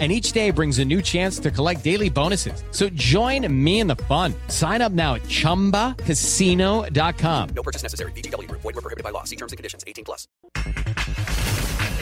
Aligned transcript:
and 0.00 0.10
each 0.10 0.32
day 0.32 0.50
brings 0.50 0.80
a 0.80 0.84
new 0.84 1.00
chance 1.00 1.38
to 1.38 1.52
collect 1.52 1.84
daily 1.84 2.10
bonuses. 2.10 2.64
So 2.72 2.88
join 2.88 3.46
me 3.64 3.78
in 3.78 3.86
the 3.86 3.94
fun. 3.94 4.34
Sign 4.48 4.82
up 4.82 4.90
now 4.90 5.14
at 5.14 5.22
ChumbaCasino.com. 5.22 7.48
No 7.54 7.62
purchase 7.62 7.84
necessary. 7.84 8.10
BGW. 8.12 8.50
Void 8.50 8.64
were 8.64 8.72
prohibited 8.72 9.04
by 9.04 9.10
law. 9.10 9.22
See 9.22 9.36
terms 9.36 9.52
and 9.52 9.56
conditions. 9.56 9.84
18 9.86 10.04
plus. 10.04 10.26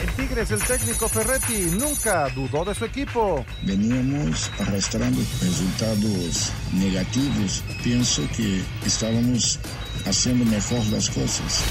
En 0.03 0.09
Tigres, 0.17 0.51
el 0.51 0.59
técnico 0.59 1.07
Ferretti 1.07 1.71
nunca 1.79 2.27
dudó 2.29 2.65
de 2.65 2.75
su 2.75 2.83
equipo. 2.83 3.45
Veníamos 3.61 4.51
arrastrando 4.59 5.21
resultados 5.41 6.51
negativos. 6.73 7.63
Pienso 7.83 8.27
que 8.35 8.61
estábamos 8.85 9.59
haciendo 10.05 10.45
mejor 10.45 10.85
las 10.87 11.09
cosas. 11.09 11.63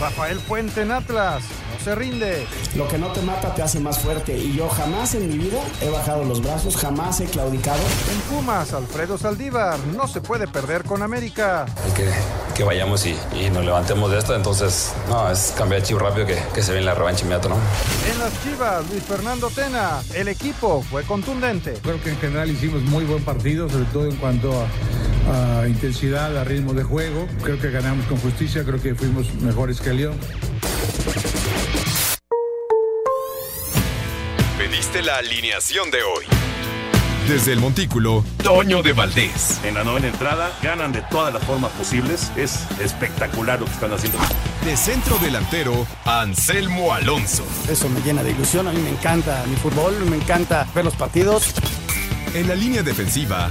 Rafael 0.00 0.38
Puente 0.40 0.82
en 0.82 0.92
Atlas 0.92 1.42
no 1.72 1.84
se 1.84 1.94
rinde. 1.94 2.46
Lo 2.76 2.86
que 2.86 2.98
no 2.98 3.08
te 3.08 3.20
mata 3.20 3.54
te 3.54 3.62
hace 3.62 3.80
más 3.80 3.98
fuerte 3.98 4.36
y 4.36 4.54
yo 4.54 4.68
jamás 4.68 5.14
en 5.14 5.28
mi 5.28 5.38
vida 5.38 5.58
he 5.80 5.90
bajado 5.90 6.24
los 6.24 6.40
brazos, 6.40 6.76
jamás 6.76 7.20
he 7.20 7.24
claudicado. 7.24 7.80
En 8.12 8.20
Pumas, 8.36 8.72
Alfredo 8.72 9.18
Saldívar 9.18 9.78
no 9.96 10.06
se 10.06 10.20
puede 10.20 10.46
perder 10.46 10.84
con 10.84 11.02
América. 11.02 11.66
Hay 11.84 11.92
que, 11.92 12.10
que 12.54 12.62
vayamos 12.62 13.06
y, 13.06 13.16
y, 13.34 13.50
nos 13.50 13.64
levantemos 13.64 14.10
de 14.10 14.18
esto, 14.18 14.36
entonces 14.36 14.92
no, 15.08 15.30
es 15.30 15.52
cambiar 15.56 15.82
chivo 15.82 15.98
rápido 15.98 16.26
que, 16.26 16.38
que 16.54 16.62
se 16.62 16.72
ve 16.72 16.78
en 16.78 16.86
la 16.86 16.94
revancha 16.94 17.24
inmediato, 17.24 17.48
¿no? 17.48 17.56
En 18.10 18.18
las 18.18 18.42
Chivas, 18.42 18.88
Luis 18.90 19.02
Fernando 19.02 19.50
Tena, 19.50 20.00
el 20.14 20.28
equipo 20.28 20.82
fue 20.82 21.02
contundente. 21.02 21.74
Creo 21.82 22.00
que 22.00 22.10
en 22.10 22.18
general 22.18 22.50
hicimos 22.50 22.82
muy 22.82 23.04
buen 23.04 23.24
partido, 23.24 23.68
sobre 23.68 23.84
todo 23.86 24.06
en 24.06 24.16
cuanto 24.16 24.52
a, 24.52 25.60
a 25.60 25.68
intensidad, 25.68 26.36
a 26.36 26.44
ritmo 26.44 26.72
de 26.72 26.84
juego. 26.84 27.26
Creo 27.42 27.58
que 27.58 27.67
ganamos 27.70 28.06
con 28.06 28.18
justicia, 28.18 28.64
creo 28.64 28.80
que 28.80 28.94
fuimos 28.94 29.32
mejores 29.34 29.80
que 29.80 29.92
León. 29.92 30.16
Pediste 34.56 35.02
la 35.02 35.16
alineación 35.16 35.90
de 35.90 36.02
hoy. 36.02 36.24
Desde 37.28 37.52
el 37.52 37.60
Montículo, 37.60 38.24
Toño 38.42 38.82
de 38.82 38.94
Valdés. 38.94 39.60
En 39.62 39.74
la 39.74 39.84
novena 39.84 40.08
entrada, 40.08 40.50
ganan 40.62 40.92
de 40.92 41.02
todas 41.10 41.32
las 41.34 41.44
formas 41.44 41.70
posibles. 41.72 42.32
Es 42.36 42.66
espectacular 42.80 43.60
lo 43.60 43.66
que 43.66 43.72
están 43.72 43.92
haciendo. 43.92 44.18
De 44.64 44.76
centro 44.76 45.18
delantero, 45.18 45.86
Anselmo 46.06 46.94
Alonso. 46.94 47.44
Eso 47.68 47.88
me 47.90 48.00
llena 48.00 48.22
de 48.22 48.30
ilusión. 48.30 48.66
A 48.66 48.72
mí 48.72 48.80
me 48.80 48.90
encanta 48.90 49.44
mi 49.46 49.56
fútbol, 49.56 49.94
me 50.08 50.16
encanta 50.16 50.66
ver 50.74 50.86
los 50.86 50.94
partidos. 50.94 51.54
En 52.34 52.48
la 52.48 52.54
línea 52.54 52.82
defensiva, 52.82 53.50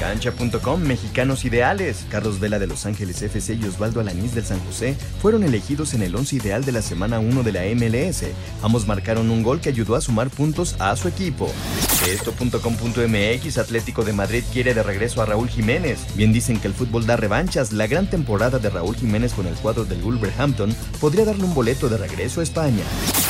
Cancha.com, 0.00 0.80
mexicanos 0.80 1.44
ideales. 1.44 2.06
Carlos 2.10 2.40
Vela 2.40 2.58
de 2.58 2.66
Los 2.66 2.86
Ángeles 2.86 3.22
FC 3.22 3.54
y 3.54 3.64
Osvaldo 3.64 4.00
Alanís 4.00 4.34
del 4.34 4.44
San 4.44 4.60
José 4.60 4.94
fueron 5.20 5.42
elegidos 5.44 5.94
en 5.94 6.02
el 6.02 6.14
11 6.14 6.36
ideal 6.36 6.64
de 6.64 6.72
la 6.72 6.82
semana 6.82 7.18
1 7.18 7.42
de 7.42 7.52
la 7.52 7.62
MLS. 7.74 8.24
Ambos 8.62 8.86
marcaron 8.86 9.30
un 9.30 9.42
gol 9.42 9.60
que 9.60 9.68
ayudó 9.68 9.96
a 9.96 10.00
sumar 10.00 10.30
puntos 10.30 10.76
a 10.78 10.94
su 10.96 11.08
equipo. 11.08 11.50
Esto.com.mx, 12.06 13.58
Atlético 13.58 14.04
de 14.04 14.12
Madrid 14.12 14.44
quiere 14.52 14.74
de 14.74 14.84
regreso 14.84 15.20
a 15.20 15.26
Raúl 15.26 15.48
Jiménez. 15.48 15.98
Bien 16.14 16.32
dicen 16.32 16.60
que 16.60 16.68
el 16.68 16.74
fútbol 16.74 17.04
da 17.04 17.16
revanchas. 17.16 17.72
La 17.72 17.88
gran 17.88 18.08
temporada 18.08 18.60
de 18.60 18.70
Raúl 18.70 18.94
Jiménez 18.94 19.32
con 19.32 19.48
el 19.48 19.54
cuadro 19.54 19.84
del 19.84 20.02
Wolverhampton 20.02 20.72
podría 21.00 21.24
darle 21.24 21.42
un 21.42 21.54
boleto 21.54 21.88
de 21.88 21.96
regreso 21.96 22.40
a 22.40 22.44
España. 22.44 22.84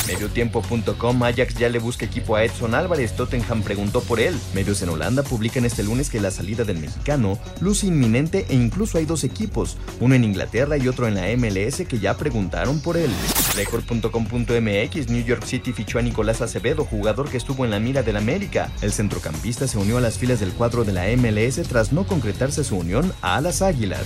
Mediotiempo.com, 0.06 1.22
Ajax 1.22 1.54
ya 1.54 1.70
le 1.70 1.78
busca 1.78 2.04
equipo 2.04 2.36
a 2.36 2.44
Edson 2.44 2.75
Álvarez. 2.75 3.16
Tottenham 3.16 3.62
preguntó 3.62 4.03
por 4.03 4.20
él. 4.20 4.38
Medios 4.54 4.82
en 4.82 4.91
Holanda 4.91 5.22
publican 5.22 5.65
este 5.65 5.82
lunes 5.82 6.10
que 6.10 6.20
la 6.20 6.31
salida 6.31 6.65
del 6.65 6.78
mexicano 6.78 7.38
luce 7.60 7.86
inminente 7.86 8.44
e 8.50 8.54
incluso 8.54 8.98
hay 8.98 9.06
dos 9.06 9.25
equipos, 9.25 9.78
uno 10.00 10.15
en 10.15 10.25
Inglaterra 10.25 10.76
y 10.76 10.86
otro 10.86 11.09
en 11.09 11.15
la 11.15 11.34
MLS 11.36 11.86
que 11.88 11.98
ya 11.98 12.16
preguntaron 12.16 12.81
por 12.81 12.98
él. 12.98 13.10
Record.com.mx 13.54 15.09
New 15.09 15.25
York 15.25 15.44
City 15.44 15.72
fichó 15.72 15.98
a 15.98 16.03
Nicolás 16.03 16.42
Acevedo, 16.42 16.84
jugador 16.84 17.31
que 17.31 17.38
estuvo 17.38 17.65
en 17.65 17.70
la 17.70 17.81
mira 17.81 18.03
del 18.03 18.19
América. 18.19 18.66
El 18.82 18.93
centrocampista 18.93 19.66
se 19.66 19.78
unió 19.78 19.99
a 19.99 20.00
las 20.00 20.19
filas 20.19 20.41
del 20.41 20.53
cuadro 20.53 20.84
de 20.84 20.93
la 20.93 21.04
MLS 21.16 21.62
tras 21.69 21.93
no 21.93 22.06
concretarse 22.06 22.65
su 22.65 22.77
unión 22.77 23.12
a 23.22 23.41
las 23.41 23.62
Águilas. 23.62 24.04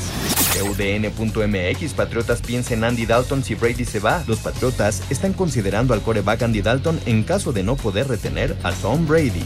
UDN.mx 0.62 1.94
Patriotas 1.94 2.40
piensa 2.42 2.74
en 2.74 2.84
Andy 2.84 3.06
Dalton 3.06 3.42
si 3.42 3.54
Brady 3.54 3.84
se 3.84 4.00
va. 4.00 4.24
Los 4.26 4.40
Patriotas 4.40 5.02
están 5.10 5.32
considerando 5.32 5.94
al 5.94 6.02
coreback 6.02 6.42
Andy 6.42 6.62
Dalton 6.62 7.00
en 7.06 7.22
caso 7.22 7.52
de 7.52 7.62
no 7.62 7.76
poder 7.76 8.08
retener 8.08 8.56
a 8.62 8.72
Tom 8.72 9.06
Brady. 9.06 9.44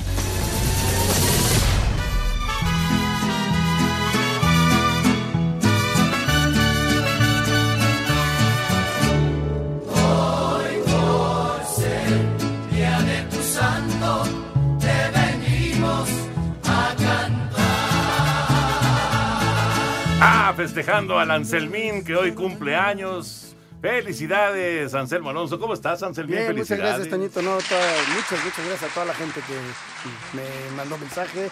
Festejando 20.54 21.19
al 21.19 21.31
Anselmín 21.31 22.04
que 22.04 22.16
hoy 22.16 22.32
cumple 22.32 22.76
años. 22.76 23.56
Felicidades, 23.81 24.94
Anselmo 24.94 25.28
Alonso. 25.31 25.59
¿Cómo 25.59 25.75
estás, 25.75 26.03
Anselmín? 26.03 26.37
Bien, 26.37 26.53
muchas 26.53 26.69
Felicidades. 26.69 27.09
gracias, 27.09 27.10
Toñito. 27.10 27.42
No, 27.42 27.59
toda- 27.59 27.92
muchas, 28.15 28.44
muchas 28.44 28.66
gracias 28.66 28.91
a 28.91 28.94
toda 28.94 29.06
la 29.06 29.14
gente 29.14 29.41
que 29.41 30.37
me 30.37 30.76
mandó 30.76 30.97
mensaje, 30.97 31.50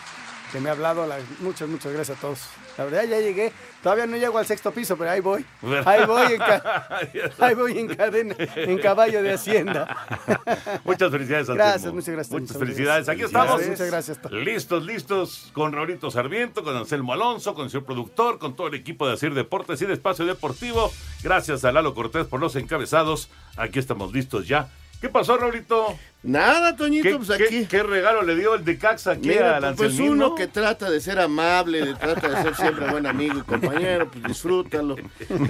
que 0.53 0.61
me 0.61 0.69
ha 0.69 0.73
hablado. 0.73 1.07
la- 1.07 1.19
muchas, 1.41 1.69
muchas 1.69 1.93
gracias 1.93 2.19
a 2.19 2.21
todos. 2.21 2.39
La 2.79 2.85
verdad, 2.85 3.05
ya 3.05 3.19
llegué. 3.21 3.53
Todavía 3.83 4.07
no 4.07 4.17
llego 4.17 4.39
al 4.39 4.47
sexto 4.47 4.71
piso, 4.71 4.97
pero 4.97 5.11
ahí 5.11 5.21
voy. 5.21 5.45
Ahí 5.85 6.05
voy 6.07 6.33
en, 6.35 6.39
ca- 6.39 6.89
ahí 7.41 7.55
voy 7.55 7.79
en 7.79 7.89
cadena, 7.89 8.35
en 8.39 8.79
caballo 8.79 9.23
de 9.23 9.33
Hacienda. 9.33 9.97
Muchas 10.85 11.11
felicidades, 11.11 11.49
Anselmo. 11.49 11.55
Gracias, 11.71 11.93
muchas 11.93 12.15
gracias. 12.15 12.41
Muchas 12.41 12.57
felicidades. 12.59 13.09
Aquí 13.09 13.21
Felicidades. 13.23 13.51
estamos. 13.51 13.69
Muchas 13.69 13.87
gracias. 13.91 14.33
Listos, 14.33 14.85
listos, 14.85 15.51
con 15.53 15.73
Raulito 15.73 16.11
Sarmiento, 16.11 16.63
con 16.63 16.77
Anselmo 16.77 17.13
Alonso, 17.13 17.55
con 17.55 17.65
el 17.65 17.71
señor 17.71 17.85
productor, 17.85 18.39
con 18.39 18.55
todo 18.55 18.69
el 18.69 18.75
equipo 18.75 19.07
de 19.09 19.15
Asir 19.15 19.35
Deportes 19.35 19.83
y 19.83 19.87
de 19.87 19.95
Espacio 19.95 20.25
Deportivo. 20.27 20.93
Gracias 21.23 21.65
a 21.65 21.73
Lalo 21.73 21.95
Cortés 21.95 22.27
por 22.27 22.41
los 22.41 22.55
encabezados. 22.57 23.29
Aquí 23.57 23.79
estamos 23.79 24.13
listos 24.13 24.47
ya. 24.47 24.69
¿Qué 25.03 25.09
pasó, 25.11 25.37
Raulito? 25.37 25.99
Nada, 26.23 26.77
Toñito, 26.77 27.03
¿Qué, 27.09 27.17
pues 27.17 27.31
aquí. 27.31 27.67
qué 27.67 27.83
regalo 27.83 28.23
le 28.23 28.37
dio 28.37 28.55
el 28.55 28.65
de 28.65 28.79
Caxa 28.79 29.11
aquí 29.13 29.27
Mira, 29.31 29.57
al 29.57 29.75
pues 29.75 29.91
Anselmín, 29.91 30.13
uno 30.13 30.29
no? 30.29 30.35
que 30.37 30.47
trata 30.47 30.89
de 30.89 31.01
ser 31.01 31.19
amable, 31.19 31.85
de- 31.85 31.95
trata 31.97 32.29
de 32.29 32.43
ser 32.45 32.55
siempre 32.55 32.89
buen 32.89 33.07
amigo 33.07 33.39
y 33.41 33.43
compañero, 33.43 34.09
pues 34.09 34.23
disfrútalo. 34.23 34.95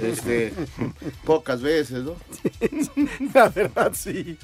Este, 0.01 0.51
pocas 1.23 1.61
veces, 1.61 2.03
¿no? 2.03 2.15
La 3.35 3.49
verdad, 3.49 3.91
sí. 3.93 4.39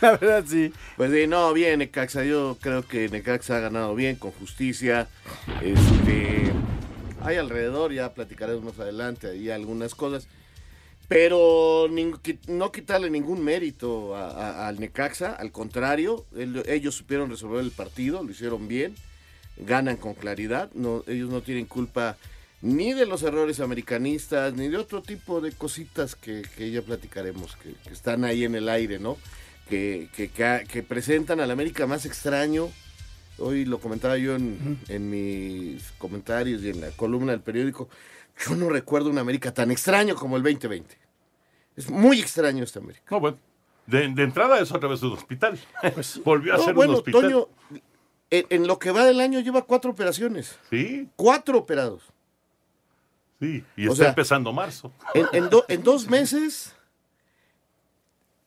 La 0.00 0.12
verdad, 0.12 0.44
sí. 0.46 0.72
Pues 0.96 1.10
sí, 1.12 1.26
no, 1.26 1.52
bien, 1.52 1.80
Necaxa. 1.80 2.22
Yo 2.24 2.56
creo 2.60 2.86
que 2.86 3.08
Necaxa 3.08 3.56
ha 3.56 3.60
ganado 3.60 3.96
bien, 3.96 4.14
con 4.14 4.30
justicia. 4.30 5.08
Este, 5.60 6.52
hay 7.24 7.38
alrededor, 7.38 7.92
ya 7.92 8.14
platicaremos 8.14 8.62
más 8.62 8.78
adelante, 8.78 9.28
ahí 9.28 9.50
algunas 9.50 9.96
cosas. 9.96 10.28
Pero 11.08 11.88
no 12.48 12.72
quitarle 12.72 13.10
ningún 13.10 13.42
mérito 13.44 14.16
a- 14.16 14.30
a- 14.30 14.68
al 14.68 14.80
Necaxa, 14.80 15.32
al 15.34 15.52
contrario, 15.52 16.24
el- 16.36 16.62
ellos 16.68 16.96
supieron 16.96 17.30
resolver 17.30 17.60
el 17.60 17.70
partido, 17.70 18.22
lo 18.24 18.30
hicieron 18.32 18.66
bien, 18.66 18.96
ganan 19.56 19.96
con 19.96 20.14
claridad, 20.14 20.68
no, 20.74 21.04
ellos 21.06 21.30
no 21.30 21.42
tienen 21.42 21.66
culpa 21.66 22.16
ni 22.60 22.92
de 22.92 23.06
los 23.06 23.22
errores 23.22 23.60
americanistas, 23.60 24.54
ni 24.54 24.66
de 24.68 24.76
otro 24.78 25.00
tipo 25.00 25.40
de 25.40 25.52
cositas 25.52 26.16
que, 26.16 26.42
que 26.56 26.70
ya 26.72 26.82
platicaremos, 26.82 27.54
que, 27.56 27.74
que 27.86 27.92
están 27.92 28.24
ahí 28.24 28.44
en 28.44 28.56
el 28.56 28.68
aire, 28.68 28.98
¿no? 28.98 29.16
Que, 29.68 30.08
que, 30.16 30.28
que- 30.28 30.64
que 30.70 30.82
presentan 30.82 31.38
al 31.40 31.50
América 31.52 31.86
más 31.86 32.04
extraño. 32.06 32.68
Hoy 33.38 33.64
lo 33.64 33.78
comentaba 33.78 34.16
yo 34.16 34.34
en, 34.34 34.78
en 34.88 35.10
mis 35.10 35.82
comentarios 35.98 36.62
y 36.62 36.70
en 36.70 36.80
la 36.80 36.90
columna 36.92 37.32
del 37.32 37.42
periódico. 37.42 37.88
Yo 38.44 38.54
no 38.54 38.68
recuerdo 38.68 39.08
un 39.10 39.18
América 39.18 39.52
tan 39.54 39.70
extraño 39.70 40.14
como 40.14 40.36
el 40.36 40.42
2020. 40.42 40.96
Es 41.76 41.88
muy 41.90 42.20
extraño 42.20 42.64
este 42.64 42.78
América. 42.78 43.04
No, 43.10 43.20
bueno. 43.20 43.38
De, 43.86 44.08
de 44.08 44.22
entrada 44.24 44.58
es 44.60 44.72
otra 44.72 44.88
vez 44.88 45.02
un 45.02 45.12
hospital. 45.12 45.58
Volvió 46.24 46.54
a 46.54 46.56
No, 46.58 46.64
ser 46.64 46.74
bueno, 46.74 46.92
un 46.92 46.98
hospital. 46.98 47.22
Toño, 47.22 47.48
en, 48.30 48.46
en 48.50 48.66
lo 48.66 48.78
que 48.78 48.90
va 48.90 49.04
del 49.04 49.20
año 49.20 49.38
lleva 49.40 49.62
cuatro 49.62 49.90
operaciones. 49.92 50.58
Sí. 50.70 51.08
Cuatro 51.16 51.58
operados. 51.58 52.02
Sí, 53.40 53.62
y 53.76 53.86
O 53.86 53.92
está 53.92 54.04
sea, 54.04 54.08
empezando 54.10 54.52
marzo. 54.52 54.90
En, 55.14 55.26
en 55.32 55.48
do- 55.50 55.64
en 55.68 55.82
dos 55.82 56.06
meses 56.10 56.74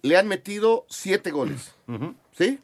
le 0.01 0.17
han 0.17 0.27
metido 0.27 0.85
siete 0.89 1.31
goles. 1.31 1.73
¿Sí? 2.37 2.59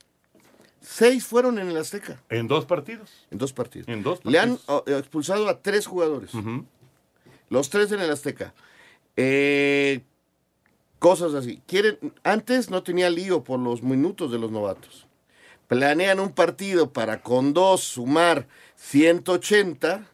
Seis 0.81 1.25
fueron 1.25 1.57
en 1.57 1.69
el 1.69 1.78
Azteca, 1.78 2.21
En 2.30 2.48
dos 2.48 2.66
partidos. 2.66 3.25
en 3.31 3.38
dos 3.39 3.54
partidos. 3.54 3.88
En 3.88 4.04
dos 4.04 4.19
Le 4.24 4.38
han 4.38 4.57
partidos. 4.57 5.00
expulsado 5.00 5.50
a 5.50 5.60
tres 5.62 5.88
jugadores. 5.88 6.33
Ujú. 6.33 6.66
Los 7.50 7.69
tres 7.69 7.92
en 7.92 8.00
el 8.00 8.09
Azteca. 8.12 8.53
Eh, 9.15 10.01
cosas 11.00 11.33
así. 11.33 11.62
Quieren, 11.68 11.97
antes 12.24 12.69
no 12.69 12.83
tenía 12.83 13.09
lío 13.09 13.44
por 13.44 13.59
los 13.59 13.83
minutos 13.83 14.31
de 14.31 14.39
los 14.39 14.51
novatos. 14.51 15.07
Planean 15.68 16.19
un 16.19 16.31
partido 16.31 16.92
para 16.94 17.21
con 17.21 17.53
dos 17.53 17.81
sumar 17.81 18.47
180 18.75 20.07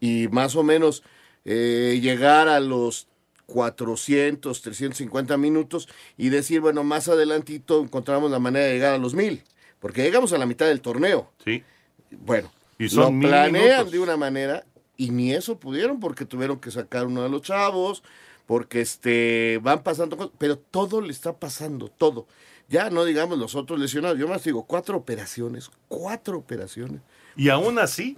y 0.00 0.28
más 0.28 0.56
o 0.56 0.62
menos 0.62 1.02
eh, 1.44 1.98
llegar 2.02 2.48
a 2.48 2.58
los 2.60 3.06
400, 3.46 4.62
350 4.62 5.36
minutos 5.36 5.88
y 6.16 6.30
decir, 6.30 6.60
bueno, 6.60 6.82
más 6.84 7.08
adelantito 7.08 7.80
encontramos 7.82 8.30
la 8.30 8.38
manera 8.38 8.66
de 8.66 8.72
llegar 8.72 8.94
a 8.94 8.98
los 8.98 9.14
1000, 9.14 9.42
porque 9.78 10.02
llegamos 10.02 10.32
a 10.32 10.38
la 10.38 10.46
mitad 10.46 10.66
del 10.66 10.80
torneo. 10.80 11.30
Sí. 11.44 11.62
Bueno, 12.10 12.50
Y 12.78 12.88
son 12.88 13.20
lo 13.20 13.28
planean 13.28 13.52
minutos. 13.52 13.92
de 13.92 13.98
una 14.00 14.16
manera 14.16 14.64
y 14.96 15.10
ni 15.10 15.32
eso 15.32 15.58
pudieron 15.58 16.00
porque 16.00 16.24
tuvieron 16.24 16.60
que 16.60 16.70
sacar 16.70 17.06
uno 17.06 17.22
de 17.22 17.28
los 17.28 17.42
chavos, 17.42 18.02
porque 18.46 18.80
este 18.80 19.58
van 19.62 19.82
pasando 19.82 20.16
cosas, 20.16 20.32
pero 20.38 20.58
todo 20.58 21.00
le 21.00 21.12
está 21.12 21.34
pasando, 21.36 21.88
todo. 21.88 22.26
Ya 22.68 22.90
no 22.90 23.04
digamos 23.04 23.38
los 23.38 23.54
otros 23.54 23.78
lesionados, 23.78 24.18
yo 24.18 24.28
más 24.28 24.44
digo, 24.44 24.64
cuatro 24.64 24.96
operaciones, 24.96 25.70
cuatro 25.88 26.38
operaciones. 26.38 27.00
Y 27.36 27.48
aún 27.48 27.78
así, 27.78 28.16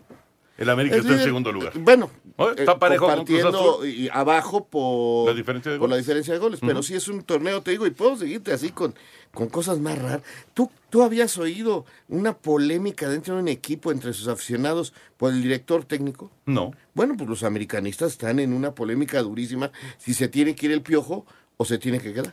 el 0.56 0.70
América 0.70 0.96
Es 0.96 1.02
está 1.02 1.14
en 1.14 1.22
segundo 1.22 1.50
lugar. 1.52 1.72
Bueno, 1.78 2.10
Oye, 2.36 2.60
está 2.60 2.72
eh, 2.72 2.76
parejo 2.78 3.06
con 3.06 3.24
Cruz 3.24 3.42
compartiendo 3.42 3.86
y 3.86 4.08
abajo 4.12 4.66
por 4.66 5.28
La 5.28 5.34
diferencia 5.34 5.72
de 5.72 5.78
por 5.78 5.88
la 5.88 5.94
goles. 5.94 6.06
diferencia 6.06 6.32
de 6.34 6.38
goles, 6.40 6.60
pero 6.60 6.82
sí 6.82 6.94
es 6.94 7.08
un 7.08 7.22
torneo, 7.22 7.62
te 7.62 7.72
digo, 7.72 7.86
y 7.86 7.90
puedo 7.90 8.16
seguirte 8.16 8.52
así 8.52 8.70
con, 8.70 8.94
con 9.32 9.48
cosas 9.48 9.78
más 9.80 9.98
raras. 9.98 10.22
¿Tú, 10.54 10.70
tú 10.90 11.02
habías 11.02 11.36
oído 11.38 11.84
una 12.08 12.36
polémica 12.36 13.08
dentro 13.08 13.34
de 13.34 13.42
un 13.42 13.48
equipo 13.48 13.90
entre 13.92 14.12
sus 14.12 14.28
aficionados 14.28 14.92
por 15.16 15.32
el 15.32 15.42
director 15.42 15.84
técnico? 15.84 16.30
No. 16.46 16.72
Bueno, 16.94 17.14
pues 17.16 17.28
los 17.28 17.42
americanistas 17.42 18.12
están 18.12 18.38
en 18.38 18.52
una 18.52 18.74
polémica 18.74 19.20
durísima 19.22 19.72
si 19.98 20.14
se 20.14 20.28
tiene 20.28 20.54
que 20.54 20.66
ir 20.66 20.72
el 20.72 20.82
piojo 20.82 21.26
o 21.56 21.64
se 21.64 21.78
tiene 21.78 21.98
que 22.00 22.12
quedar. 22.12 22.32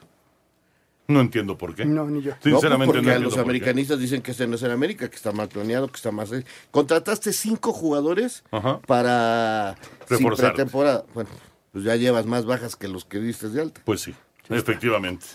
No 1.08 1.20
entiendo 1.20 1.58
por 1.58 1.76
qué. 1.76 1.84
No, 1.86 2.06
ni 2.06 2.22
yo. 2.22 2.32
Sinceramente, 2.42 2.70
no, 2.70 2.78
pues 2.78 2.88
porque 2.88 3.10
no 3.10 3.16
a 3.16 3.20
los 3.20 3.34
por 3.34 3.44
qué. 3.44 3.50
americanistas 3.50 4.00
dicen 4.00 4.22
que 4.22 4.32
este 4.32 4.48
no 4.48 4.56
es 4.56 4.64
en 4.64 4.72
América, 4.72 5.10
que 5.10 5.16
está 5.16 5.32
mal 5.32 5.50
planeado, 5.50 5.88
que 5.88 5.96
está 5.98 6.12
más... 6.12 6.30
Contrataste 6.72 7.34
cinco 7.34 7.74
jugadores 7.74 8.44
Ajá. 8.52 8.80
para 8.88 9.76
sin 10.08 10.18
Reforzarte. 10.18 10.56
pretemporada. 10.56 11.06
Bueno, 11.14 11.30
pues 11.74 11.84
ya 11.84 11.96
llevas 11.96 12.26
más 12.26 12.46
bajas 12.46 12.76
que 12.76 12.88
los 12.88 13.04
que 13.06 13.20
diste 13.20 13.50
de 13.50 13.62
alta. 13.62 13.82
Pues 13.84 14.02
sí, 14.02 14.16
efectivamente. 14.50 15.26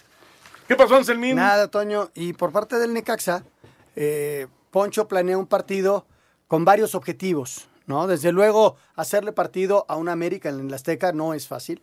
¿Qué 0.69 0.77
pasó, 0.77 0.97
Anselmín? 0.97 1.37
Nada, 1.37 1.69
Toño. 1.69 2.11
Y 2.15 2.33
por 2.33 2.53
parte 2.53 2.79
del 2.79 2.93
Necaxa, 2.95 3.45
eh, 3.97 4.47
Poncho 4.71 5.09
planea 5.09 5.37
un 5.39 5.47
partido 5.47 6.07
con 6.49 6.65
varios 6.65 6.95
objetivos, 6.95 7.69
¿no? 7.87 8.07
Desde 8.07 8.33
luego, 8.33 8.77
hacerle 8.95 9.33
partido 9.33 9.85
a 9.89 9.97
un 9.97 10.09
América 10.09 10.49
en 10.49 10.61
el 10.69 10.75
Azteca 10.75 11.13
no 11.13 11.35
es 11.35 11.47
fácil. 11.47 11.83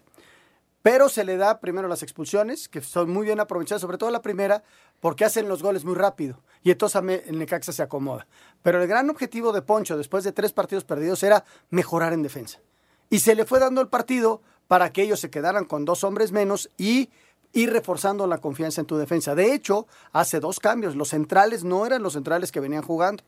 Pero 0.84 1.08
se 1.08 1.24
le 1.24 1.38
da 1.38 1.62
primero 1.62 1.88
las 1.88 2.04
expulsiones, 2.04 2.68
que 2.68 2.82
son 2.82 3.10
muy 3.10 3.26
bien 3.26 3.40
aprovechadas, 3.40 3.82
sobre 3.82 3.98
todo 3.98 4.12
la 4.12 4.22
primera, 4.22 4.64
porque 5.00 5.24
hacen 5.24 5.48
los 5.48 5.64
goles 5.64 5.86
muy 5.86 5.96
rápido. 5.96 6.42
Y 6.62 6.72
entonces 6.72 7.02
el 7.26 7.40
Necaxa 7.40 7.72
se 7.72 7.82
acomoda. 7.82 8.28
Pero 8.62 8.82
el 8.82 8.88
gran 8.88 9.10
objetivo 9.10 9.54
de 9.54 9.62
Poncho, 9.62 9.98
después 9.98 10.26
de 10.26 10.34
tres 10.34 10.52
partidos 10.52 10.84
perdidos, 10.84 11.24
era 11.24 11.46
mejorar 11.70 12.12
en 12.12 12.22
defensa. 12.22 12.60
Y 13.10 13.20
se 13.20 13.34
le 13.34 13.46
fue 13.46 13.60
dando 13.60 13.80
el 13.80 13.88
partido 13.88 14.42
para 14.68 14.92
que 14.92 15.04
ellos 15.04 15.22
se 15.22 15.30
quedaran 15.30 15.64
con 15.64 15.86
dos 15.86 16.04
hombres 16.04 16.34
menos 16.34 16.70
y 16.78 17.10
ir 17.54 17.72
reforzando 17.72 18.28
la 18.28 18.40
confianza 18.40 18.82
en 18.82 18.88
tu 18.88 18.98
defensa. 18.98 19.36
De 19.36 19.54
hecho, 19.54 19.88
hace 20.12 20.42
dos 20.42 20.60
cambios. 20.60 20.98
Los 20.98 21.10
centrales 21.10 21.64
no 21.64 21.86
eran 21.86 22.04
los 22.04 22.14
centrales 22.14 22.52
que 22.52 22.60
venían 22.60 22.84
jugando. 22.84 23.24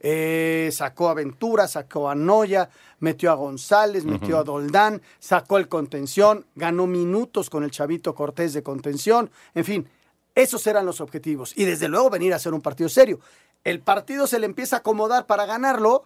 Eh, 0.00 0.70
sacó 0.72 1.08
a 1.08 1.14
Ventura, 1.14 1.66
sacó 1.66 2.08
a 2.08 2.14
Noya, 2.14 2.70
metió 3.00 3.30
a 3.30 3.34
González, 3.34 4.04
metió 4.04 4.38
a 4.38 4.44
Doldán, 4.44 5.02
sacó 5.18 5.58
el 5.58 5.68
contención, 5.68 6.46
ganó 6.54 6.86
minutos 6.86 7.50
con 7.50 7.64
el 7.64 7.70
Chavito 7.70 8.14
Cortés 8.14 8.52
de 8.52 8.62
contención. 8.62 9.30
En 9.54 9.64
fin, 9.64 9.88
esos 10.34 10.66
eran 10.68 10.86
los 10.86 11.00
objetivos. 11.00 11.52
Y 11.56 11.64
desde 11.64 11.88
luego 11.88 12.10
venir 12.10 12.32
a 12.32 12.36
hacer 12.36 12.54
un 12.54 12.60
partido 12.60 12.88
serio. 12.88 13.18
El 13.64 13.80
partido 13.80 14.26
se 14.26 14.38
le 14.38 14.46
empieza 14.46 14.76
a 14.76 14.78
acomodar 14.80 15.26
para 15.26 15.46
ganarlo. 15.46 16.04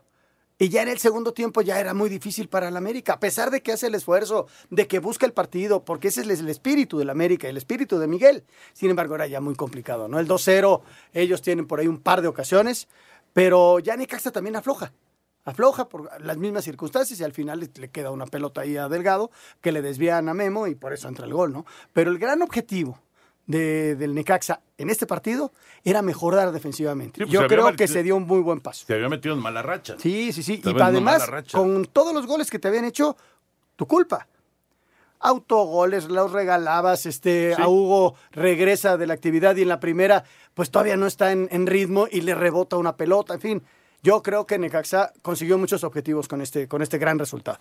Y 0.58 0.68
ya 0.68 0.82
en 0.82 0.88
el 0.88 0.98
segundo 0.98 1.32
tiempo 1.32 1.60
ya 1.60 1.80
era 1.80 1.92
muy 1.92 2.08
difícil 2.08 2.48
para 2.48 2.68
el 2.68 2.76
América, 2.76 3.14
a 3.14 3.20
pesar 3.20 3.50
de 3.50 3.62
que 3.62 3.72
hace 3.72 3.88
el 3.88 3.96
esfuerzo, 3.96 4.46
de 4.70 4.86
que 4.86 5.00
busca 5.00 5.26
el 5.26 5.32
partido, 5.32 5.84
porque 5.84 6.08
ese 6.08 6.20
es 6.20 6.40
el 6.40 6.48
espíritu 6.48 6.98
del 6.98 7.10
América, 7.10 7.48
el 7.48 7.56
espíritu 7.56 7.98
de 7.98 8.06
Miguel. 8.06 8.44
Sin 8.72 8.88
embargo, 8.88 9.16
era 9.16 9.26
ya 9.26 9.40
muy 9.40 9.56
complicado, 9.56 10.06
¿no? 10.06 10.20
El 10.20 10.28
2-0, 10.28 10.82
ellos 11.14 11.42
tienen 11.42 11.66
por 11.66 11.80
ahí 11.80 11.88
un 11.88 11.98
par 11.98 12.22
de 12.22 12.28
ocasiones, 12.28 12.86
pero 13.32 13.78
ya 13.78 13.96
Necaxa 13.96 14.30
también 14.30 14.56
afloja. 14.56 14.92
Afloja 15.44 15.88
por 15.88 16.20
las 16.22 16.36
mismas 16.36 16.64
circunstancias 16.64 17.18
y 17.18 17.24
al 17.24 17.32
final 17.32 17.58
le, 17.60 17.68
le 17.74 17.88
queda 17.90 18.10
una 18.12 18.26
pelota 18.26 18.60
ahí 18.60 18.76
a 18.76 18.88
Delgado 18.88 19.30
que 19.60 19.72
le 19.72 19.82
desvían 19.82 20.28
a 20.28 20.34
Memo 20.34 20.68
y 20.68 20.74
por 20.76 20.92
eso 20.92 21.08
entra 21.08 21.26
el 21.26 21.32
gol, 21.34 21.52
¿no? 21.52 21.66
Pero 21.92 22.10
el 22.12 22.18
gran 22.18 22.42
objetivo 22.42 23.00
de- 23.46 23.96
del 23.96 24.14
Necaxa 24.14 24.60
en 24.78 24.88
este 24.88 25.04
partido 25.04 25.50
era 25.82 26.00
mejorar 26.00 26.52
defensivamente. 26.52 27.18
Sí, 27.18 27.24
pues, 27.24 27.32
Yo 27.32 27.46
creo 27.48 27.74
que 27.74 27.88
se 27.88 28.02
dio 28.04 28.14
un 28.14 28.24
muy 28.24 28.40
buen 28.40 28.60
paso. 28.60 28.86
Se 28.86 28.94
había 28.94 29.08
metido 29.08 29.34
en 29.34 29.40
mala 29.40 29.62
racha. 29.62 29.96
Sí, 29.98 30.32
sí, 30.32 30.44
sí. 30.44 30.60
Y 30.64 30.80
además, 30.80 31.28
con 31.52 31.86
todos 31.86 32.14
los 32.14 32.26
goles 32.26 32.48
que 32.48 32.60
te 32.60 32.68
habían 32.68 32.84
hecho, 32.84 33.16
tu 33.74 33.86
culpa. 33.86 34.28
Autogoles, 35.22 36.04
los 36.08 36.32
regalabas, 36.32 37.06
este, 37.06 37.54
Sí. 37.56 37.62
a 37.62 37.68
Hugo 37.68 38.14
regresa 38.32 38.96
de 38.96 39.06
la 39.06 39.14
actividad 39.14 39.56
y 39.56 39.62
en 39.62 39.68
la 39.68 39.80
primera, 39.80 40.24
pues 40.54 40.70
todavía 40.70 40.96
no 40.96 41.06
está 41.06 41.32
en, 41.32 41.48
en 41.50 41.66
ritmo 41.66 42.06
y 42.10 42.20
le 42.22 42.34
rebota 42.34 42.76
una 42.76 42.96
pelota, 42.96 43.34
en 43.34 43.40
fin. 43.40 43.62
Yo 44.02 44.22
creo 44.22 44.46
que 44.46 44.58
Necaxa 44.58 45.12
consiguió 45.22 45.58
muchos 45.58 45.84
objetivos 45.84 46.26
con 46.28 46.42
este, 46.42 46.66
con 46.68 46.82
este 46.82 46.98
gran 46.98 47.18
resultado. 47.18 47.58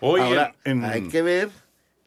Hoy 0.00 0.20
Ahora, 0.20 0.54
en- 0.64 0.84
en- 0.84 0.90
hay 0.90 1.08
que 1.08 1.20
ver 1.22 1.50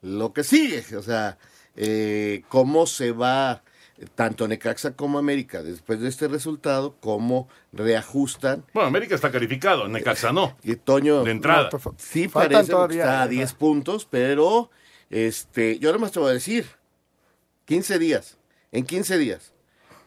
lo 0.02 0.32
que 0.34 0.44
sigue, 0.44 0.84
o 0.98 1.02
sea, 1.04 1.38
eh, 1.76 2.44
cómo 2.50 2.86
se 2.88 3.12
va 3.12 3.62
eh, 3.98 4.08
tanto 4.16 4.48
Necaxa 4.48 4.96
como 4.96 5.20
América 5.20 5.62
después 5.62 6.00
de 6.00 6.10
este 6.10 6.28
resultado, 6.28 6.96
cómo 7.00 7.48
reajustan. 7.74 8.64
Bueno, 8.74 8.88
América 8.88 9.16
está 9.16 9.32
calificado, 9.32 9.88
Necaxa 9.88 10.32
no. 10.34 10.56
Y 10.64 10.76
Toño, 10.78 11.24
De 11.24 11.32
entrada. 11.32 11.64
No, 11.66 11.70
por 11.70 11.80
favor. 11.80 12.00
sí 12.00 12.28
parece 12.28 12.56
que 12.74 12.94
está 12.96 13.20
a 13.20 13.24
ajá. 13.24 13.28
10 13.28 13.54
puntos, 13.54 14.08
pero 14.10 14.72
este, 15.10 15.80
yo 15.80 15.92
nomás 15.92 16.12
te 16.12 16.20
voy 16.20 16.30
a 16.32 16.34
decir, 16.34 16.66
15 17.66 18.00
días, 18.00 18.38
en 18.72 18.86
15 18.86 19.18
días, 19.18 19.54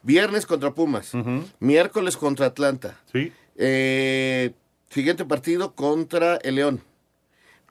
viernes 0.02 0.46
contra 0.46 0.72
Pumas, 0.72 1.12
miércoles 1.60 2.16
contra 2.16 2.46
Atlanta, 2.46 3.00
Sí. 3.12 3.32
eh, 3.56 4.52
siguiente 4.90 5.24
partido 5.24 5.74
contra 5.74 6.36
el 6.36 6.56
León. 6.56 6.80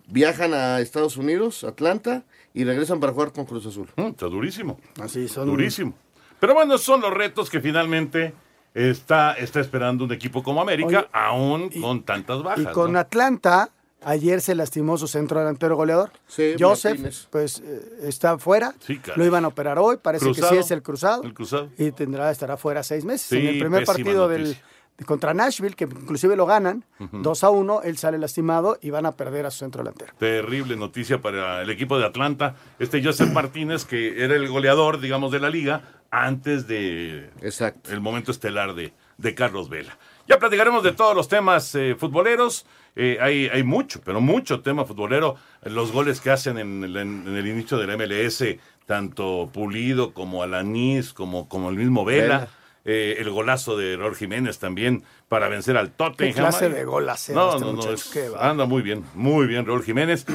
Viajan 0.08 0.54
a 0.54 0.82
Estados 0.82 1.18
Unidos, 1.18 1.64
Atlanta, 1.64 2.24
y 2.54 2.64
regresan 2.64 3.00
para 3.00 3.12
jugar 3.14 3.32
con 3.32 3.46
Cruz 3.46 3.66
Azul. 3.66 3.90
Mm, 3.96 4.08
Está 4.08 4.28
durísimo. 4.28 4.80
Así 5.02 5.28
son. 5.28 5.48
Durísimo. 5.48 5.94
Pero 6.40 6.54
bueno, 6.54 6.78
son 6.78 7.02
los 7.02 7.12
retos 7.12 7.50
que 7.50 7.60
finalmente 7.60 8.34
está, 8.76 9.34
está 9.34 9.62
esperando 9.62 10.04
un 10.06 10.12
equipo 10.14 10.44
como 10.44 10.62
América, 10.62 10.88
Oye, 11.00 11.08
aún 11.12 11.70
con 11.82 12.04
tantas 12.04 12.44
bajas. 12.44 12.60
Y 12.60 12.66
con 12.68 12.94
¿no? 12.94 13.00
Atlanta, 13.00 13.72
ayer 14.06 14.40
se 14.42 14.56
lastimó 14.56 14.98
su 14.98 15.08
centro 15.08 15.40
delantero 15.40 15.76
goleador. 15.76 16.12
Sí, 16.28 16.54
Joseph, 16.60 16.94
Martínez. 16.94 17.28
pues 17.30 17.62
eh, 17.66 17.82
está 18.04 18.38
fuera. 18.38 18.74
Sí. 18.80 19.00
Lo 19.16 19.26
iban 19.26 19.44
a 19.44 19.50
operar 19.50 19.78
hoy, 19.80 19.98
parece 19.98 20.28
que 20.32 20.42
sí 20.42 20.56
es 20.56 20.72
el 20.72 20.82
cruzado. 20.82 21.24
El 21.24 21.34
cruzado. 21.34 21.70
Y 21.78 21.92
tendrá, 21.92 22.32
estará 22.32 22.56
fuera 22.58 22.84
seis 22.84 23.04
meses. 23.04 23.28
Sí, 23.28 23.38
en 23.38 23.48
el 23.48 23.60
primer 23.60 23.84
partido 23.86 24.28
noticia. 24.30 24.54
de- 24.54 24.76
contra 25.06 25.34
Nashville, 25.34 25.76
que 25.76 25.84
inclusive 25.84 26.38
lo 26.38 26.46
ganan, 26.46 26.86
2 27.12 27.44
a 27.44 27.50
1, 27.50 27.82
él 27.84 27.98
sale 27.98 28.18
lastimado 28.18 28.78
y 28.82 28.92
van 28.92 29.06
a 29.06 29.12
perder 29.18 29.46
a 29.46 29.52
su 29.52 29.58
centro 29.60 29.84
delantero. 29.84 30.14
Terrible 30.18 30.78
noticia 30.78 31.22
para 31.22 31.62
el 31.64 31.70
equipo 31.70 32.00
de 32.00 32.06
Atlanta. 32.06 32.56
Este 32.80 33.04
Joseph 33.04 33.30
Martínez, 33.34 33.84
que 33.84 34.24
era 34.24 34.36
el 34.36 34.48
goleador, 34.48 35.02
digamos, 35.02 35.34
de 35.34 35.42
la 35.42 35.50
liga, 35.50 35.82
antes 36.12 36.66
de 36.68 37.30
Exacto. 37.42 37.92
el 37.92 38.00
momento 38.00 38.32
estelar 38.32 38.74
de, 38.74 38.94
de 39.18 39.34
Carlos 39.36 39.70
Vela. 39.70 39.98
Ya 40.28 40.40
platicaremos 40.40 40.84
de 40.84 40.92
todos 40.92 41.16
los 41.16 41.28
temas 41.28 41.74
eh, 41.76 41.96
futboleros. 41.98 42.66
Eh, 42.96 43.18
hay, 43.22 43.48
hay 43.48 43.64
mucho, 43.64 44.02
pero 44.04 44.22
mucho 44.22 44.62
tema 44.62 44.86
futbolero. 44.86 45.36
Los 45.64 45.92
goles 45.92 46.20
que 46.22 46.32
hacen 46.32 46.58
en 46.58 46.84
el, 46.84 46.96
en 46.98 47.28
el 47.36 47.48
inicio 47.48 47.78
del 47.78 47.96
MLS, 47.98 48.44
tanto 48.86 49.50
Pulido 49.54 50.14
como 50.14 50.44
Alanís, 50.44 51.14
como, 51.14 51.48
como 51.50 51.70
el 51.70 51.76
mismo 51.76 52.06
Vela. 52.06 52.24
Vela. 52.40 52.48
Eh, 52.88 53.16
el 53.20 53.32
golazo 53.32 53.76
de 53.76 53.98
Raúl 53.98 54.16
Jiménez 54.16 54.60
también 54.60 55.04
para 55.28 55.48
vencer 55.50 55.76
al 55.76 55.90
Tottenham. 55.90 56.34
Qué 56.36 56.40
clase 56.40 56.70
de 56.70 56.86
gol 56.86 57.10
hace 57.10 57.34
No, 57.34 57.50
este 57.56 57.62
no, 57.62 57.66
no, 57.72 57.78
muchacho, 57.78 57.94
es- 57.96 58.32
anda 58.40 58.66
muy 58.66 58.84
bien, 58.84 59.04
muy 59.16 59.48
bien 59.48 59.66
Raúl 59.66 59.82
Jiménez. 59.82 60.28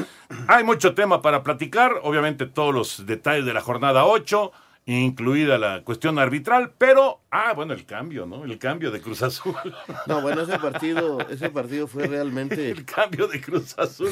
Hay 0.49 0.65
mucho 0.65 0.93
tema 0.93 1.21
para 1.21 1.43
platicar, 1.43 1.93
obviamente 2.03 2.45
todos 2.47 2.73
los 2.75 3.05
detalles 3.05 3.45
de 3.45 3.53
la 3.53 3.61
jornada 3.61 4.03
8, 4.05 4.51
incluida 4.85 5.57
la 5.57 5.83
cuestión 5.83 6.17
arbitral, 6.19 6.73
pero 6.77 7.19
Ah, 7.29 7.53
bueno, 7.53 7.73
el 7.73 7.85
cambio, 7.85 8.25
¿no? 8.25 8.43
El 8.43 8.57
cambio 8.57 8.91
de 8.91 8.99
Cruz 8.99 9.21
Azul. 9.21 9.55
No, 10.07 10.21
bueno, 10.21 10.41
ese 10.41 10.57
partido, 10.59 11.19
ese 11.29 11.49
partido 11.49 11.87
fue 11.87 12.07
realmente... 12.07 12.69
El 12.71 12.83
cambio 12.85 13.27
de 13.27 13.39
Cruz 13.39 13.75
Azul. 13.77 14.11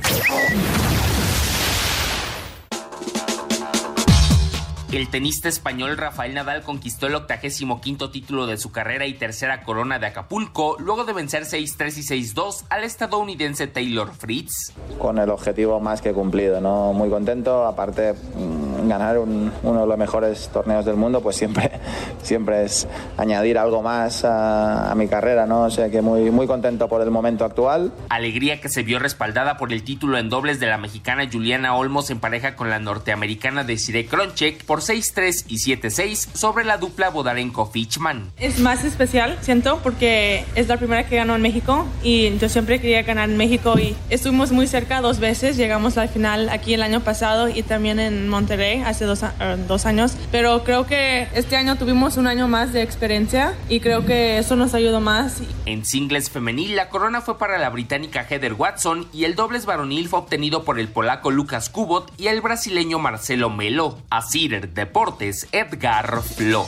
El 4.94 5.10
tenista 5.10 5.50
español 5.50 5.98
Rafael 5.98 6.36
Nadal 6.36 6.62
conquistó 6.62 7.08
el 7.08 7.16
85 7.16 8.12
título 8.12 8.46
de 8.46 8.58
su 8.58 8.72
carrera 8.72 9.08
y 9.08 9.16
tercera 9.16 9.64
corona 9.64 9.98
de 9.98 10.06
Acapulco, 10.06 10.78
luego 10.80 11.04
de 11.04 11.14
vencer 11.14 11.46
6-3 11.46 11.98
y 11.98 12.34
6-2 12.36 12.66
al 12.70 12.84
estadounidense 12.84 13.66
Taylor 13.66 14.14
Fritz. 14.14 14.72
con 15.00 15.18
el 15.18 15.32
objetivo 15.32 15.80
más 15.80 16.00
que 16.04 16.14
cumplido, 16.14 16.62
¿no? 16.62 16.94
Muy 16.94 17.10
contento, 17.10 17.66
aparte 17.66 18.14
mm, 18.14 18.88
ganar 18.88 19.18
un- 19.18 19.52
uno 19.64 19.82
de 19.82 19.88
los 19.88 19.98
mejores 19.98 20.50
torneos 20.54 20.86
del 20.86 20.96
mundo, 20.96 21.22
pues 21.22 21.38
siempre, 21.38 21.72
siempre 22.22 22.64
es 22.64 22.88
añadir 23.18 23.58
algo 23.58 23.82
más 23.82 24.24
a, 24.24 24.92
a 24.92 24.96
mi 24.96 25.08
carrera, 25.08 25.48
¿no? 25.48 25.64
O 25.64 25.72
sea 25.72 25.90
que 25.90 26.04
muy, 26.04 26.30
muy 26.30 26.46
contento 26.46 26.88
por 26.88 27.02
el 27.02 27.10
momento 27.10 27.46
actual. 27.46 27.92
Alegría 28.10 28.62
que 28.62 28.70
se 28.70 28.84
vio 28.84 29.00
respaldada 29.00 29.58
por 29.58 29.74
el 29.74 29.84
título 29.84 30.20
en 30.20 30.30
dobles 30.30 30.60
de 30.60 30.68
la 30.68 30.78
mexicana 30.78 31.28
Juliana 31.32 31.76
Olmos 31.76 32.12
en 32.12 32.20
pareja 32.20 32.56
con 32.56 32.70
la 32.70 32.78
norteamericana 32.78 33.64
Desiree 33.64 34.06
Kronchek 34.06 34.64
por 34.66 34.83
6-3 34.88 35.46
y 35.48 35.56
7-6 35.58 36.28
sobre 36.34 36.66
la 36.66 36.78
dupla 36.78 37.10
Bodarenko-Fitchman. 37.12 38.32
Es 38.38 38.60
más 38.60 38.84
especial, 38.84 39.38
siento, 39.42 39.80
porque 39.84 40.46
es 40.56 40.68
la 40.68 40.78
primera 40.78 41.08
que 41.08 41.16
ganó 41.16 41.36
en 41.36 41.42
México 41.42 41.86
y 42.04 42.38
yo 42.38 42.50
siempre 42.50 42.80
quería 42.80 43.04
ganar 43.04 43.30
en 43.30 43.38
México 43.38 43.78
y 43.80 43.96
estuvimos 44.10 44.52
muy 44.52 44.68
cerca 44.68 45.02
dos 45.02 45.20
veces. 45.20 45.58
Llegamos 45.58 45.98
a 45.98 46.06
la 46.06 46.08
final 46.08 46.50
aquí 46.50 46.74
el 46.74 46.84
año 46.84 47.02
pasado 47.02 47.48
y 47.50 47.64
también 47.64 48.00
en 48.00 48.28
Monterrey 48.30 48.82
hace 48.86 49.06
dos, 49.06 49.24
a- 49.24 49.34
eh, 49.40 49.58
dos 49.68 49.86
años. 49.86 50.14
Pero 50.32 50.64
creo 50.64 50.86
que 50.86 51.28
este 51.34 51.56
año 51.56 51.76
tuvimos 51.78 52.18
un 52.18 52.28
año 52.28 52.48
más 52.48 52.74
de 52.74 52.82
experiencia 52.82 53.54
y 53.70 53.80
creo 53.80 54.06
que 54.06 54.38
eso 54.38 54.56
nos 54.56 54.74
ayudó 54.74 55.00
más. 55.02 55.42
En 55.66 55.86
singles 55.86 56.30
femenil, 56.30 56.76
la 56.76 56.90
corona 56.90 57.22
fue 57.22 57.38
para 57.38 57.58
la 57.58 57.70
británica 57.70 58.26
Heather 58.30 58.54
Watson 58.54 59.08
y 59.14 59.24
el 59.26 59.36
dobles 59.36 59.66
varonil 59.66 60.08
fue 60.08 60.20
obtenido 60.20 60.64
por 60.64 60.80
el 60.80 60.88
polaco 60.88 61.32
Lucas 61.32 61.70
Kubot 61.70 62.12
y 62.18 62.28
el 62.28 62.42
brasileño 62.42 63.00
Marcelo 63.00 63.50
Melo. 63.50 63.98
A 64.10 64.22
Cider 64.22 64.73
Deportes, 64.74 65.48
Edgar 65.52 66.22
Flo. 66.24 66.66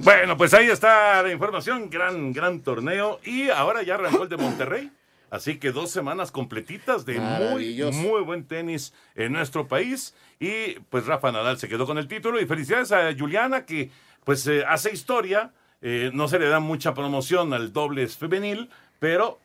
Bueno, 0.00 0.36
pues 0.36 0.52
ahí 0.52 0.66
está 0.66 1.22
la 1.22 1.30
información. 1.30 1.88
Gran, 1.90 2.32
gran 2.32 2.60
torneo. 2.60 3.20
Y 3.24 3.48
ahora 3.50 3.82
ya 3.82 3.94
arrancó 3.94 4.24
el 4.24 4.28
de 4.28 4.36
Monterrey. 4.36 4.90
Así 5.30 5.58
que 5.58 5.70
dos 5.70 5.90
semanas 5.90 6.32
completitas 6.32 7.04
de 7.04 7.20
muy, 7.20 7.80
muy 7.92 8.22
buen 8.22 8.46
tenis 8.46 8.94
en 9.14 9.32
nuestro 9.32 9.68
país. 9.68 10.14
Y 10.40 10.80
pues 10.90 11.06
Rafa 11.06 11.30
Nadal 11.30 11.58
se 11.58 11.68
quedó 11.68 11.86
con 11.86 11.98
el 11.98 12.08
título. 12.08 12.40
Y 12.40 12.46
felicidades 12.46 12.90
a 12.90 13.14
Juliana 13.16 13.64
que 13.64 13.90
pues 14.24 14.44
eh, 14.48 14.64
hace 14.66 14.92
historia. 14.92 15.52
Eh, 15.82 16.10
no 16.12 16.26
se 16.26 16.40
le 16.40 16.48
da 16.48 16.58
mucha 16.58 16.94
promoción 16.94 17.52
al 17.52 17.72
dobles 17.72 18.16
femenil, 18.16 18.70
pero 18.98 19.38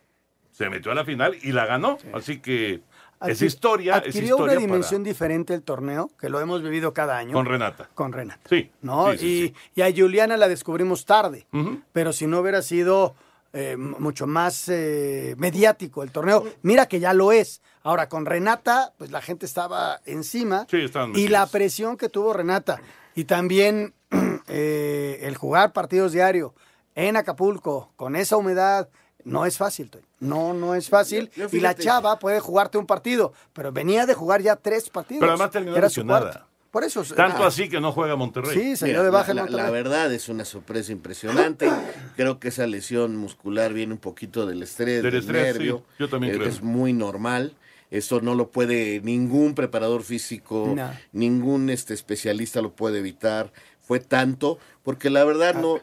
se 0.52 0.70
metió 0.70 0.92
a 0.92 0.96
la 0.96 1.06
final 1.06 1.38
y 1.44 1.52
la 1.52 1.68
ganó. 1.68 2.00
Así 2.14 2.40
que 2.40 2.82
es 3.28 3.42
historia. 3.42 3.98
Es 3.98 4.08
Adquirió 4.08 4.36
historia 4.36 4.54
una 4.54 4.62
dimensión 4.62 5.04
diferente 5.04 5.54
el 5.54 5.64
torneo, 5.64 6.10
que 6.20 6.30
lo 6.30 6.40
hemos 6.40 6.62
vivido 6.62 6.94
cada 6.94 7.18
año. 7.18 7.34
Con 7.34 7.46
Renata. 7.46 7.90
Con 7.94 8.12
Renata. 8.12 8.42
Sí. 8.50 8.70
¿no? 8.82 9.12
sí, 9.14 9.18
sí, 9.18 9.54
y, 9.76 9.82
a 9.82 9.92
Juliana 9.96 10.38
la 10.38 10.48
descubrimos 10.48 11.06
tarde, 11.06 11.46
pero 11.92 12.14
si 12.14 12.28
no 12.28 12.40
hubiera 12.40 12.62
sido 12.62 13.16
eh, 13.54 13.78
mucho 13.78 14.26
más 14.26 14.68
eh, 14.70 15.36
mediático 15.38 16.04
el 16.04 16.12
torneo, 16.12 16.44
mira 16.64 16.88
que 16.88 17.00
ya 17.00 17.14
lo 17.14 17.32
es. 17.32 17.62
Ahora, 17.84 18.10
con 18.10 18.26
Renata, 18.26 18.94
pues 18.98 19.12
la 19.12 19.22
gente 19.22 19.46
estaba 19.46 20.00
encima 20.06 20.66
Sí, 20.70 20.78
estaban 20.78 21.16
y 21.16 21.28
la 21.28 21.46
presión 21.48 21.98
que 21.98 22.10
tuvo 22.10 22.34
Renata 22.34 22.82
y 23.14 23.26
también 23.26 23.94
eh, 24.48 25.20
el 25.22 25.36
jugar 25.36 25.74
partidos 25.74 26.14
diario 26.14 26.56
en 26.96 27.16
Acapulco 27.18 27.92
con 27.96 28.16
esa 28.16 28.38
humedad. 28.38 28.90
No 29.26 29.46
es 29.46 29.58
fácil, 29.58 29.90
Toño. 29.90 30.06
No, 30.20 30.54
no 30.54 30.76
es 30.76 30.90
fácil. 30.90 31.30
Yo- 31.36 31.48
yo 31.50 31.58
y 31.58 31.62
la 31.62 31.76
chava 31.76 32.20
puede 32.20 32.40
jugarte 32.40 32.78
un 32.78 32.86
partido, 32.86 33.34
pero 33.54 33.72
venía 33.72 34.06
de 34.06 34.14
jugar 34.14 34.42
ya 34.42 34.56
tres 34.56 34.90
partidos. 34.90 35.22
Pero 35.22 35.32
además 35.34 35.52
terminó 35.52 35.76
Era 35.78 35.90
su 35.90 36.02
lesionada. 36.02 36.32
cuarto. 36.32 36.48
Por 36.72 36.84
eso. 36.84 37.04
Tanto 37.04 37.44
ah, 37.44 37.48
así 37.48 37.70
que 37.70 37.80
no 37.80 37.92
juega 37.92 38.16
Monterrey. 38.16 38.54
Sí, 38.60 38.76
se 38.76 38.88
dio 38.88 39.04
de 39.04 39.12
baja 39.12 39.30
en 39.32 39.38
la, 39.38 39.44
la- 39.44 39.50
Monterrey. 39.52 39.66
la 39.68 39.72
verdad 39.72 40.12
es 40.12 40.28
una 40.28 40.44
sorpresa 40.44 40.92
impresionante. 40.92 41.70
Creo 42.16 42.40
que 42.40 42.48
esa 42.48 42.66
lesión 42.66 43.16
muscular 43.16 43.74
viene 43.74 43.94
un 43.94 44.00
poquito 44.00 44.46
del 44.48 44.64
estrés, 44.64 45.04
Del 45.04 45.12
del, 45.12 45.20
estrés, 45.22 45.54
sí, 45.54 45.60
nervio. 45.60 45.84
yo 46.00 46.10
también 46.10 46.34
Eh, 46.34 46.38
creo. 46.38 46.50
Es 46.50 46.64
muy 46.64 46.92
normal. 46.94 47.54
Eso 47.92 48.22
no 48.22 48.34
lo 48.34 48.50
puede 48.50 49.02
ningún 49.02 49.54
preparador 49.54 50.02
físico, 50.02 50.74
No. 50.76 50.90
ningún 51.12 51.70
este 51.70 51.94
especialista 51.94 52.60
lo 52.60 52.72
puede 52.74 52.98
evitar. 53.00 53.54
Fue 53.80 54.00
tanto, 54.00 54.58
porque 54.82 55.12
la 55.12 55.24
verdad 55.26 55.54
no 55.54 55.80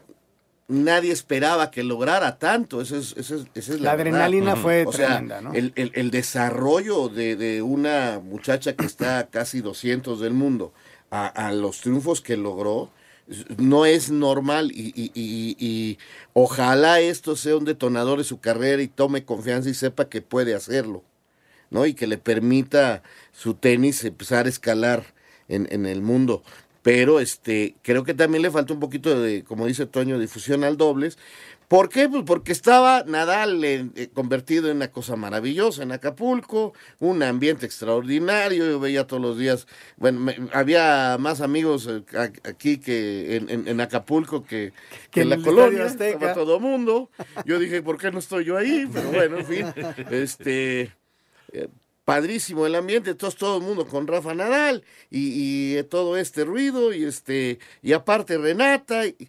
nadie 0.70 1.12
esperaba 1.12 1.70
que 1.70 1.82
lograra 1.82 2.38
tanto. 2.38 2.80
Eso 2.80 2.96
es, 2.96 3.14
eso 3.16 3.36
es- 3.36 3.46
esa 3.54 3.74
es 3.74 3.80
la, 3.80 3.90
La 3.90 3.96
verdad. 3.96 4.14
adrenalina 4.22 4.56
fue 4.56 4.84
O 4.86 4.92
sea, 4.92 5.08
tremenda, 5.08 5.40
¿no? 5.40 5.52
el, 5.52 5.72
el- 5.76 5.92
el 5.94 6.10
desarrollo 6.10 7.08
de, 7.08 7.36
de 7.36 7.60
una 7.62 8.20
muchacha 8.22 8.74
que 8.76 8.86
está 8.86 9.18
a 9.18 9.26
casi 9.30 9.60
200 9.60 10.20
del 10.20 10.32
mundo 10.32 10.72
a, 11.10 11.26
a 11.26 11.52
los 11.52 11.80
triunfos 11.80 12.20
que 12.20 12.36
logró 12.36 12.90
no 13.58 13.86
es 13.86 14.10
normal 14.10 14.72
y, 14.72 14.92
y- 14.96 15.12
y- 15.14 15.56
y 15.58 15.98
ojalá 16.32 16.98
esto 17.00 17.36
sea 17.36 17.56
un 17.56 17.64
detonador 17.64 18.18
de 18.18 18.24
su 18.24 18.40
carrera 18.40 18.82
y 18.82 18.88
tome 18.88 19.24
confianza 19.24 19.68
y 19.68 19.74
sepa 19.74 20.08
que 20.08 20.20
puede 20.20 20.54
hacerlo, 20.54 21.04
¿no? 21.70 21.86
Y 21.86 21.94
que 21.94 22.08
le 22.08 22.18
permita 22.18 23.02
su 23.32 23.54
tenis 23.54 24.04
empezar 24.04 24.46
a 24.46 24.48
escalar 24.48 25.04
en, 25.48 25.68
en 25.70 25.86
el 25.86 26.02
mundo. 26.02 26.42
Pero 26.82 27.20
este, 27.20 27.74
creo 27.82 28.04
que 28.04 28.14
también 28.14 28.42
le 28.42 28.50
falta 28.50 28.72
un 28.72 28.80
poquito 28.80 29.20
de, 29.20 29.44
como 29.44 29.66
dice 29.66 29.86
Toño, 29.86 30.18
difusión 30.18 30.64
al 30.64 30.76
dobles. 30.76 31.18
¿Por 31.68 31.88
qué? 31.88 32.08
Pues 32.08 32.24
porque 32.26 32.50
estaba 32.50 33.04
Nadal 33.06 33.62
eh, 33.62 34.08
convertido 34.12 34.68
en 34.70 34.78
una 34.78 34.90
cosa 34.90 35.14
maravillosa 35.14 35.84
en 35.84 35.92
Acapulco, 35.92 36.72
un 36.98 37.22
ambiente 37.22 37.64
extraordinario. 37.64 38.66
Yo 38.66 38.80
veía 38.80 39.06
todos 39.06 39.22
los 39.22 39.38
días, 39.38 39.68
bueno, 39.96 40.18
me- 40.18 40.36
había 40.52 41.16
más 41.20 41.40
amigos 41.40 41.86
eh, 41.88 42.02
aquí 42.42 42.78
que 42.78 43.36
en, 43.36 43.50
en- 43.50 43.68
en 43.68 43.80
Acapulco 43.80 44.42
que, 44.42 44.72
que 45.12 45.20
en 45.20 45.28
la 45.28 45.36
colonia. 45.36 45.84
Azteca. 45.84 46.14
Estaba 46.14 46.34
todo 46.34 46.58
mundo. 46.58 47.08
Yo 47.44 47.60
dije, 47.60 47.82
¿por 47.82 47.98
qué 47.98 48.10
no 48.10 48.18
estoy 48.18 48.46
yo 48.46 48.56
ahí? 48.56 48.88
Pero 48.92 49.10
bueno, 49.12 49.38
en 49.38 49.46
fin, 49.46 49.66
este. 50.10 50.92
Padrísimo 52.10 52.66
el 52.66 52.74
ambiente, 52.74 53.10
entonces 53.10 53.38
todo 53.38 53.58
el 53.58 53.62
mundo 53.62 53.86
con 53.86 54.08
Rafa 54.08 54.34
Nadal 54.34 54.82
y, 55.10 55.28
y, 55.28 55.76
eh, 55.76 55.84
todo 55.84 56.16
este 56.16 56.44
ruido 56.44 56.92
y 56.92 57.04
este 57.04 57.60
y 57.82 57.92
aparte 57.92 58.36
Renata 58.36 59.06
y- 59.06 59.28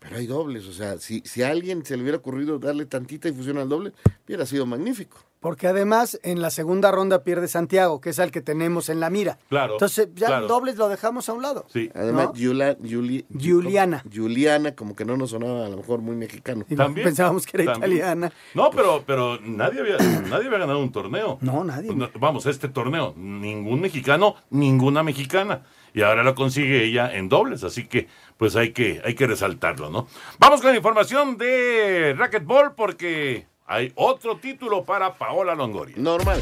pero 0.00 0.16
hay 0.16 0.26
dobles, 0.26 0.66
o 0.66 0.72
sea, 0.72 0.98
si, 0.98 1.20
si 1.24 1.44
a 1.44 1.50
alguien 1.50 1.84
se 1.84 1.96
le 1.96 2.02
hubiera 2.02 2.18
ocurrido 2.18 2.58
darle 2.58 2.86
tantita 2.86 3.28
difusión 3.28 3.56
al 3.58 3.68
doble, 3.68 3.92
hubiera 4.26 4.44
sido 4.46 4.66
magnífico. 4.66 5.24
Porque 5.42 5.66
además 5.66 6.18
en 6.22 6.40
la 6.40 6.50
segunda 6.50 6.90
ronda 6.90 7.24
pierde 7.24 7.48
Santiago, 7.48 8.00
que 8.00 8.10
es 8.10 8.18
el 8.20 8.30
que 8.30 8.40
tenemos 8.40 8.88
en 8.88 9.00
la 9.00 9.10
mira. 9.10 9.38
Claro. 9.50 9.74
Entonces 9.74 10.08
ya 10.14 10.28
claro. 10.28 10.46
dobles 10.46 10.76
lo 10.76 10.88
dejamos 10.88 11.28
a 11.28 11.32
un 11.34 11.42
lado. 11.42 11.66
Sí. 11.68 11.90
Además, 11.94 12.26
¿No? 12.28 12.32
Yula- 12.34 12.78
Yuli- 12.78 13.26
Juliana. 13.38 14.04
Juliana, 14.10 14.74
como 14.74 14.96
que 14.96 15.04
no 15.04 15.16
nos 15.16 15.30
sonaba 15.30 15.66
a 15.66 15.68
lo 15.68 15.76
mejor 15.76 16.00
muy 16.00 16.16
mexicano. 16.16 16.64
Y 16.70 16.76
También, 16.76 17.04
pensábamos 17.04 17.44
que 17.44 17.60
era 17.60 17.72
también. 17.72 17.92
italiana. 17.98 18.32
No, 18.54 18.70
pero, 18.70 19.02
pero 19.06 19.38
nadie, 19.42 19.80
había, 19.80 19.96
nadie 19.98 20.46
había 20.46 20.58
ganado 20.60 20.78
un 20.78 20.92
torneo. 20.92 21.38
No, 21.40 21.64
nadie. 21.64 21.90
Vamos, 22.20 22.46
este 22.46 22.68
torneo, 22.68 23.12
ningún 23.16 23.80
mexicano, 23.80 24.36
ninguna 24.50 25.02
mexicana. 25.02 25.62
Y 25.94 26.02
ahora 26.02 26.22
lo 26.22 26.34
consigue 26.34 26.84
ella 26.84 27.12
en 27.14 27.28
dobles, 27.28 27.64
así 27.64 27.86
que 27.86 28.06
pues 28.38 28.56
hay 28.56 28.72
que, 28.72 29.02
hay 29.04 29.14
que 29.14 29.26
resaltarlo, 29.26 29.90
¿no? 29.90 30.06
Vamos 30.38 30.62
con 30.62 30.70
la 30.70 30.76
información 30.76 31.36
de 31.36 32.14
Racquetball 32.16 32.74
porque 32.74 33.46
hay 33.66 33.92
otro 33.96 34.36
título 34.36 34.84
para 34.84 35.14
Paola 35.14 35.54
Longoria. 35.54 35.96
Normal. 35.98 36.40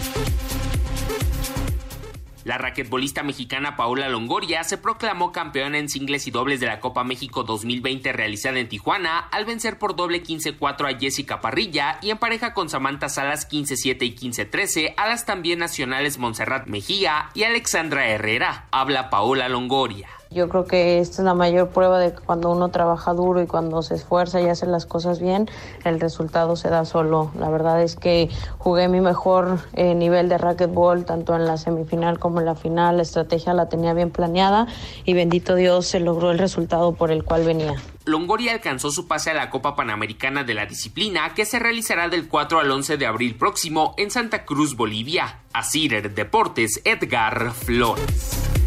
La 2.45 2.57
raquetbolista 2.57 3.23
mexicana 3.23 3.77
Paola 3.77 4.09
Longoria 4.09 4.65
se 4.65 4.79
proclamó 4.79 5.31
campeona 5.31 5.79
en 5.79 5.91
singles 5.91 6.27
y 6.27 6.31
dobles 6.31 6.59
de 6.59 6.67
la 6.67 6.81
Copa 6.81 7.05
México 7.05 7.45
2020 7.45 8.13
realizada 8.13 8.59
en 8.59 8.69
Tijuana 8.69 9.19
al 9.19 9.45
vencer 9.45 9.79
por 9.79 9.95
doble 9.95 10.23
15-4 10.23 10.95
a 10.95 10.99
Jessica 10.99 11.43
Parrilla 11.43 11.99
y 12.01 12.11
en 12.11 12.19
pareja 12.19 12.55
con 12.55 12.71
Samantha 12.71 13.11
Salas 13.11 13.49
15-7 13.49 14.03
y 14.03 14.17
15-13 14.17 14.95
a 14.97 15.07
las 15.07 15.27
también 15.27 15.59
nacionales 15.59 16.17
Montserrat 16.17 16.67
Mejía 16.67 17.29
y 17.35 17.43
Alexandra 17.43 18.09
Herrera. 18.09 18.67
Habla 18.71 19.11
Paola 19.11 19.49
Longoria. 19.51 20.09
Yo 20.33 20.49
creo 20.49 20.65
que 20.65 21.01
esta 21.01 21.23
es 21.23 21.25
la 21.25 21.35
mayor 21.35 21.71
prueba 21.71 21.99
de 21.99 22.13
que 22.13 22.21
cuando 22.21 22.53
uno 22.53 22.69
trabaja 22.69 23.13
duro 23.15 23.43
y 23.43 23.49
cuando 23.49 23.83
se 23.83 23.97
esfuerza 23.97 24.41
y 24.41 24.47
hace 24.47 24.65
las 24.65 24.87
cosas 24.87 25.21
bien, 25.21 25.51
el 25.85 25.99
resultado 25.99 26.55
se 26.55 26.69
da 26.69 26.85
solo. 26.85 27.33
La 27.37 27.51
verdad 27.51 27.83
es 27.83 27.97
que 27.97 28.29
jugué 28.59 28.87
mi 28.87 29.01
mejor 29.01 29.59
eh, 29.73 29.97
nivel 29.97 30.29
de 30.29 30.39
racquetball 30.39 31.05
tanto 31.05 31.35
en 31.35 31.47
la 31.47 31.57
semifinal 31.57 32.21
como 32.21 32.39
en 32.39 32.47
la 32.47 32.55
final. 32.55 32.99
La 32.99 33.03
estrategia 33.03 33.55
la 33.55 33.69
tenía 33.69 33.93
bien 33.93 34.13
planeada 34.13 34.69
y 35.05 35.15
bendito 35.15 35.57
Dios 35.57 35.89
se 35.89 35.99
logró 35.99 36.31
el 36.31 36.39
resultado 36.39 36.93
por 36.93 37.11
el 37.11 37.25
cual 37.25 37.45
venía. 37.45 37.75
Longoria 38.05 38.53
alcanzó 38.53 38.93
su 38.93 39.09
pase 39.09 39.31
a 39.31 39.35
la 39.35 39.51
Copa 39.51 39.75
Panamericana 39.75 40.45
de 40.45 40.55
la 40.55 40.65
disciplina 40.65 41.35
que 41.35 41.45
se 41.45 41.59
realizará 41.59 42.09
del 42.09 42.29
4 42.29 42.61
al 42.61 42.71
11 42.71 42.99
de 42.99 43.07
abril 43.07 43.35
próximo 43.35 43.95
en 43.97 44.13
Santa 44.13 44.45
Cruz, 44.45 44.77
Bolivia. 44.77 45.41
A 45.53 45.65
Cider 45.65 46.15
Deportes, 46.15 46.81
Edgar 46.85 47.51
Flores. 47.51 48.60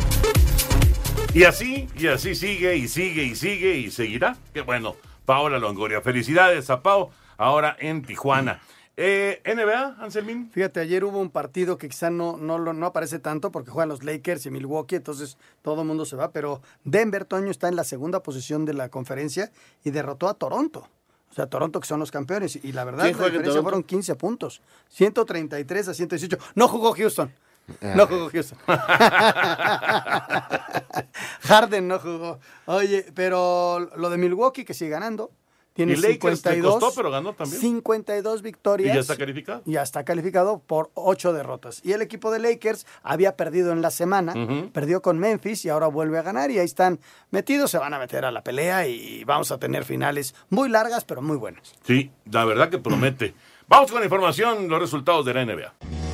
Y 1.35 1.45
así, 1.45 1.87
y 1.97 2.05
así 2.05 2.35
sigue, 2.35 2.75
y 2.75 2.87
sigue, 2.87 3.23
y 3.23 3.35
sigue, 3.35 3.75
y 3.77 3.89
seguirá. 3.89 4.37
Qué 4.53 4.61
bueno, 4.61 4.95
Paola 5.25 5.57
Longoria. 5.57 5.99
Felicidades 5.99 6.69
a 6.69 6.83
Pau, 6.83 7.09
ahora 7.37 7.75
en 7.79 8.03
Tijuana. 8.03 8.61
Eh, 8.95 9.41
NBA, 9.43 9.95
Anselmín. 9.99 10.51
Fíjate, 10.51 10.79
ayer 10.79 11.03
hubo 11.03 11.19
un 11.19 11.31
partido 11.31 11.79
que 11.79 11.89
quizá 11.89 12.11
no, 12.11 12.37
no, 12.37 12.59
no 12.59 12.85
aparece 12.85 13.17
tanto 13.17 13.51
porque 13.51 13.71
juegan 13.71 13.89
los 13.89 14.03
Lakers 14.03 14.45
y 14.45 14.51
Milwaukee, 14.51 14.97
entonces 14.97 15.39
todo 15.63 15.81
el 15.81 15.87
mundo 15.87 16.05
se 16.05 16.15
va, 16.15 16.31
pero 16.31 16.61
Denver, 16.83 17.25
Toño, 17.25 17.49
está 17.49 17.67
en 17.67 17.77
la 17.77 17.83
segunda 17.83 18.21
posición 18.21 18.63
de 18.65 18.75
la 18.75 18.89
conferencia 18.89 19.51
y 19.83 19.89
derrotó 19.89 20.29
a 20.29 20.35
Toronto. 20.35 20.87
O 21.31 21.33
sea, 21.33 21.47
Toronto 21.47 21.79
que 21.79 21.87
son 21.87 21.99
los 21.99 22.11
campeones. 22.11 22.59
Y 22.63 22.73
la 22.73 22.83
verdad, 22.83 23.05
¿Quién 23.05 23.17
la 23.17 23.25
diferencia 23.25 23.63
fueron 23.63 23.81
15 23.81 24.13
puntos. 24.13 24.61
133 24.89 25.87
a 25.87 25.93
118. 25.95 26.37
No 26.53 26.67
jugó 26.67 26.93
Houston. 26.93 27.33
No 27.81 28.07
jugó 28.07 28.29
Houston. 28.29 28.57
Harden 31.41 31.87
no 31.87 31.99
jugó. 31.99 32.39
Oye, 32.65 33.05
pero 33.13 33.79
lo 33.95 34.09
de 34.09 34.17
Milwaukee 34.17 34.65
que 34.65 34.73
sigue 34.73 34.91
ganando. 34.91 35.31
Tiene 35.73 35.93
Y 35.93 35.95
Lakers 35.95 36.23
le 36.45 36.51
52. 36.51 36.79
costó, 36.79 36.95
pero 36.95 37.09
ganó 37.09 37.33
también. 37.33 37.59
52 37.59 38.43
victorias. 38.43 38.91
¿Y 38.91 38.93
ya 38.93 39.01
está 39.01 39.17
calificado? 39.17 39.63
Ya 39.65 39.81
está 39.81 40.05
calificado 40.05 40.59
por 40.59 40.91
8 40.93 41.33
derrotas. 41.33 41.81
Y 41.83 41.93
el 41.93 42.03
equipo 42.03 42.29
de 42.29 42.37
Lakers 42.37 42.85
había 43.01 43.35
perdido 43.35 43.71
en 43.71 43.81
la 43.81 43.89
semana, 43.89 44.35
perdió 44.71 45.01
con 45.01 45.17
Memphis 45.17 45.65
y 45.65 45.69
ahora 45.69 45.87
vuelve 45.87 46.19
a 46.19 46.21
ganar 46.21 46.51
y 46.51 46.59
ahí 46.59 46.65
están 46.65 46.99
metidos, 47.31 47.71
se 47.71 47.79
van 47.79 47.91
a 47.95 47.97
meter 47.97 48.23
a 48.23 48.31
la 48.31 48.43
pelea 48.43 48.85
y 48.85 49.23
vamos 49.23 49.51
a 49.51 49.57
tener 49.57 49.83
finales 49.83 50.35
muy 50.51 50.69
largas 50.69 51.05
pero 51.05 51.23
muy 51.23 51.37
buenas. 51.37 51.73
Sí, 51.87 52.11
la 52.29 52.45
verdad 52.45 52.69
que 52.69 52.77
promete. 52.77 53.33
Vamos 53.67 53.89
con 53.89 53.99
la 53.99 54.05
información, 54.05 54.67
los 54.69 54.79
resultados 54.79 55.25
de 55.25 55.33
la 55.33 55.43
NBA. 55.43 56.12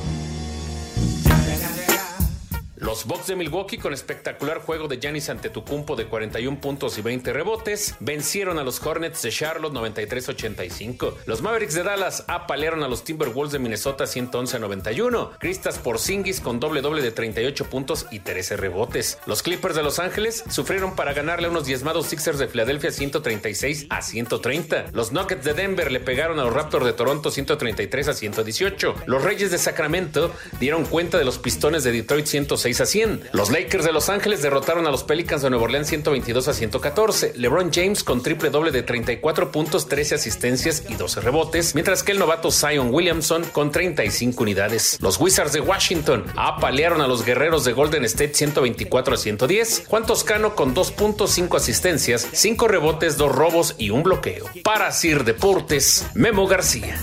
Los 2.80 3.04
Bucks 3.04 3.26
de 3.26 3.36
Milwaukee, 3.36 3.76
con 3.76 3.92
espectacular 3.92 4.60
juego 4.60 4.88
de 4.88 4.98
Giannis 4.98 5.28
Antetokounmpo 5.28 5.96
de 5.96 6.06
41 6.06 6.62
puntos 6.62 6.96
y 6.96 7.02
20 7.02 7.30
rebotes, 7.34 7.94
vencieron 8.00 8.58
a 8.58 8.64
los 8.64 8.80
Hornets 8.80 9.20
de 9.20 9.30
Charlotte 9.30 9.74
93-85. 9.74 11.12
Los 11.26 11.42
Mavericks 11.42 11.74
de 11.74 11.82
Dallas 11.82 12.24
apalearon 12.26 12.82
a 12.82 12.88
los 12.88 13.04
Timberwolves 13.04 13.52
de 13.52 13.58
Minnesota 13.58 14.04
111-91. 14.04 15.36
Cristas 15.38 15.78
Porzingis 15.78 16.40
con 16.40 16.58
doble 16.58 16.80
doble 16.80 17.02
de 17.02 17.10
38 17.10 17.66
puntos 17.66 18.06
y 18.10 18.20
13 18.20 18.56
rebotes. 18.56 19.18
Los 19.26 19.42
Clippers 19.42 19.76
de 19.76 19.82
Los 19.82 19.98
Ángeles 19.98 20.42
sufrieron 20.48 20.96
para 20.96 21.12
ganarle 21.12 21.48
a 21.48 21.50
unos 21.50 21.66
diezmados 21.66 22.06
Sixers 22.06 22.38
de 22.38 22.48
Filadelfia 22.48 22.92
136 22.92 23.88
a 23.90 24.00
130. 24.00 24.86
Los 24.92 25.12
Nuggets 25.12 25.44
de 25.44 25.52
Denver 25.52 25.92
le 25.92 26.00
pegaron 26.00 26.38
a 26.38 26.44
los 26.44 26.54
Raptors 26.54 26.86
de 26.86 26.94
Toronto 26.94 27.30
133 27.30 28.08
a 28.08 28.14
118. 28.14 28.94
Los 29.04 29.22
Reyes 29.22 29.50
de 29.50 29.58
Sacramento 29.58 30.32
dieron 30.58 30.86
cuenta 30.86 31.18
de 31.18 31.26
los 31.26 31.36
Pistones 31.38 31.84
de 31.84 31.92
Detroit 31.92 32.24
106 32.24 32.69
a 32.78 32.86
100. 32.86 33.30
Los 33.32 33.50
Lakers 33.50 33.84
de 33.84 33.92
Los 33.92 34.08
Ángeles 34.08 34.42
derrotaron 34.42 34.86
a 34.86 34.90
los 34.90 35.02
Pelicans 35.02 35.42
de 35.42 35.50
Nueva 35.50 35.64
Orleans 35.64 35.88
122 35.88 36.46
a 36.46 36.54
114. 36.54 37.32
LeBron 37.36 37.70
James 37.72 38.04
con 38.04 38.22
triple 38.22 38.50
doble 38.50 38.70
de 38.70 38.82
34 38.82 39.50
puntos, 39.50 39.88
13 39.88 40.14
asistencias 40.16 40.84
y 40.88 40.94
12 40.94 41.20
rebotes, 41.20 41.74
mientras 41.74 42.02
que 42.02 42.12
el 42.12 42.18
novato 42.18 42.50
Zion 42.50 42.92
Williamson 42.92 43.44
con 43.52 43.72
35 43.72 44.42
unidades. 44.42 44.98
Los 45.00 45.18
Wizards 45.18 45.52
de 45.52 45.60
Washington 45.60 46.24
apalearon 46.36 47.00
a 47.00 47.08
los 47.08 47.24
guerreros 47.24 47.64
de 47.64 47.72
Golden 47.72 48.04
State 48.04 48.34
124 48.34 49.14
a 49.14 49.16
110. 49.16 49.84
Juan 49.88 50.06
Toscano 50.06 50.54
con 50.54 50.74
2 50.74 50.92
puntos, 50.92 51.30
5 51.32 51.56
asistencias, 51.56 52.28
5 52.32 52.68
rebotes, 52.68 53.16
2 53.16 53.34
robos 53.34 53.74
y 53.78 53.90
un 53.90 54.02
bloqueo. 54.02 54.44
Para 54.62 54.92
Sir 54.92 55.24
Deportes, 55.24 56.06
Memo 56.14 56.46
García. 56.46 57.00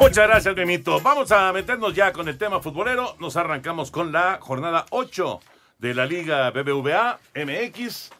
Muchas 0.00 0.26
gracias, 0.26 0.56
Memito. 0.56 1.00
Vamos 1.00 1.30
a 1.30 1.52
meternos 1.52 1.94
ya 1.94 2.12
con 2.12 2.28
el 2.28 2.36
tema 2.36 2.60
futbolero. 2.60 3.14
Nos 3.18 3.36
arrancamos 3.36 3.77
con 3.86 4.10
la 4.10 4.38
jornada 4.40 4.86
8 4.90 5.40
de 5.78 5.94
la 5.94 6.04
Liga 6.04 6.50
BBVA 6.50 7.20
MX. 7.36 8.10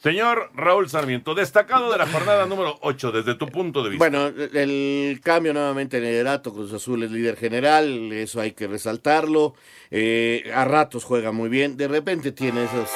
Señor 0.00 0.50
Raúl 0.54 0.88
Sarmiento, 0.88 1.34
destacado 1.34 1.90
de 1.90 1.98
la 1.98 2.06
jornada 2.06 2.46
número 2.46 2.78
8 2.82 3.10
desde 3.10 3.34
tu 3.34 3.48
punto 3.48 3.82
de 3.82 3.90
vista. 3.90 4.08
Bueno, 4.08 4.28
el 4.28 5.20
cambio 5.24 5.52
nuevamente 5.52 5.98
en 5.98 6.04
liderato, 6.04 6.54
Cruz 6.54 6.72
Azul 6.72 7.02
es 7.02 7.10
líder 7.10 7.36
general, 7.36 8.12
eso 8.12 8.40
hay 8.40 8.52
que 8.52 8.68
resaltarlo. 8.68 9.54
Eh, 9.90 10.52
a 10.54 10.64
ratos 10.64 11.02
juega 11.02 11.32
muy 11.32 11.48
bien, 11.48 11.76
de 11.76 11.88
repente 11.88 12.30
tiene 12.30 12.64
esos 12.64 12.90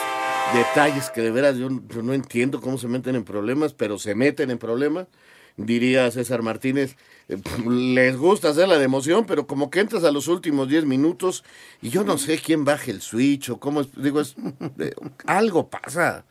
detalles 0.54 1.10
que 1.10 1.22
de 1.22 1.32
veras 1.32 1.56
yo, 1.56 1.68
yo 1.88 2.02
no 2.02 2.14
entiendo 2.14 2.60
cómo 2.60 2.78
se 2.78 2.86
meten 2.86 3.16
en 3.16 3.24
problemas, 3.24 3.74
pero 3.74 3.98
se 3.98 4.14
meten 4.14 4.52
en 4.52 4.58
problemas. 4.58 5.08
Diría 5.56 6.10
César 6.10 6.42
Martínez, 6.42 6.96
eh, 7.28 7.36
les 7.68 8.16
gusta 8.16 8.48
hacer 8.48 8.66
la 8.66 8.76
de 8.78 8.84
emoción, 8.84 9.24
pero 9.24 9.46
como 9.46 9.70
que 9.70 9.80
entras 9.80 10.02
a 10.02 10.10
los 10.10 10.26
últimos 10.26 10.68
10 10.68 10.84
minutos 10.84 11.44
y 11.80 11.90
yo 11.90 12.02
no 12.02 12.18
sé 12.18 12.38
quién 12.38 12.64
baje 12.64 12.90
el 12.90 13.00
switch 13.00 13.50
o 13.50 13.60
cómo, 13.60 13.80
es- 13.82 13.94
digo, 13.96 14.20
es, 14.20 14.34
eh, 14.80 14.92
algo 15.26 15.70
pasa. 15.70 16.24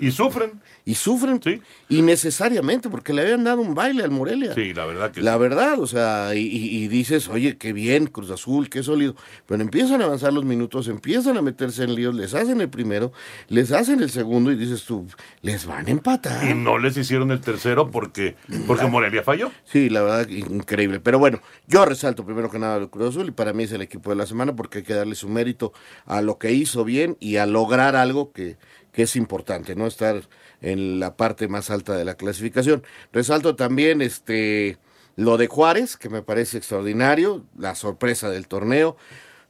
Y 0.00 0.10
sufren. 0.10 0.60
Y 0.84 0.94
sufren. 0.94 1.40
Innecesariamente, 1.88 2.90
porque 2.90 3.12
le 3.12 3.22
habían 3.22 3.44
dado 3.44 3.60
un 3.62 3.74
baile 3.74 4.02
al 4.04 4.10
Morelia. 4.10 4.54
Sí, 4.54 4.74
la 4.74 4.84
verdad 4.84 5.10
que 5.10 5.20
La 5.22 5.34
sí. 5.34 5.38
verdad, 5.38 5.80
o 5.80 5.86
sea, 5.86 6.34
y, 6.34 6.40
y- 6.40 6.84
y 6.84 6.88
dices, 6.88 7.28
oye, 7.28 7.56
qué 7.56 7.72
bien, 7.72 8.06
Cruz 8.06 8.30
Azul, 8.30 8.68
qué 8.68 8.82
sólido. 8.82 9.14
Pero 9.46 9.62
empiezan 9.62 10.02
a 10.02 10.04
avanzar 10.04 10.32
los 10.32 10.44
minutos, 10.44 10.88
empiezan 10.88 11.36
a 11.36 11.42
meterse 11.42 11.84
en 11.84 11.94
líos, 11.94 12.14
les 12.14 12.34
hacen 12.34 12.60
el 12.60 12.68
primero, 12.68 13.12
les 13.48 13.72
hacen 13.72 14.00
el 14.02 14.10
segundo 14.10 14.50
y 14.52 14.56
dices 14.56 14.84
tú, 14.84 15.06
les 15.42 15.66
van 15.66 15.86
a 15.86 15.90
empatar. 15.90 16.48
Y 16.48 16.54
no 16.54 16.78
les 16.78 16.96
hicieron 16.96 17.30
el 17.30 17.40
tercero 17.40 17.90
porque, 17.90 18.36
porque 18.66 18.86
Morelia 18.86 19.22
falló. 19.22 19.50
Sí, 19.64 19.88
la 19.88 20.02
verdad, 20.02 20.28
increíble. 20.28 21.00
Pero 21.00 21.18
bueno, 21.18 21.40
yo 21.68 21.84
resalto 21.84 22.24
primero 22.24 22.50
que 22.50 22.58
nada 22.58 22.76
al 22.76 22.90
Cruz 22.90 23.10
Azul 23.10 23.28
y 23.28 23.32
para 23.32 23.52
mí 23.52 23.64
es 23.64 23.72
el 23.72 23.82
equipo 23.82 24.10
de 24.10 24.16
la 24.16 24.26
semana 24.26 24.54
porque 24.56 24.78
hay 24.78 24.84
que 24.84 24.94
darle 24.94 25.14
su 25.14 25.28
mérito 25.28 25.72
a 26.06 26.20
lo 26.22 26.38
que 26.38 26.52
hizo 26.52 26.84
bien 26.84 27.16
y 27.20 27.36
a 27.36 27.46
lograr 27.46 27.96
algo 27.96 28.32
que, 28.32 28.56
que 28.94 29.02
es 29.02 29.16
importante, 29.16 29.74
¿no? 29.74 29.86
Estar 29.86 30.22
en 30.62 31.00
la 31.00 31.16
parte 31.16 31.48
más 31.48 31.68
alta 31.68 31.96
de 31.96 32.04
la 32.04 32.14
clasificación. 32.14 32.84
Resalto 33.12 33.56
también 33.56 34.00
este 34.00 34.78
lo 35.16 35.36
de 35.36 35.48
Juárez, 35.48 35.96
que 35.96 36.08
me 36.08 36.22
parece 36.22 36.56
extraordinario, 36.56 37.44
la 37.58 37.74
sorpresa 37.74 38.30
del 38.30 38.48
torneo. 38.48 38.96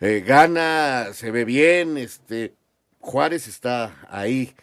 Eh, 0.01 0.25
gana, 0.27 1.13
se 1.13 1.31
ve 1.31 1.45
bien, 1.45 1.97
este 1.99 2.55
Juárez 3.01 3.47
está 3.47 3.95
ahí. 4.11 4.55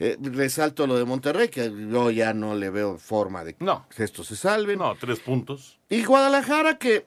Eh, 0.00 0.16
resalto 0.20 0.88
lo 0.88 0.98
de 0.98 1.04
Monterrey, 1.04 1.48
que 1.48 1.72
yo 1.90 2.10
ya 2.10 2.34
no 2.34 2.56
le 2.56 2.70
veo 2.70 2.98
forma 2.98 3.44
de 3.44 3.54
que 3.54 3.64
esto 4.02 4.24
se 4.24 4.34
salve. 4.34 4.76
No, 4.76 4.96
tres 4.96 5.20
puntos. 5.20 5.78
Y 5.88 6.04
Guadalajara 6.04 6.76
que 6.78 7.06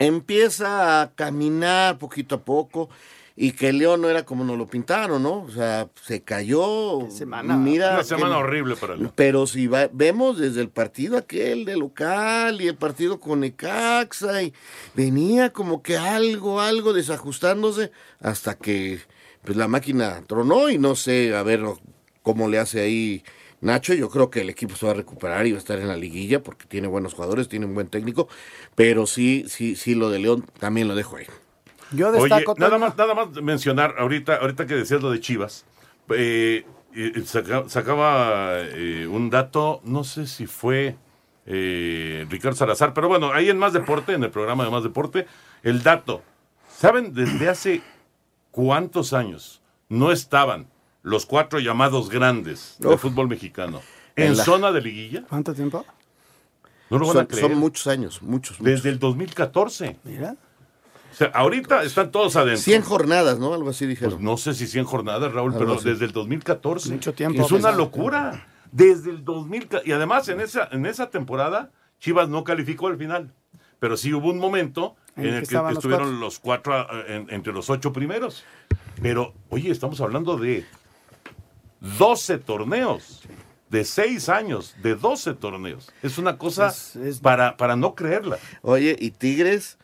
empieza 0.00 1.02
a 1.02 1.12
caminar 1.14 1.98
poquito 1.98 2.34
a 2.34 2.44
poco 2.44 2.90
y 3.38 3.52
que 3.52 3.72
León 3.72 4.00
no 4.00 4.08
era 4.08 4.24
como 4.24 4.44
nos 4.44 4.56
lo 4.56 4.66
pintaron, 4.66 5.22
¿no? 5.22 5.42
O 5.42 5.50
sea, 5.50 5.88
se 6.02 6.22
cayó. 6.22 7.00
Mira, 7.58 7.94
Una 7.94 8.02
semana 8.04 8.34
que- 8.36 8.40
horrible 8.42 8.76
para 8.76 8.96
León. 8.96 9.12
Pero 9.14 9.46
si 9.46 9.66
va- 9.66 9.90
vemos 9.92 10.38
desde 10.38 10.62
el 10.62 10.70
partido 10.70 11.18
aquel 11.18 11.64
de 11.66 11.76
local 11.76 12.60
y 12.62 12.68
el 12.68 12.76
partido 12.76 13.20
con 13.20 13.40
Necaxa, 13.40 14.42
y 14.42 14.54
venía 14.94 15.52
como 15.52 15.82
que 15.82 15.96
algo, 15.98 16.60
algo 16.60 16.92
desajustándose 16.94 17.90
hasta 18.20 18.56
que 18.56 19.00
pues 19.44 19.56
la 19.56 19.68
máquina 19.68 20.22
tronó 20.26 20.70
y 20.70 20.78
no 20.78 20.96
sé, 20.96 21.34
a 21.36 21.42
ver 21.44 21.62
cómo 22.22 22.48
le 22.48 22.58
hace 22.58 22.80
ahí 22.80 23.22
Nacho. 23.60 23.94
Yo 23.94 24.08
creo 24.10 24.28
que 24.30 24.40
el 24.40 24.50
equipo 24.50 24.74
se 24.76 24.86
va 24.86 24.92
a 24.92 24.96
recuperar 24.96 25.46
y 25.46 25.52
va 25.52 25.58
a 25.58 25.60
estar 25.60 25.78
en 25.78 25.88
la 25.88 25.96
liguilla 25.96 26.42
porque 26.42 26.66
tiene 26.66 26.88
buenos 26.88 27.14
jugadores, 27.14 27.48
tiene 27.48 27.66
un 27.66 27.74
buen 27.74 27.86
técnico, 27.88 28.28
pero 28.74 29.06
sí, 29.06 29.44
sí, 29.48 29.76
sí, 29.76 29.94
lo 29.94 30.10
de 30.10 30.18
León 30.18 30.44
también 30.58 30.88
lo 30.88 30.94
dejo 30.94 31.16
ahí. 31.16 31.26
Yo 31.92 32.08
Oye, 32.08 32.20
destaco 32.20 32.54
nada 32.58 32.70
Toño, 32.72 32.80
más, 32.86 32.96
nada 32.96 33.14
más 33.14 33.28
mencionar, 33.42 33.94
ahorita, 33.98 34.36
ahorita 34.36 34.66
que 34.66 34.74
decías 34.74 35.00
lo 35.02 35.10
de 35.10 35.20
Chivas, 35.20 35.64
eh, 36.10 36.64
saca- 37.24 37.68
sacaba 37.68 38.58
eh, 38.60 39.06
un 39.10 39.30
dato, 39.30 39.80
no 39.84 40.02
sé 40.04 40.26
si 40.26 40.46
fue 40.46 40.96
eh, 41.46 42.26
Ricardo 42.28 42.56
Salazar, 42.56 42.92
pero 42.92 43.08
bueno, 43.08 43.32
ahí 43.32 43.48
en 43.50 43.58
Más 43.58 43.72
Deporte, 43.72 44.12
en 44.14 44.24
el 44.24 44.30
programa 44.30 44.64
de 44.64 44.70
Más 44.70 44.82
Deporte, 44.82 45.26
el 45.62 45.82
dato. 45.82 46.22
¿Saben 46.76 47.14
desde 47.14 47.48
hace 47.48 47.82
cuántos 48.50 49.12
años 49.12 49.62
no 49.88 50.10
estaban 50.12 50.66
los 51.02 51.24
cuatro 51.24 51.60
llamados 51.60 52.10
grandes 52.10 52.76
del 52.80 52.92
Uf. 52.94 53.02
fútbol 53.02 53.28
mexicano 53.28 53.80
en, 54.16 54.28
En 54.32 54.36
la- 54.36 54.44
zona 54.44 54.72
de 54.72 54.80
liguilla? 54.80 55.22
¿Cuánto 55.28 55.54
tiempo? 55.54 55.86
No 56.90 56.98
lo 56.98 57.06
van 57.06 57.16
a 57.16 57.20
Son, 57.20 57.26
creer. 57.26 57.42
son 57.50 57.54
muchos 57.58 57.86
años, 57.86 58.22
muchos. 58.22 58.58
Desde 58.60 58.88
el 58.90 58.98
2014. 58.98 59.96
Mira. 60.04 60.34
O 61.16 61.18
sea, 61.18 61.28
ahorita 61.28 61.82
están 61.82 62.10
todos 62.10 62.36
adentro. 62.36 62.62
100 62.62 62.82
jornadas, 62.82 63.38
¿no? 63.38 63.54
Algo 63.54 63.70
así 63.70 63.86
dijeron. 63.86 64.10
Pues 64.16 64.22
no 64.22 64.36
sé 64.36 64.52
si 64.52 64.66
100 64.66 64.84
jornadas, 64.84 65.32
Raúl, 65.32 65.54
Algo 65.54 65.58
pero 65.64 65.78
así. 65.78 65.88
desde 65.88 66.04
el 66.04 66.12
2014. 66.12 66.90
Mucho 66.92 67.14
tiempo. 67.14 67.40
Es 67.40 67.50
una 67.52 67.60
Pesado. 67.70 67.78
locura. 67.78 68.46
Desde 68.70 69.08
el 69.12 69.24
2000. 69.24 69.66
Y 69.86 69.92
además, 69.92 70.28
en 70.28 70.40
esa, 70.42 70.68
en 70.70 70.84
esa 70.84 71.08
temporada, 71.08 71.70
Chivas 72.00 72.28
no 72.28 72.44
calificó 72.44 72.88
al 72.88 72.98
final. 72.98 73.32
Pero 73.78 73.96
sí 73.96 74.12
hubo 74.12 74.28
un 74.28 74.38
momento 74.38 74.94
en, 75.16 75.24
el 75.32 75.48
que, 75.48 75.54
los 75.54 75.72
estuvieron 75.72 76.20
los 76.20 76.38
cuatro, 76.38 76.74
ah, 76.74 76.86
en- 77.08 77.30
entre 77.30 77.54
los 77.54 77.70
ocho 77.70 77.94
primeros. 77.94 78.44
Pero, 79.00 79.32
oye, 79.48 79.70
estamos 79.70 80.02
hablando 80.02 80.36
de 80.36 80.66
12 81.98 82.38
torneos. 82.38 83.22
De 83.70 83.84
6 83.84 84.28
años, 84.28 84.76
de 84.82 84.94
12 84.94 85.34
torneos. 85.34 85.90
Es 86.02 86.18
una 86.18 86.38
cosa 86.38 86.72
Para, 87.20 87.56
para 87.56 87.74
no 87.74 87.94
creerla. 87.96 88.38
Oye, 88.62 88.96
y 88.98 89.10
Tigres, 89.10 89.76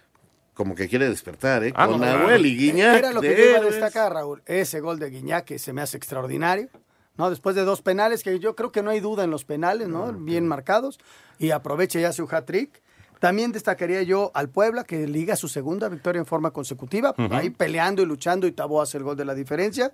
como 0.55 0.75
que 0.75 0.89
quiere 0.89 1.09
despertar, 1.09 1.65
¿eh? 1.65 1.73
Ah, 1.75 1.87
Con 1.87 2.01
no, 2.01 2.07
Nahuel 2.07 2.45
y 2.47 2.57
Guiñac. 2.57 2.99
Era 2.99 3.13
lo 3.13 3.21
que 3.21 3.37
yo 3.37 3.51
iba 3.51 3.59
a 3.59 3.63
destacar, 3.63 4.13
Raúl. 4.13 4.43
Ese 4.47 4.81
gol 4.81 4.99
de 4.99 5.11
Guiñac 5.11 5.45
que 5.45 5.59
se 5.59 5.73
me 5.73 5.81
hace 5.81 5.97
extraordinario. 5.97 6.69
¿no? 7.17 7.31
Después 7.31 7.55
de 7.57 7.65
dos 7.65 7.83
penales, 7.83 8.23
que 8.23 8.39
yo 8.39 8.55
creo 8.57 8.73
que 8.73 8.83
no 8.83 8.91
hay 8.91 9.01
duda 9.01 9.25
en 9.25 9.31
los 9.31 9.45
penales, 9.45 9.89
¿no? 9.89 10.13
Bien 10.13 10.47
marcados. 10.47 10.99
Y 11.39 11.51
aprovecha 11.51 12.01
ya 12.01 12.13
su 12.13 12.29
hat-trick. 12.31 12.83
También 13.19 13.53
destacaría 13.53 14.03
yo 14.03 14.31
al 14.35 14.49
Puebla, 14.49 14.85
que 14.85 15.07
liga 15.07 15.37
su 15.37 15.49
segunda 15.49 15.89
victoria 15.89 16.19
en 16.19 16.27
forma 16.27 16.51
consecutiva. 16.51 17.15
Ahí 17.31 17.51
peleando 17.51 18.03
y 18.03 18.07
luchando, 18.07 18.47
y 18.47 18.53
Tabó 18.53 18.83
hace 18.83 18.99
el 18.99 19.05
gol 19.05 19.17
de 19.17 19.25
la 19.25 19.35
diferencia. 19.35 19.93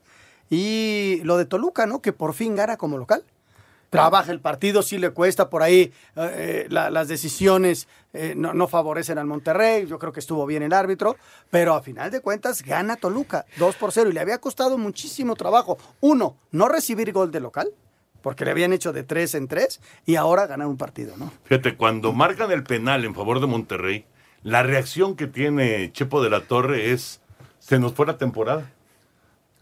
Y 0.49 1.21
lo 1.25 1.37
de 1.37 1.45
Toluca, 1.45 1.87
¿no? 1.87 2.01
Que 2.01 2.13
por 2.13 2.33
fin 2.35 2.57
gana 2.57 2.77
como 2.77 2.97
local. 2.97 3.25
Trabaja 3.91 4.31
el 4.33 4.41
partido, 4.41 4.83
sí 4.83 4.99
le 4.99 5.11
cuesta 5.11 5.49
por 5.49 5.63
ahí. 5.63 5.93
eh, 6.17 6.67
la- 6.69 6.91
las 6.91 7.09
decisiones 7.09 7.89
eh, 8.13 8.35
no, 8.37 8.53
no 8.53 8.69
favorecen 8.69 9.17
al 9.19 9.27
Monterrey. 9.27 9.87
Yo 9.87 9.99
creo 9.99 10.13
que 10.13 10.21
estuvo 10.21 10.45
bien 10.47 10.63
el 10.63 10.73
árbitro. 10.73 11.17
Pero 11.51 11.75
a 11.75 11.83
final 11.83 12.11
de 12.11 12.21
cuentas 12.21 12.63
gana 12.63 12.97
Toluca 12.97 13.47
2 13.57 13.77
por 13.77 13.93
0. 13.93 14.11
Y 14.11 14.13
le 14.13 14.21
había 14.21 14.39
costado 14.39 14.77
muchísimo 14.77 15.37
trabajo. 15.37 15.79
Uno, 16.01 16.37
no 16.51 16.69
recibir 16.69 17.13
gol 17.13 17.31
de 17.31 17.41
local, 17.41 17.71
porque 18.23 18.45
le 18.45 18.51
habían 18.51 18.73
hecho 18.75 18.93
de 18.93 19.05
3 19.05 19.35
en 19.37 19.49
3. 19.49 19.81
Y 20.05 20.17
ahora 20.17 20.47
ganar 20.47 20.67
un 20.67 20.77
partido, 20.77 21.17
¿no? 21.17 21.33
Fíjate, 21.45 21.77
cuando 21.77 22.13
marcan 22.13 22.51
el 22.51 22.65
penal 22.65 23.05
en 23.07 23.15
favor 23.15 23.41
de 23.41 23.47
Monterrey, 23.47 24.05
la 24.43 24.63
reacción 24.63 25.17
que 25.17 25.27
tiene 25.27 25.91
Chepo 25.93 26.23
de 26.23 26.29
la 26.31 26.41
Torre 26.43 26.93
es, 26.93 27.21
se 27.59 27.79
nos 27.79 27.95
fue 27.95 28.07
la 28.07 28.19
temporada. 28.19 28.71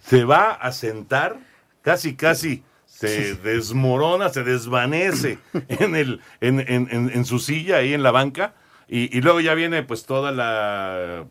Se 0.02 0.24
va 0.24 0.50
a 0.52 0.72
sentar, 0.72 1.38
casi, 1.82 2.14
casi 2.14 2.62
se 2.98 3.34
desmorona, 3.34 4.28
se 4.30 4.42
desvanece 4.44 5.38
en, 5.68 5.96
el, 5.96 6.20
en, 6.40 6.60
en- 6.60 6.88
en- 6.90 7.10
en 7.12 7.24
su 7.24 7.38
silla, 7.38 7.76
ahí 7.78 7.92
en 7.94 8.02
la 8.02 8.10
banca, 8.10 8.54
y, 8.88 9.16
y 9.16 9.20
luego 9.20 9.40
ya 9.40 9.54
viene 9.54 9.82
pues 9.82 10.06
toda 10.06 10.32
la 10.32 11.24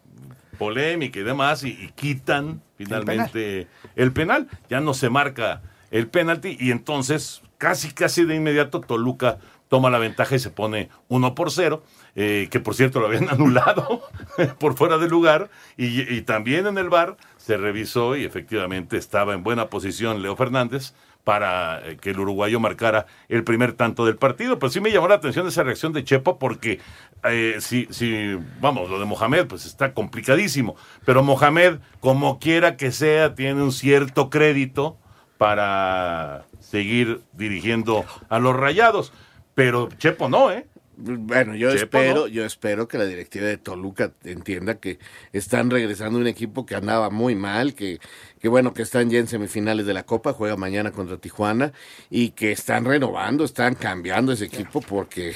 polémica 0.57 1.19
y 1.19 1.23
demás, 1.23 1.63
y, 1.63 1.69
y 1.69 1.89
quitan 1.95 2.61
finalmente 2.77 3.67
el 3.95 4.11
penal. 4.11 4.47
Ya 4.69 4.79
no 4.81 4.93
se 4.93 5.09
marca 5.09 5.61
el 5.91 6.07
penalti, 6.07 6.57
y 6.59 6.71
entonces 6.71 7.41
casi, 7.57 7.91
casi 7.91 8.25
de 8.25 8.35
inmediato 8.35 8.81
Toluca 8.81 9.37
toma 9.67 9.89
la 9.89 9.97
ventaja 9.97 10.35
y 10.35 10.39
se 10.39 10.51
pone 10.51 10.89
1 11.07 11.33
por 11.35 11.51
0, 11.51 11.83
eh, 12.15 12.47
que 12.51 12.59
por 12.59 12.75
cierto 12.75 12.99
lo 12.99 13.07
habían 13.07 13.29
anulado 13.29 14.03
por 14.59 14.75
fuera 14.75 14.97
de 14.97 15.09
lugar, 15.09 15.49
y, 15.77 16.01
y 16.13 16.21
también 16.21 16.67
en 16.67 16.77
el 16.77 16.89
bar 16.89 17.17
se 17.37 17.57
revisó 17.57 18.15
y 18.15 18.23
efectivamente 18.25 18.97
estaba 18.97 19.33
en 19.33 19.43
buena 19.43 19.69
posición 19.69 20.21
Leo 20.21 20.35
Fernández 20.35 20.93
para 21.25 21.81
eh, 21.85 21.97
que 21.97 22.11
el 22.11 22.19
uruguayo 22.19 22.61
marcara 22.61 23.07
el 23.27 23.43
primer 23.43 23.73
tanto 23.73 24.05
del 24.05 24.15
partido. 24.15 24.57
Pero 24.57 24.69
sí 24.69 24.79
me 24.79 24.91
llamó 24.91 25.09
la 25.09 25.15
atención 25.15 25.45
esa 25.47 25.63
reacción 25.63 25.91
de 25.91 26.05
Chepo 26.05 26.39
porque 26.39 26.79
eh, 27.25 27.57
si, 27.59 27.87
si, 27.89 28.37
vamos, 28.61 28.89
lo 28.89 28.99
de 28.99 29.05
Mohamed 29.05 29.47
pues 29.47 29.65
está 29.65 29.93
complicadísimo. 29.93 30.77
Pero 31.03 31.23
Mohamed, 31.23 31.79
como 31.99 32.39
quiera 32.39 32.77
que 32.77 32.93
sea, 32.93 33.35
tiene 33.35 33.61
un 33.61 33.73
cierto 33.73 34.29
crédito 34.29 34.97
para 35.37 36.45
seguir 36.59 37.21
dirigiendo 37.33 38.05
a 38.29 38.39
los 38.39 38.55
rayados. 38.55 39.11
Pero 39.55 39.89
Chepo 39.97 40.29
no, 40.29 40.51
¿eh? 40.51 40.67
Bueno, 40.97 41.55
yo 41.55 41.71
Chepo, 41.71 41.83
espero, 41.97 42.21
¿no? 42.21 42.27
yo 42.27 42.45
espero 42.45 42.87
que 42.87 42.97
la 42.97 43.05
directiva 43.05 43.47
de 43.47 43.57
Toluca 43.57 44.13
entienda 44.23 44.79
que 44.79 44.99
están 45.33 45.69
regresando 45.69 46.19
un 46.19 46.27
equipo 46.27 46.65
que 46.65 46.75
andaba 46.75 47.09
muy 47.09 47.35
mal, 47.35 47.73
que, 47.73 47.99
que 48.45 48.49
bueno, 48.49 48.75
que 48.75 48.83
están 48.83 49.09
ya 49.09 49.17
en 49.17 49.25
semifinales 49.27 49.87
de 49.87 49.93
la 49.95 50.03
Copa, 50.03 50.31
juega 50.31 50.55
mañana 50.55 50.91
contra 50.91 51.17
Tijuana, 51.17 51.73
y 52.11 52.29
que 52.29 52.51
están 52.51 52.85
renovando, 52.85 53.43
están 53.43 53.73
cambiando 53.73 54.31
ese 54.31 54.45
equipo 54.45 54.81
porque 54.81 55.33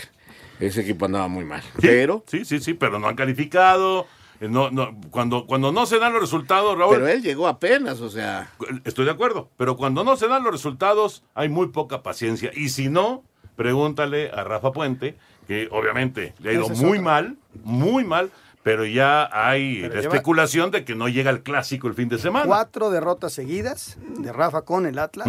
ese 0.59 0.81
equipo 0.81 1.05
andaba 1.05 1.27
muy 1.27 1.43
mal. 1.43 1.63
Pero, 1.81 2.23
Sí, 2.27 2.45
sí, 2.45 2.59
sí, 2.59 2.75
pero 2.75 2.99
no 2.99 3.07
han 3.07 3.15
calificado. 3.15 4.05
eh, 4.39 4.47
No, 4.47 4.69
no, 4.69 4.95
cuando, 5.09 5.47
cuando 5.47 5.71
no 5.71 5.87
se 5.87 5.97
dan 5.97 6.13
los 6.13 6.21
resultados, 6.21 6.77
Raúl. 6.77 6.93
pero 6.97 7.07
él 7.07 7.23
llegó 7.23 7.47
apenas, 7.47 7.99
o 7.99 8.11
sea. 8.11 8.51
Estoy 8.85 9.05
de 9.05 9.11
acuerdo, 9.11 9.49
pero 9.57 9.75
cuando 9.75 10.03
no 10.03 10.15
se 10.15 10.27
dan 10.27 10.43
los 10.43 10.51
resultados 10.51 11.23
hay 11.33 11.49
muy 11.49 11.69
poca 11.69 12.03
paciencia. 12.03 12.51
Y 12.53 12.69
si 12.69 12.89
no, 12.89 13.23
pregúntale 13.55 14.29
a 14.29 14.43
Rafa 14.43 14.71
Puente, 14.71 15.17
que 15.47 15.67
obviamente 15.71 16.35
le 16.43 16.51
ha 16.51 16.53
ido 16.53 16.65
Esa 16.71 16.85
muy 16.85 16.99
mal, 16.99 17.37
muy 17.63 18.03
mal, 18.05 18.29
pero 18.63 18.85
ya 18.85 19.29
hay 19.31 19.81
Pero 19.81 19.95
la 19.95 20.01
lleva- 20.01 20.13
especulación 20.13 20.71
de 20.71 20.83
que 20.85 20.95
no 20.95 21.07
llega 21.07 21.29
el 21.31 21.41
clásico 21.43 21.87
el 21.87 21.93
fin 21.93 22.09
de 22.09 22.17
semana. 22.19 22.45
Cuatro 22.45 22.89
derrotas 22.89 23.33
seguidas 23.33 23.97
de 24.17 24.31
Rafa 24.33 24.61
con 24.63 24.85
el 24.85 24.99
Atlas. 24.99 25.27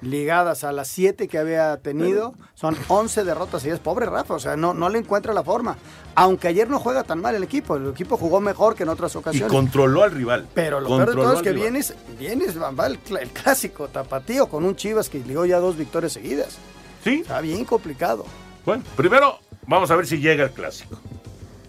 Ligadas 0.00 0.62
a 0.62 0.70
las 0.70 0.86
siete 0.86 1.26
que 1.26 1.38
había 1.38 1.76
tenido, 1.78 2.32
son 2.54 2.76
11 2.86 3.24
derrotas 3.24 3.62
seguidas. 3.62 3.80
Pobre 3.80 4.06
Rafa, 4.06 4.34
o 4.34 4.38
sea, 4.38 4.54
no, 4.56 4.72
no 4.72 4.88
le 4.88 5.00
encuentra 5.00 5.34
la 5.34 5.42
forma. 5.42 5.76
Aunque 6.14 6.46
ayer 6.46 6.70
no 6.70 6.78
juega 6.78 7.02
tan 7.02 7.20
mal 7.20 7.34
el 7.34 7.42
equipo, 7.42 7.74
el 7.74 7.88
equipo 7.88 8.16
jugó 8.16 8.40
mejor 8.40 8.76
que 8.76 8.84
en 8.84 8.90
otras 8.90 9.12
Y 9.16 9.18
ocasiones. 9.18 9.50
controló 9.52 10.04
al 10.04 10.12
rival. 10.12 10.46
Pero 10.54 10.78
lo 10.78 10.86
peor 10.88 11.08
de 11.08 11.14
todo 11.16 11.32
es 11.34 11.42
que 11.42 11.50
rival. 11.52 11.62
vienes, 11.72 11.94
vienes, 12.16 12.56
va 12.62 12.86
el 12.86 12.98
clásico 13.32 13.88
tapatío 13.88 14.46
con 14.48 14.64
un 14.64 14.76
Chivas 14.76 15.08
que 15.08 15.18
ligó 15.18 15.44
ya 15.46 15.58
dos 15.58 15.76
victorias 15.76 16.12
seguidas. 16.12 16.58
Sí. 17.02 17.14
Está 17.22 17.40
bien 17.40 17.64
complicado. 17.64 18.24
Bueno, 18.64 18.84
primero 18.96 19.40
vamos 19.66 19.90
a 19.90 19.96
ver 19.96 20.06
si 20.06 20.18
llega 20.18 20.44
el 20.44 20.50
clásico. 20.52 20.96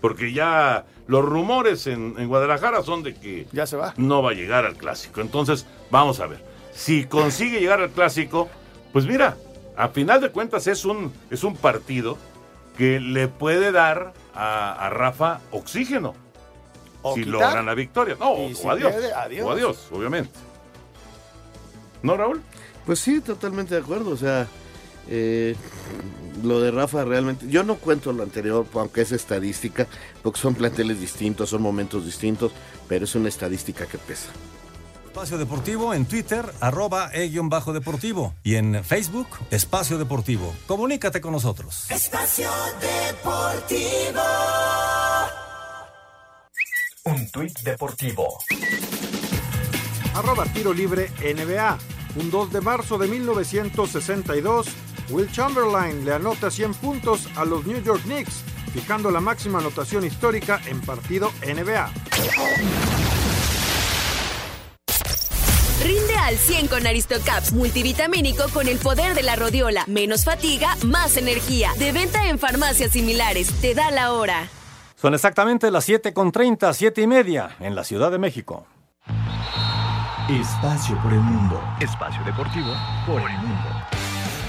Porque 0.01 0.31
ya 0.33 0.85
los 1.07 1.25
rumores 1.25 1.87
en, 1.87 2.15
en 2.17 2.27
Guadalajara 2.27 2.83
son 2.83 3.03
de 3.03 3.13
que 3.15 3.47
ya 3.51 3.65
se 3.67 3.75
va. 3.77 3.93
no 3.97 4.21
va 4.23 4.31
a 4.31 4.33
llegar 4.33 4.65
al 4.65 4.75
clásico. 4.75 5.21
Entonces, 5.21 5.65
vamos 5.91 6.19
a 6.19 6.27
ver. 6.27 6.43
Si 6.73 7.05
consigue 7.05 7.59
llegar 7.59 7.81
al 7.81 7.89
clásico, 7.89 8.47
pues 8.93 9.05
mira, 9.05 9.35
a 9.75 9.89
final 9.89 10.21
de 10.21 10.29
cuentas 10.29 10.67
es 10.67 10.85
un, 10.85 11.11
es 11.29 11.43
un 11.43 11.55
partido 11.55 12.17
que 12.77 12.99
le 13.01 13.27
puede 13.27 13.71
dar 13.73 14.13
a, 14.33 14.85
a 14.85 14.89
Rafa 14.89 15.41
oxígeno. 15.51 16.15
O 17.01 17.15
si 17.15 17.23
quitar. 17.23 17.41
logran 17.41 17.65
la 17.65 17.73
victoria. 17.75 18.15
No, 18.19 18.31
o 18.31 18.53
si 18.53 18.67
adiós. 18.67 18.91
pierde, 18.91 19.13
adiós. 19.13 19.45
O 19.45 19.51
adiós, 19.51 19.87
obviamente. 19.91 20.31
¿No, 22.03 22.15
Raúl? 22.15 22.41
Pues 22.85 22.99
sí, 22.99 23.19
totalmente 23.21 23.75
de 23.75 23.81
acuerdo. 23.81 24.11
O 24.11 24.17
sea, 24.17 24.47
eh, 25.09 25.55
lo 26.43 26.61
de 26.61 26.71
Rafa 26.71 27.05
realmente. 27.05 27.47
Yo 27.49 27.63
no 27.63 27.75
cuento 27.75 28.11
lo 28.13 28.23
anterior, 28.23 28.65
aunque 28.73 29.01
es 29.01 29.11
estadística, 29.11 29.87
porque 30.23 30.39
son 30.39 30.55
planteles 30.55 30.99
distintos, 30.99 31.49
son 31.49 31.61
momentos 31.61 32.05
distintos, 32.05 32.51
pero 32.87 33.05
es 33.05 33.15
una 33.15 33.29
estadística 33.29 33.85
que 33.85 33.97
pesa. 33.97 34.29
Espacio 35.05 35.37
Deportivo 35.39 35.93
en 35.93 36.05
Twitter, 36.05 36.45
arroba 36.61 37.09
e-bajo 37.13 37.73
deportivo. 37.73 38.35
Y 38.43 38.55
en 38.55 38.83
Facebook, 38.83 39.27
Espacio 39.49 39.97
Deportivo. 39.97 40.55
Comunícate 40.67 41.19
con 41.19 41.33
nosotros. 41.33 41.89
Espacio 41.89 42.49
Deportivo. 42.79 44.21
Un 47.05 47.29
tuit 47.31 47.59
deportivo. 47.61 48.37
arroba 50.13 50.45
tiro 50.45 50.73
libre 50.73 51.11
NBA. 51.21 51.77
Un 52.15 52.31
2 52.31 52.51
de 52.53 52.61
marzo 52.61 52.97
de 52.97 53.07
1962, 53.07 54.67
Will 55.09 55.31
Chamberlain 55.31 56.05
le 56.05 56.13
anota 56.13 56.51
100 56.51 56.75
puntos 56.75 57.27
a 57.35 57.45
los 57.45 57.65
New 57.65 57.81
York 57.81 58.03
Knicks, 58.03 58.43
fijando 58.73 59.09
la 59.09 59.19
máxima 59.19 59.59
anotación 59.59 60.05
histórica 60.05 60.61
en 60.67 60.81
partido 60.81 61.31
NBA. 61.45 61.91
Rinde 65.83 66.15
al 66.15 66.35
100 66.35 66.67
con 66.67 66.85
Aristocaps 66.85 67.53
multivitamínico 67.53 68.43
con 68.53 68.67
el 68.67 68.77
poder 68.77 69.15
de 69.15 69.23
la 69.23 69.35
rodiola. 69.35 69.85
Menos 69.87 70.25
fatiga, 70.25 70.75
más 70.85 71.17
energía. 71.17 71.71
De 71.79 71.91
venta 71.91 72.27
en 72.27 72.37
farmacias 72.37 72.91
similares. 72.91 73.49
Te 73.61 73.73
da 73.73 73.89
la 73.89 74.13
hora. 74.13 74.49
Son 74.95 75.13
exactamente 75.13 75.71
las 75.71 75.87
7.30, 75.87 76.73
7 76.73 77.01
y 77.01 77.07
media 77.07 77.55
en 77.61 77.73
la 77.73 77.85
Ciudad 77.85 78.11
de 78.11 78.19
México. 78.19 78.67
Espacio 80.29 81.01
por 81.01 81.13
el 81.13 81.21
mundo. 81.21 81.59
Espacio 81.79 82.23
deportivo 82.25 82.73
por 83.07 83.21
el 83.21 83.37
mundo. 83.37 83.98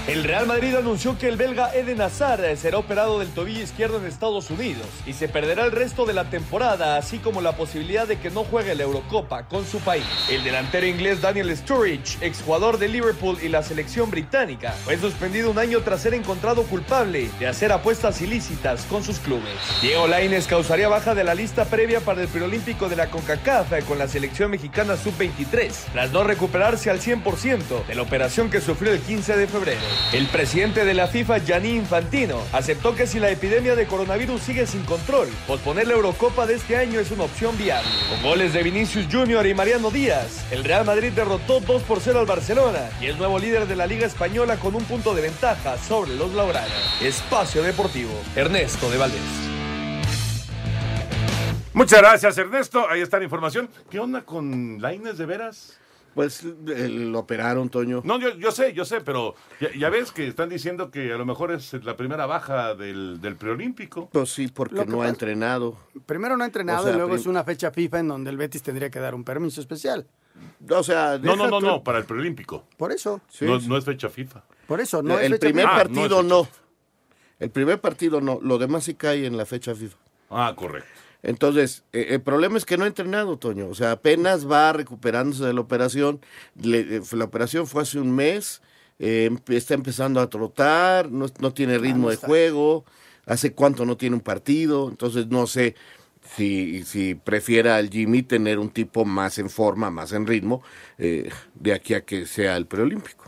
El 0.07 0.23
Real 0.23 0.47
Madrid 0.47 0.73
anunció 0.75 1.15
que 1.19 1.27
el 1.27 1.37
belga 1.37 1.75
Eden 1.75 2.01
Hazard 2.01 2.57
será 2.57 2.79
operado 2.79 3.19
del 3.19 3.29
tobillo 3.29 3.61
izquierdo 3.61 3.99
en 3.99 4.07
Estados 4.07 4.49
Unidos 4.49 4.87
y 5.05 5.13
se 5.13 5.29
perderá 5.29 5.63
el 5.63 5.71
resto 5.71 6.07
de 6.07 6.13
la 6.13 6.27
temporada, 6.27 6.97
así 6.97 7.19
como 7.19 7.39
la 7.39 7.55
posibilidad 7.55 8.07
de 8.07 8.17
que 8.17 8.31
no 8.31 8.43
juegue 8.43 8.73
la 8.73 8.81
Eurocopa 8.81 9.43
con 9.43 9.63
su 9.63 9.79
país. 9.79 10.03
El 10.27 10.43
delantero 10.43 10.87
inglés 10.87 11.21
Daniel 11.21 11.55
Sturridge, 11.55 12.17
exjugador 12.21 12.79
de 12.79 12.87
Liverpool 12.87 13.37
y 13.43 13.49
la 13.49 13.61
selección 13.61 14.09
británica, 14.09 14.71
fue 14.83 14.97
suspendido 14.97 15.51
un 15.51 15.59
año 15.59 15.81
tras 15.81 16.01
ser 16.01 16.15
encontrado 16.15 16.63
culpable 16.63 17.29
de 17.39 17.47
hacer 17.47 17.71
apuestas 17.71 18.21
ilícitas 18.21 18.85
con 18.85 19.03
sus 19.03 19.19
clubes. 19.19 19.53
Diego 19.83 20.07
Lainez 20.07 20.47
causaría 20.47 20.89
baja 20.89 21.13
de 21.13 21.23
la 21.23 21.35
lista 21.35 21.65
previa 21.65 21.99
para 21.99 22.23
el 22.23 22.27
preolímpico 22.27 22.89
de 22.89 22.95
la 22.95 23.11
CONCACAF 23.11 23.85
con 23.87 23.99
la 23.99 24.07
selección 24.07 24.49
mexicana 24.49 24.97
sub-23, 24.97 25.71
tras 25.93 26.11
no 26.11 26.23
recuperarse 26.23 26.89
al 26.89 26.99
100% 26.99 27.85
de 27.85 27.95
la 27.95 28.01
operación 28.01 28.49
que 28.49 28.61
sufrió 28.61 28.91
el 28.93 28.99
15 28.99 29.37
de 29.37 29.47
febrero. 29.47 29.90
El 30.13 30.27
presidente 30.27 30.83
de 30.83 30.93
la 30.93 31.07
FIFA, 31.07 31.39
Gianni 31.39 31.69
Infantino, 31.69 32.37
aceptó 32.51 32.95
que 32.95 33.07
si 33.07 33.19
la 33.19 33.29
epidemia 33.29 33.75
de 33.75 33.87
coronavirus 33.87 34.41
sigue 34.41 34.67
sin 34.67 34.83
control, 34.83 35.29
posponer 35.47 35.87
la 35.87 35.93
Eurocopa 35.93 36.45
de 36.45 36.55
este 36.55 36.77
año 36.77 36.99
es 36.99 37.11
una 37.11 37.23
opción 37.23 37.57
viable. 37.57 37.89
Con 38.09 38.21
goles 38.21 38.53
de 38.53 38.63
Vinicius 38.63 39.07
Junior 39.11 39.45
y 39.47 39.53
Mariano 39.53 39.89
Díaz, 39.89 40.45
el 40.51 40.63
Real 40.63 40.85
Madrid 40.85 41.13
derrotó 41.13 41.59
2 41.59 41.83
por 41.83 41.99
0 41.99 42.19
al 42.19 42.25
Barcelona 42.25 42.89
y 42.99 43.07
es 43.07 43.17
nuevo 43.17 43.39
líder 43.39 43.67
de 43.67 43.75
la 43.75 43.87
Liga 43.87 44.05
Española 44.05 44.57
con 44.57 44.75
un 44.75 44.83
punto 44.83 45.15
de 45.15 45.21
ventaja 45.21 45.77
sobre 45.77 46.15
los 46.15 46.33
Laurana. 46.33 46.67
Espacio 47.01 47.63
Deportivo, 47.63 48.11
Ernesto 48.35 48.89
de 48.89 48.97
Valdés. 48.97 49.51
Muchas 51.73 52.01
gracias, 52.01 52.37
Ernesto. 52.37 52.85
Ahí 52.89 53.01
está 53.01 53.17
la 53.17 53.23
información. 53.23 53.69
¿Qué 53.89 53.99
onda 53.99 54.21
con 54.21 54.81
Laines 54.81 55.17
de 55.17 55.25
veras? 55.25 55.80
Pues 56.13 56.43
lo 56.43 57.19
operaron, 57.19 57.69
Toño. 57.69 58.01
No, 58.03 58.19
yo, 58.19 58.35
yo 58.35 58.51
sé, 58.51 58.73
yo 58.73 58.83
sé, 58.83 58.99
pero 59.01 59.33
ya, 59.61 59.69
ya 59.77 59.89
ves 59.89 60.11
que 60.11 60.27
están 60.27 60.49
diciendo 60.49 60.91
que 60.91 61.13
a 61.13 61.17
lo 61.17 61.25
mejor 61.25 61.51
es 61.53 61.73
la 61.85 61.95
primera 61.95 62.25
baja 62.25 62.75
del, 62.75 63.21
del 63.21 63.37
preolímpico. 63.37 64.09
Pues 64.11 64.29
sí, 64.29 64.49
porque 64.49 64.85
no 64.85 65.01
ha 65.01 65.07
entrenado. 65.07 65.77
Primero 66.05 66.35
no 66.35 66.43
ha 66.43 66.47
entrenado 66.47 66.81
O 66.81 66.83
sea, 66.83 66.91
y 66.91 66.95
luego 66.95 67.11
prim- 67.11 67.21
es 67.21 67.27
una 67.27 67.43
fecha 67.45 67.71
FIFA 67.71 67.99
en 67.99 68.07
donde 68.09 68.29
el 68.29 68.37
Betis 68.37 68.61
tendría 68.61 68.89
que 68.89 68.99
dar 68.99 69.15
un 69.15 69.23
permiso 69.23 69.61
especial. 69.61 70.05
O 70.69 70.83
sea, 70.83 71.17
No, 71.21 71.35
no, 71.35 71.47
no, 71.47 71.59
no, 71.61 71.83
para 71.83 71.99
el 71.99 72.05
preolímpico. 72.05 72.65
Por 72.77 72.91
eso. 72.91 73.21
no, 73.41 73.59
no 73.59 73.77
es 73.77 73.85
fecha 73.85 74.09
FIFA. 74.09 74.43
Por 74.67 74.81
eso, 74.81 75.01
no 75.01 75.17
es 75.17 75.25
el 75.25 75.31
fecha 75.33 75.39
primer 75.47 75.65
FIFA. 75.65 75.75
partido 75.77 76.23
no, 76.23 76.47
El 77.39 77.49
primer 77.51 77.79
partido 77.79 78.21
no. 78.21 78.39
Lo 78.41 78.57
demás 78.57 78.83
sí 78.83 78.95
cae 78.95 79.25
en 79.25 79.37
la 79.37 79.45
fecha 79.45 79.73
FIFA. 79.73 79.97
Ah, 80.29 80.53
correcto. 80.55 80.89
Entonces, 81.23 81.83
eh, 81.93 82.07
el 82.09 82.21
problema 82.21 82.57
es 82.57 82.65
que 82.65 82.77
no 82.77 82.83
ha 82.83 82.87
entrenado, 82.87 83.37
Toño. 83.37 83.67
O 83.67 83.75
sea, 83.75 83.91
apenas 83.91 84.49
va 84.49 84.73
recuperándose 84.73 85.45
de 85.45 85.53
la 85.53 85.61
operación. 85.61 86.19
Le- 86.61 86.97
eh, 86.97 87.01
la 87.11 87.25
operación 87.25 87.67
fue 87.67 87.83
hace 87.83 87.99
un 87.99 88.11
mes. 88.15 88.61
eh, 89.03 89.31
está 89.47 89.73
empezando 89.73 90.19
a 90.21 90.29
trotar. 90.29 91.09
No, 91.11 91.25
no 91.39 91.53
tiene 91.53 91.77
ritmo 91.79 92.09
de 92.09 92.15
juego. 92.27 92.85
Hace 93.25 93.53
cuánto 93.53 93.85
no 93.85 93.97
tiene 93.97 94.15
un 94.15 94.21
partido. 94.21 94.89
Entonces, 94.89 95.27
no 95.27 95.47
sé 95.47 95.75
si, 96.35 96.83
si 96.83 97.15
prefiera 97.15 97.77
al 97.77 97.89
Jimmy 97.89 98.21
tener 98.23 98.59
un 98.59 98.69
tipo 98.69 99.03
más 99.05 99.37
en 99.39 99.49
forma, 99.49 99.89
más 99.89 100.11
en 100.13 100.27
ritmo, 100.27 100.61
eh, 100.99 101.29
de 101.55 101.73
aquí 101.73 101.93
a 101.95 102.01
que 102.05 102.25
sea 102.27 102.55
el 102.57 102.67
preolímpico. 102.67 103.25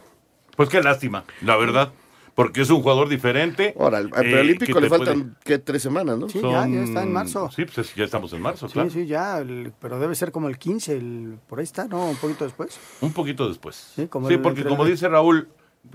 Pues 0.56 0.70
qué 0.70 0.82
lástima, 0.84 1.26
la 1.42 1.58
verdad. 1.58 1.92
Porque 2.36 2.62
es 2.62 2.70
un 2.72 2.82
jugador 2.82 3.10
diferente. 3.10 3.76
Ahora, 3.80 4.00
al, 4.00 4.08
eh, 4.08 4.12
preolímpico 4.12 4.80
le 4.80 4.88
puede- 4.90 5.06
faltan, 5.06 5.38
¿qué? 5.44 5.60
Tres 5.60 5.84
semanas, 5.84 6.18
¿no? 6.18 6.28
Sí, 6.30 6.40
ya, 6.42 6.68
ya 6.68 6.84
está 6.84 7.04
en 7.04 7.14
marzo. 7.14 7.50
Sí, 7.56 7.66
pues 7.66 7.78
es- 7.78 7.96
ya 7.96 8.06
estamos 8.06 8.34
en 8.34 8.42
marzo, 8.42 8.68
Sí, 8.68 8.74
claro. 8.74 8.90
sí, 8.90 9.06
ya, 9.06 9.38
el- 9.40 9.72
pero 9.80 10.00
debe 10.00 10.16
ser 10.16 10.32
como 10.32 10.50
el 10.50 10.58
15, 10.58 10.98
el, 10.98 11.38
por 11.48 11.60
ahí 11.60 11.64
está, 11.64 11.88
¿no? 11.88 12.10
Un 12.10 12.16
poquito 12.16 12.44
después. 12.44 12.80
Un 13.02 13.14
poquito 13.14 13.48
después. 13.48 13.92
Sí, 13.96 14.08
como 14.08 14.28
Sí, 14.30 14.34
el- 14.36 14.42
porque 14.42 14.64
como 14.64 14.84
el- 14.86 14.92
dice 14.92 15.08
Raúl, 15.10 15.48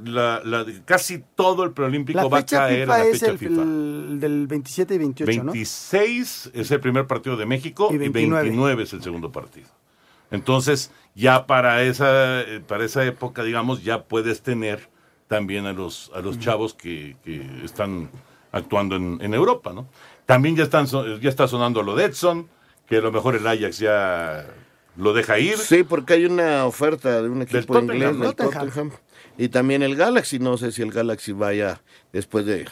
la, 0.04 0.40
la- 0.44 0.64
casi 0.84 1.24
todo 1.34 1.64
el 1.64 1.72
preolímpico 1.72 2.28
va 2.30 2.38
a 2.38 2.46
caer 2.46 2.82
FIFA 2.82 2.94
a 2.94 2.98
la 2.98 3.04
es 3.06 3.18
fecha 3.18 3.32
el, 3.32 3.38
FIFA. 3.38 3.62
el 3.62 4.20
del 4.20 4.46
27 4.46 4.94
y 4.94 4.98
28, 4.98 5.42
¿no? 5.44 5.52
26 5.52 6.50
es 6.54 6.70
el 6.70 6.78
primer 6.78 7.06
partido 7.08 7.36
de 7.36 7.46
México 7.46 7.88
Y 7.90 7.94
y 7.94 7.98
29. 7.98 8.42
29, 8.44 8.82
es 8.84 8.92
el 8.92 9.02
segundo 9.02 9.32
partido. 9.32 9.66
Entonces, 10.30 10.90
ya 11.14 11.46
para 11.46 11.82
esa, 11.82 12.42
eh, 12.42 12.60
para 12.60 12.84
esa 12.84 13.04
época, 13.04 13.42
digamos, 13.42 13.82
ya 13.82 14.04
puedes 14.04 14.42
tener 14.42 14.88
también 15.28 15.66
a 15.66 15.72
los, 15.72 16.10
a 16.14 16.20
los 16.20 16.38
chavos 16.38 16.74
que, 16.74 17.16
que 17.24 17.42
están 17.64 18.10
actuando 18.50 18.96
en, 18.96 19.18
en 19.20 19.34
Europa, 19.34 19.72
¿no? 19.72 19.86
También 20.26 20.56
ya, 20.56 20.64
están, 20.64 20.86
ya 20.86 21.28
está 21.28 21.46
sonando 21.46 21.82
lo 21.82 21.94
de 21.94 22.06
Edson, 22.06 22.48
que 22.86 22.96
a 22.96 23.00
lo 23.00 23.12
mejor 23.12 23.36
el 23.36 23.46
Ajax 23.46 23.78
ya 23.78 24.46
lo 24.96 25.12
deja 25.12 25.38
ir. 25.38 25.56
Sí, 25.56 25.84
porque 25.84 26.14
hay 26.14 26.24
una 26.24 26.66
oferta 26.66 27.22
de 27.22 27.28
un 27.28 27.42
equipo 27.42 27.78
inglés 27.78 28.10
Tottenham. 28.18 28.34
Tottenham. 28.34 28.90
Y 29.36 29.48
también 29.48 29.82
el 29.82 29.94
Galaxy, 29.94 30.38
no 30.38 30.56
sé 30.56 30.72
si 30.72 30.82
el 30.82 30.90
Galaxy 30.90 31.32
vaya, 31.32 31.80
después 32.12 32.44
de 32.44 32.66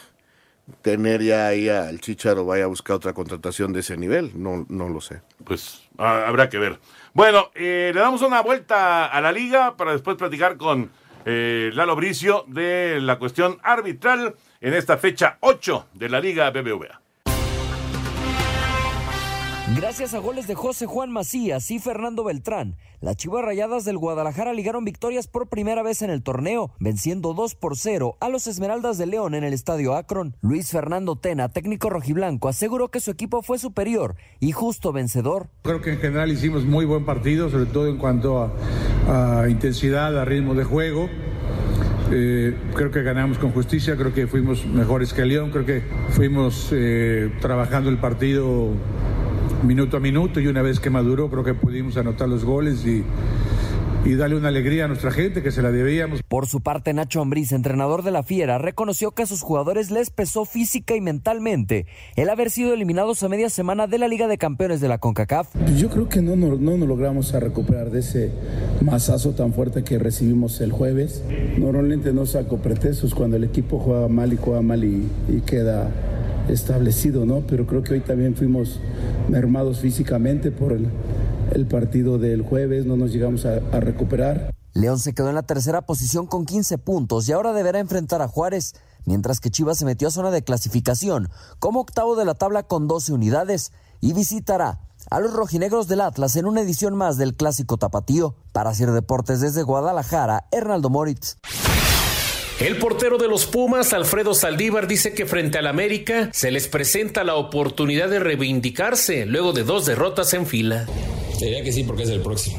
tener 0.81 1.23
ya 1.23 1.47
ahí 1.47 1.69
al 1.69 2.01
Chicharo, 2.01 2.45
vaya 2.45 2.65
a 2.65 2.67
buscar 2.67 2.97
otra 2.97 3.13
contratación 3.13 3.71
de 3.71 3.79
ese 3.79 3.95
nivel, 3.95 4.31
no, 4.35 4.65
no 4.67 4.89
lo 4.89 4.99
sé. 4.99 5.21
Pues 5.45 5.83
ah, 5.97 6.25
habrá 6.27 6.49
que 6.49 6.57
ver. 6.57 6.79
Bueno, 7.13 7.51
eh, 7.55 7.91
le 7.93 7.99
damos 7.99 8.21
una 8.21 8.41
vuelta 8.41 9.05
a 9.05 9.21
la 9.21 9.31
liga 9.31 9.77
para 9.77 9.93
después 9.93 10.17
platicar 10.17 10.57
con 10.57 10.91
eh, 11.29 11.71
Lalo 11.73 11.97
de 12.47 12.99
la 13.01 13.19
cuestión 13.19 13.57
arbitral 13.61 14.35
en 14.61 14.73
esta 14.73 14.97
fecha 14.97 15.37
8 15.41 15.89
de 15.93 16.09
la 16.09 16.21
Liga 16.21 16.49
BBVA. 16.51 17.01
Gracias 19.75 20.13
a 20.13 20.19
goles 20.19 20.47
de 20.47 20.55
José 20.55 20.85
Juan 20.85 21.11
Macías 21.11 21.69
y 21.71 21.79
Fernando 21.79 22.23
Beltrán, 22.23 22.77
las 23.01 23.17
Chivas 23.17 23.43
Rayadas 23.43 23.83
del 23.83 23.97
Guadalajara 23.97 24.53
ligaron 24.53 24.85
victorias 24.85 25.27
por 25.27 25.49
primera 25.49 25.83
vez 25.83 26.01
en 26.01 26.09
el 26.09 26.23
torneo, 26.23 26.71
venciendo 26.79 27.33
2 27.33 27.55
por 27.55 27.75
0 27.75 28.15
a 28.21 28.29
los 28.29 28.47
Esmeraldas 28.47 28.97
de 28.97 29.07
León 29.07 29.35
en 29.35 29.43
el 29.43 29.51
Estadio 29.51 29.95
Akron. 29.95 30.37
Luis 30.41 30.71
Fernando 30.71 31.17
Tena, 31.17 31.49
técnico 31.49 31.89
rojiblanco, 31.89 32.47
aseguró 32.47 32.91
que 32.91 33.01
su 33.01 33.11
equipo 33.11 33.41
fue 33.41 33.59
superior 33.59 34.15
y 34.39 34.53
justo 34.53 34.93
vencedor. 34.93 35.49
Creo 35.63 35.81
que 35.81 35.91
en 35.91 35.99
general 35.99 36.31
hicimos 36.31 36.63
muy 36.63 36.85
buen 36.85 37.03
partido, 37.03 37.49
sobre 37.49 37.65
todo 37.65 37.87
en 37.87 37.97
cuanto 37.97 38.49
a, 39.05 39.49
intensidad, 39.49 40.17
a 40.17 40.23
ritmo 40.23 40.55
de 40.55 40.63
juego. 40.63 41.09
Eh, 42.09 42.57
creo 42.73 42.89
que 42.89 43.03
ganamos 43.03 43.37
con 43.37 43.51
justicia, 43.51 43.97
creo 43.97 44.13
que 44.13 44.27
fuimos 44.27 44.65
mejores 44.65 45.11
que 45.11 45.25
León, 45.25 45.51
creo 45.51 45.65
que 45.65 45.83
fuimos 46.11 46.69
eh, 46.71 47.33
trabajando 47.41 47.89
el 47.89 47.97
partido 47.97 48.71
minuto 49.63 49.97
a 49.97 49.99
minuto 49.99 50.39
y 50.39 50.47
una 50.47 50.61
vez 50.61 50.79
que 50.79 50.89
maduró 50.89 51.29
creo 51.29 51.43
que 51.43 51.53
pudimos 51.53 51.97
anotar 51.97 52.29
los 52.29 52.45
goles 52.45 52.85
y, 52.85 53.03
y 54.05 54.15
darle 54.15 54.37
una 54.37 54.47
alegría 54.47 54.85
a 54.85 54.87
nuestra 54.87 55.11
gente 55.11 55.43
que 55.43 55.51
se 55.51 55.61
la 55.61 55.71
debíamos. 55.71 56.21
Por 56.23 56.47
su 56.47 56.61
parte, 56.61 56.93
Nacho 56.93 57.21
Ambriz, 57.21 57.51
entrenador 57.51 58.03
de 58.03 58.11
la 58.11 58.23
Fiera, 58.23 58.57
reconoció 58.57 59.11
que 59.11 59.23
a 59.23 59.25
sus 59.25 59.41
jugadores 59.41 59.91
les 59.91 60.11
pesó 60.11 60.45
física 60.45 60.95
y 60.95 61.01
mentalmente 61.01 61.87
el 62.15 62.29
haber 62.29 62.49
sido 62.51 62.73
eliminados 62.73 63.23
a 63.23 63.29
media 63.29 63.49
semana 63.49 63.87
de 63.87 63.97
la 63.97 64.07
Liga 64.07 64.27
de 64.27 64.37
Campeones 64.37 64.79
de 64.79 64.87
la 64.87 64.99
CONCACAF. 64.99 65.49
Yo 65.75 65.89
creo 65.89 66.07
que 66.07 66.21
no, 66.21 66.35
no, 66.35 66.55
no 66.55 66.77
nos 66.77 66.87
logramos 66.87 67.33
a 67.33 67.39
recuperar 67.39 67.89
de 67.89 67.99
ese 67.99 68.31
masazo 68.81 69.31
tan 69.31 69.53
fuerte 69.53 69.83
que 69.83 69.99
recibimos 69.99 70.61
el 70.61 70.71
jueves. 70.71 71.23
Normalmente 71.57 72.13
no 72.13 72.25
saco 72.25 72.57
pretextos 72.57 73.13
cuando 73.13 73.35
el 73.37 73.43
equipo 73.43 73.79
juega 73.79 74.07
mal 74.07 74.31
y 74.31 74.37
juega 74.37 74.61
mal 74.61 74.83
y, 74.83 75.09
y 75.27 75.41
queda 75.41 75.91
establecido, 76.49 77.25
¿no? 77.25 77.41
Pero 77.47 77.65
creo 77.65 77.83
que 77.83 77.93
hoy 77.93 77.99
también 78.01 78.35
fuimos 78.35 78.79
mermados 79.29 79.79
físicamente 79.79 80.51
por 80.51 80.73
el, 80.73 81.65
partido 81.65 82.17
del 82.17 82.43
jueves, 82.43 82.85
no 82.85 82.97
nos 82.97 83.11
llegamos 83.11 83.45
a, 83.45 83.55
a 83.71 83.79
recuperar. 83.79 84.51
León 84.73 84.99
se 84.99 85.13
quedó 85.13 85.29
en 85.29 85.35
la 85.35 85.43
tercera 85.43 85.81
posición 85.81 86.27
con 86.27 86.45
15 86.45 86.77
puntos 86.77 87.27
y 87.27 87.31
ahora 87.31 87.53
deberá 87.53 87.79
enfrentar 87.79 88.21
a 88.21 88.27
Juárez, 88.27 88.75
mientras 89.05 89.39
que 89.39 89.49
Chivas 89.49 89.79
se 89.79 89.85
metió 89.85 90.07
a 90.07 90.11
zona 90.11 90.29
de 90.29 90.43
clasificación 90.43 91.29
como 91.59 91.79
octavo 91.79 92.15
de 92.15 92.25
la 92.25 92.35
tabla 92.35 92.63
con 92.63 92.87
12 92.87 93.13
unidades 93.13 93.71
y 94.01 94.13
visitará 94.13 94.79
a 95.09 95.19
los 95.19 95.33
rojinegros 95.33 95.87
del 95.87 96.01
Atlas 96.01 96.35
en 96.35 96.45
una 96.45 96.61
edición 96.61 96.95
más 96.95 97.17
del 97.17 97.35
Clásico 97.35 97.77
Tapatío. 97.77 98.35
Para 98.51 98.71
hacer 98.71 98.91
deportes 98.91 99.41
desde 99.41 99.63
Guadalajara, 99.63 100.47
Hernaldo 100.51 100.89
Moritz. 100.89 101.37
El 102.59 102.77
portero 102.77 103.19
de 103.19 103.27
los 103.27 103.45
Pumas, 103.45 103.93
Alfredo 103.93 104.33
Saldívar, 104.33 104.87
dice 104.87 105.13
que 105.13 105.27
frente 105.27 105.59
al 105.59 105.67
América 105.67 106.31
se 106.33 106.49
les 106.49 106.67
presenta 106.67 107.23
la 107.23 107.35
oportunidad 107.35 108.09
de 108.09 108.17
reivindicarse 108.17 109.27
luego 109.27 109.53
de 109.53 109.63
dos 109.63 109.85
derrotas 109.85 110.33
en 110.33 110.47
fila. 110.47 110.87
Diría 111.39 111.63
que 111.63 111.71
sí, 111.71 111.83
porque 111.83 112.03
es 112.03 112.09
el 112.09 112.21
próximo. 112.21 112.57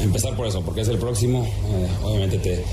empezar 0.00 0.34
por 0.36 0.46
eso, 0.46 0.62
porque 0.62 0.80
es 0.80 0.88
el 0.88 0.96
próximo. 0.96 1.44
Eh, 1.44 1.86
obviamente 2.02 2.38
te, 2.38 2.64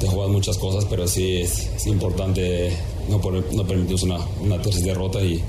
te 0.00 0.08
juegas 0.08 0.30
muchas 0.32 0.58
cosas, 0.58 0.84
pero 0.86 1.06
sí 1.06 1.42
es, 1.42 1.86
importante 1.86 2.72
no, 3.08 3.18
no 3.18 3.66
permitirnos 3.66 4.02
una, 4.02 4.18
una 4.42 4.60
tercera 4.60 4.86
derrota 4.86 5.20
y, 5.22 5.40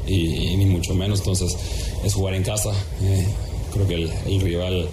ni 0.56 0.66
mucho 0.68 0.94
menos. 0.94 1.20
Entonces 1.20 1.58
es 2.04 2.14
jugar 2.14 2.36
en 2.36 2.44
casa. 2.44 2.70
Eh, 3.02 3.26
creo 3.74 3.88
que 3.88 3.96
el, 3.96 4.42
rival 4.42 4.88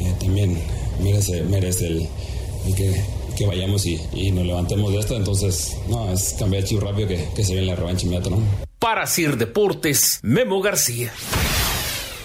eh, 0.00 0.14
también 0.18 0.58
merece, 1.00 1.86
el 1.86 2.08
que, 2.74 3.00
que 3.38 3.46
vayamos 3.46 3.86
y, 3.86 4.00
y 4.12 4.30
nos 4.32 4.44
levantemos 4.44 4.92
de 4.92 4.98
esto. 4.98 5.16
Entonces, 5.16 5.76
no, 5.88 6.12
es 6.12 6.34
cambiar 6.38 6.62
de 6.62 6.68
chip 6.68 6.80
rápido 6.80 7.08
que, 7.08 7.28
que 7.34 7.44
se 7.44 7.52
viene 7.52 7.68
la 7.68 7.76
revancha 7.76 8.04
inmediata, 8.06 8.30
¿no? 8.30 8.42
Para 8.78 9.06
Sir 9.06 9.36
Deportes, 9.36 10.20
Memo 10.22 10.60
García. 10.60 11.12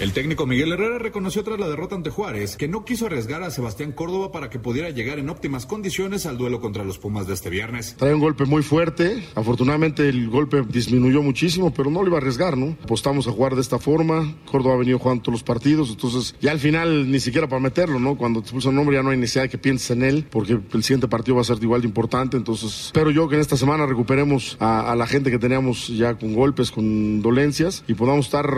El 0.03 0.11
técnico 0.11 0.45
Miguel 0.45 0.73
Herrera 0.73 0.99
reconoció 0.99 1.45
tras 1.45 1.57
la 1.57 1.69
derrota 1.69 1.95
ante 1.95 2.09
Juárez 2.09 2.57
que 2.57 2.67
no 2.67 2.83
quiso 2.83 3.05
arriesgar 3.05 3.41
a 3.41 3.49
Sebastián 3.51 3.93
Córdoba 3.93 4.33
para 4.33 4.49
que 4.49 4.59
pudiera 4.59 4.89
llegar 4.89 5.17
en 5.17 5.29
óptimas 5.29 5.65
condiciones 5.65 6.25
al 6.25 6.37
duelo 6.37 6.59
contra 6.59 6.83
los 6.83 6.99
Pumas 6.99 7.25
de 7.25 7.33
este 7.33 7.49
viernes. 7.49 7.95
Trae 7.95 8.13
un 8.13 8.19
golpe 8.19 8.43
muy 8.43 8.63
fuerte. 8.63 9.23
Afortunadamente 9.33 10.09
el 10.09 10.29
golpe 10.29 10.61
disminuyó 10.67 11.23
muchísimo, 11.23 11.73
pero 11.73 11.89
no 11.89 12.01
lo 12.01 12.09
iba 12.09 12.17
a 12.17 12.19
arriesgar, 12.19 12.57
¿no? 12.57 12.75
Apostamos 12.83 13.29
a 13.29 13.31
jugar 13.31 13.55
de 13.55 13.61
esta 13.61 13.79
forma. 13.79 14.35
Córdoba 14.43 14.75
ha 14.75 14.79
venido 14.79 14.99
jugando 14.99 15.23
todos 15.23 15.35
los 15.35 15.43
partidos, 15.43 15.91
entonces 15.91 16.35
ya 16.41 16.51
al 16.51 16.59
final 16.59 17.09
ni 17.09 17.21
siquiera 17.21 17.47
para 17.47 17.61
meterlo, 17.61 17.97
¿no? 17.97 18.17
Cuando 18.17 18.41
te 18.41 18.51
puso 18.51 18.71
el 18.71 18.75
nombre 18.75 18.97
ya 18.97 19.03
no 19.03 19.11
hay 19.11 19.17
necesidad 19.17 19.43
de 19.43 19.49
que 19.51 19.57
pienses 19.57 19.89
en 19.91 20.03
él, 20.03 20.27
porque 20.29 20.59
el 20.73 20.83
siguiente 20.83 21.07
partido 21.07 21.35
va 21.35 21.43
a 21.43 21.45
ser 21.45 21.59
igual 21.61 21.79
de 21.79 21.87
importante. 21.87 22.35
Entonces 22.35 22.87
espero 22.87 23.09
yo 23.09 23.29
que 23.29 23.35
en 23.35 23.41
esta 23.41 23.55
semana 23.55 23.85
recuperemos 23.85 24.57
a, 24.59 24.91
a 24.91 24.97
la 24.97 25.07
gente 25.07 25.31
que 25.31 25.39
teníamos 25.39 25.87
ya 25.87 26.15
con 26.15 26.33
golpes, 26.33 26.71
con 26.71 27.21
dolencias 27.21 27.85
y 27.87 27.93
podamos 27.93 28.25
estar 28.25 28.53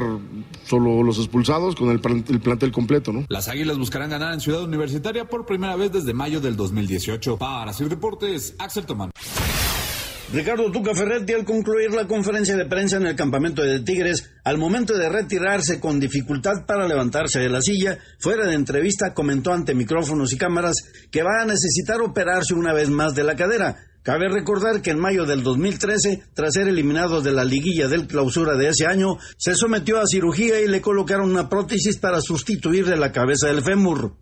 solo 0.64 1.04
los 1.04 1.20
expulsados 1.36 1.76
con 1.76 1.90
el, 1.90 2.00
el 2.30 2.40
plantel 2.40 2.72
completo, 2.72 3.12
¿no? 3.12 3.26
Las 3.28 3.50
Águilas 3.50 3.78
buscarán 3.78 4.10
ganar 4.10 4.34
en 4.34 4.40
Ciudad 4.40 4.64
Universitaria 4.64 5.26
por 5.26 5.46
primera 5.46 5.76
vez 5.76 5.92
desde 5.92 6.14
mayo 6.14 6.40
del 6.40 6.56
2018. 6.56 7.38
Para 7.38 7.74
Sir 7.74 7.90
Deportes, 7.90 8.56
Axel 8.58 8.86
Tomán. 8.86 9.12
Ricardo 10.34 10.72
Tuca 10.72 10.96
Ferretti 10.96 11.34
al 11.34 11.46
concluir 11.46 11.92
la 11.92 12.08
conferencia 12.08 12.58
de 12.58 12.66
prensa 12.66 12.98
en 12.98 13.06
el 13.06 13.16
campamento 13.16 13.62
de 13.62 13.82
Tigres, 13.82 14.32
al 14.44 14.58
momento 14.58 14.98
de 14.98 15.08
retirarse 15.08 15.80
con 15.80 16.00
dificultad 16.00 16.66
para 16.66 16.88
levantarse 16.88 17.40
de 17.40 17.50
la 17.50 17.62
silla, 17.62 18.00
fuera 18.20 18.48
de 18.48 18.56
entrevista 18.56 19.14
comentó 19.14 19.54
ante 19.54 19.76
micrófonos 19.76 20.34
y 20.34 20.38
cámaras 20.38 20.78
que 21.12 21.22
va 21.22 21.44
a 21.44 21.46
necesitar 21.46 22.02
operarse 22.02 22.56
una 22.56 22.74
vez 22.74 22.90
más 22.90 23.14
de 23.14 23.24
la 23.24 23.36
cadera. 23.36 23.78
Cabe 24.02 24.30
recordar 24.30 24.82
que 24.82 24.92
en 24.92 25.00
mayo 25.00 25.26
del 25.26 25.42
2013, 25.42 26.24
tras 26.34 26.54
ser 26.54 26.68
eliminado 26.68 27.22
de 27.22 27.32
la 27.32 27.44
liguilla 27.44 27.88
del 27.88 28.08
clausura 28.08 28.56
de 28.56 28.70
ese 28.70 28.86
año, 28.88 29.18
se 29.38 29.56
sometió 29.56 30.00
a 30.00 30.08
cirugía 30.08 30.60
y 30.60 30.68
le 30.68 30.82
colocaron 30.82 31.32
una 31.32 31.50
prótesis 31.50 31.98
para 31.98 32.20
sustituirle 32.22 32.98
la 32.98 33.12
cabeza 33.12 33.48
del 33.48 33.64
fémur. 33.64 34.16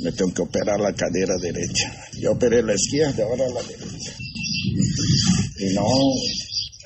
Me 0.00 0.12
tengo 0.12 0.32
que 0.34 0.42
operar 0.42 0.80
la 0.80 0.92
cadera 0.92 1.34
derecha. 1.40 1.90
Yo 2.18 2.32
operé 2.32 2.62
la 2.62 2.74
izquierda, 2.74 3.24
ahora 3.24 3.48
la 3.48 3.62
derecha. 3.62 4.12
Y 5.60 5.74
no, 5.74 5.82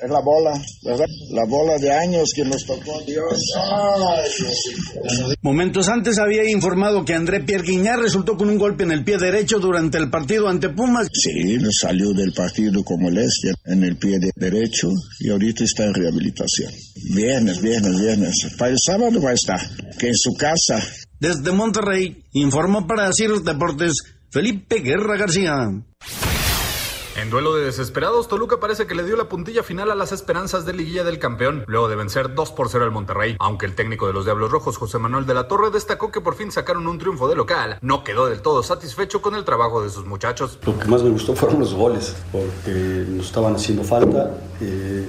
es 0.03 0.09
la 0.09 0.19
bola, 0.19 0.51
¿verdad? 0.83 1.05
La 1.31 1.45
bola 1.45 1.77
de 1.77 1.91
años 1.91 2.31
que 2.35 2.43
nos 2.43 2.65
tocó 2.65 2.99
Dios. 3.05 3.39
Ay. 3.55 5.35
Momentos 5.41 5.87
antes 5.87 6.17
había 6.19 6.49
informado 6.49 7.05
que 7.05 7.13
André 7.13 7.39
Pierre 7.41 7.63
Guiñar 7.65 7.99
resultó 7.99 8.35
con 8.35 8.49
un 8.49 8.57
golpe 8.57 8.83
en 8.83 8.91
el 8.91 9.03
pie 9.03 9.17
derecho 9.17 9.59
durante 9.59 9.97
el 9.97 10.09
partido 10.09 10.49
ante 10.49 10.69
Pumas. 10.69 11.07
Sí, 11.13 11.57
salió 11.71 12.11
del 12.13 12.33
partido 12.33 12.83
como 12.83 13.09
el 13.09 13.17
este, 13.19 13.53
en 13.65 13.83
el 13.83 13.95
pie 13.97 14.19
de- 14.19 14.31
derecho 14.35 14.89
y 15.19 15.29
ahorita 15.29 15.63
está 15.63 15.85
en 15.85 15.93
rehabilitación. 15.93 16.71
Viernes, 17.15 17.61
viernes, 17.61 17.99
viernes. 17.99 18.35
Para 18.57 18.71
el 18.71 18.77
sábado 18.83 19.21
va 19.21 19.29
a 19.31 19.33
estar, 19.33 19.59
que 19.97 20.07
en 20.07 20.17
su 20.17 20.33
casa. 20.33 20.83
Desde 21.19 21.51
Monterrey, 21.53 22.23
informó 22.33 22.85
para 22.87 23.11
Sir 23.13 23.31
Deportes 23.45 23.93
Felipe 24.31 24.79
Guerra 24.79 25.17
García. 25.17 25.53
En 27.15 27.29
duelo 27.29 27.53
de 27.53 27.65
desesperados, 27.65 28.27
Toluca 28.27 28.59
parece 28.59 28.87
que 28.87 28.95
le 28.95 29.03
dio 29.03 29.15
la 29.15 29.29
puntilla 29.29 29.61
final 29.61 29.91
a 29.91 29.95
las 29.95 30.11
esperanzas 30.11 30.65
de 30.65 30.73
liguilla 30.73 31.03
del 31.03 31.19
campeón, 31.19 31.63
luego 31.67 31.87
de 31.87 31.95
vencer 31.95 32.33
2 32.33 32.51
por 32.53 32.69
0 32.69 32.85
al 32.85 32.91
Monterrey. 32.91 33.35
Aunque 33.39 33.67
el 33.67 33.75
técnico 33.75 34.07
de 34.07 34.13
los 34.13 34.25
Diablos 34.25 34.49
Rojos, 34.49 34.77
José 34.77 34.97
Manuel 34.97 35.27
de 35.27 35.35
la 35.35 35.47
Torre, 35.47 35.69
destacó 35.69 36.11
que 36.11 36.21
por 36.21 36.33
fin 36.33 36.51
sacaron 36.51 36.87
un 36.87 36.97
triunfo 36.97 37.27
de 37.27 37.35
local, 37.35 37.77
no 37.81 38.03
quedó 38.03 38.25
del 38.25 38.41
todo 38.41 38.63
satisfecho 38.63 39.21
con 39.21 39.35
el 39.35 39.45
trabajo 39.45 39.83
de 39.83 39.91
sus 39.91 40.05
muchachos. 40.05 40.57
Lo 40.65 40.77
que 40.79 40.85
más 40.87 41.03
me 41.03 41.11
gustó 41.11 41.35
fueron 41.35 41.59
los 41.59 41.75
goles, 41.75 42.15
porque 42.31 43.05
nos 43.07 43.27
estaban 43.27 43.55
haciendo 43.55 43.83
falta, 43.83 44.35
eh, 44.59 45.07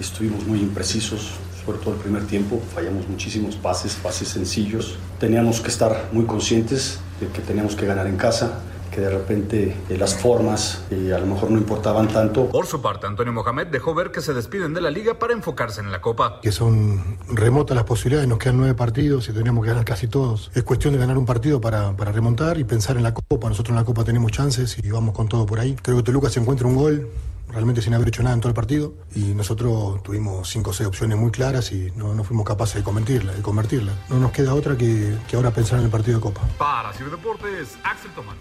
estuvimos 0.00 0.44
muy 0.46 0.58
imprecisos, 0.58 1.34
sobre 1.64 1.78
todo 1.78 1.94
el 1.94 2.00
primer 2.00 2.26
tiempo, 2.26 2.60
fallamos 2.74 3.08
muchísimos 3.08 3.54
pases, 3.54 3.94
pases 3.94 4.26
sencillos. 4.26 4.98
Teníamos 5.20 5.60
que 5.60 5.68
estar 5.68 6.08
muy 6.10 6.26
conscientes 6.26 6.98
de 7.20 7.28
que 7.28 7.40
teníamos 7.40 7.76
que 7.76 7.86
ganar 7.86 8.08
en 8.08 8.16
casa, 8.16 8.60
que 8.94 9.00
de 9.00 9.10
repente 9.10 9.76
eh, 9.88 9.96
las 9.98 10.14
formas 10.14 10.84
eh, 10.90 11.12
a 11.14 11.18
lo 11.18 11.26
mejor 11.26 11.50
no 11.50 11.58
importaban 11.58 12.08
tanto. 12.08 12.46
Por 12.46 12.66
su 12.66 12.80
parte, 12.80 13.06
Antonio 13.06 13.32
Mohamed 13.32 13.66
dejó 13.66 13.94
ver 13.94 14.10
que 14.10 14.20
se 14.20 14.32
despiden 14.32 14.72
de 14.72 14.80
la 14.80 14.90
liga 14.90 15.18
para 15.18 15.32
enfocarse 15.32 15.80
en 15.80 15.90
la 15.90 16.00
Copa. 16.00 16.40
que 16.40 16.52
son 16.52 17.18
remotas 17.28 17.74
las 17.74 17.84
posibilidades, 17.84 18.28
nos 18.28 18.38
quedan 18.38 18.58
nueve 18.58 18.74
partidos 18.74 19.28
y 19.28 19.32
tenemos 19.32 19.64
que 19.64 19.70
ganar 19.70 19.84
casi 19.84 20.06
todos. 20.06 20.50
Es 20.54 20.62
cuestión 20.62 20.94
de 20.94 21.00
ganar 21.00 21.18
un 21.18 21.26
partido 21.26 21.60
para, 21.60 21.96
para 21.96 22.12
remontar 22.12 22.58
y 22.58 22.64
pensar 22.64 22.96
en 22.96 23.02
la 23.02 23.14
Copa. 23.14 23.48
Nosotros 23.48 23.70
en 23.70 23.76
la 23.76 23.84
Copa 23.84 24.04
tenemos 24.04 24.30
chances 24.30 24.76
y 24.82 24.90
vamos 24.90 25.14
con 25.14 25.28
todo 25.28 25.46
por 25.46 25.58
ahí. 25.58 25.76
Creo 25.82 25.96
que 25.96 26.02
Toluca 26.04 26.30
se 26.30 26.40
encuentra 26.40 26.66
un 26.68 26.76
gol, 26.76 27.08
realmente 27.54 27.80
sin 27.80 27.94
haber 27.94 28.08
hecho 28.08 28.22
nada 28.22 28.34
en 28.34 28.40
todo 28.40 28.50
el 28.50 28.54
partido, 28.54 28.94
y 29.14 29.32
nosotros 29.34 30.02
tuvimos 30.02 30.48
cinco 30.48 30.70
o 30.70 30.72
seis 30.72 30.88
opciones 30.88 31.16
muy 31.16 31.30
claras 31.30 31.72
y 31.72 31.92
no, 31.92 32.12
no 32.12 32.24
fuimos 32.24 32.44
capaces 32.44 32.76
de 32.76 32.82
convertirla, 32.82 33.32
de 33.32 33.42
convertirla. 33.42 33.92
No 34.10 34.18
nos 34.18 34.32
queda 34.32 34.54
otra 34.54 34.76
que, 34.76 35.14
que 35.28 35.36
ahora 35.36 35.52
pensar 35.52 35.78
en 35.78 35.86
el 35.86 35.90
partido 35.90 36.18
de 36.18 36.22
Copa. 36.22 36.40
Para 36.58 36.92
Sir 36.92 37.10
Deportes, 37.10 37.78
Axel 37.84 38.10
Tomán. 38.12 38.36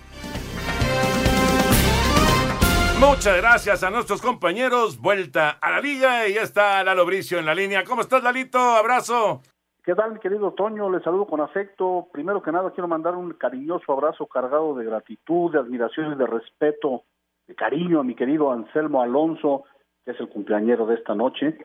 Muchas 3.00 3.38
gracias 3.38 3.84
a 3.84 3.90
nuestros 3.90 4.22
compañeros. 4.22 5.00
Vuelta 5.00 5.50
a 5.50 5.72
la 5.72 5.82
liga 5.82 6.28
y 6.28 6.36
ya 6.36 6.42
está 6.42 6.84
Lalo 6.84 7.06
Bricio 7.06 7.38
en 7.38 7.46
la 7.46 7.54
línea. 7.54 7.84
¿Cómo 7.84 8.02
estás, 8.02 8.24
Lalito? 8.24 8.58
Abrazo. 8.60 9.42
¿Qué 9.84 9.94
tal, 9.94 10.14
mi 10.14 10.20
querido 10.20 10.54
Toño? 10.54 10.90
Les 10.90 11.04
saludo 11.04 11.28
con 11.28 11.42
afecto. 11.42 12.08
Primero 12.14 12.42
que 12.42 12.54
nada, 12.54 12.72
quiero 12.72 12.88
mandar 12.88 13.16
un 13.16 13.34
cariñoso 13.34 13.92
abrazo 13.92 14.26
cargado 14.28 14.74
de 14.76 14.86
gratitud, 14.86 15.52
de 15.52 15.60
admiración 15.60 16.14
y 16.14 16.16
de 16.16 16.26
respeto, 16.26 17.04
de 17.48 17.56
cariño 17.56 18.00
a 18.00 18.04
mi 18.04 18.16
querido 18.16 18.52
Anselmo 18.52 19.02
Alonso, 19.02 19.64
que 20.06 20.12
es 20.12 20.20
el 20.20 20.30
cumpleañero 20.30 20.86
de 20.86 20.96
esta 20.96 21.16
noche 21.16 21.58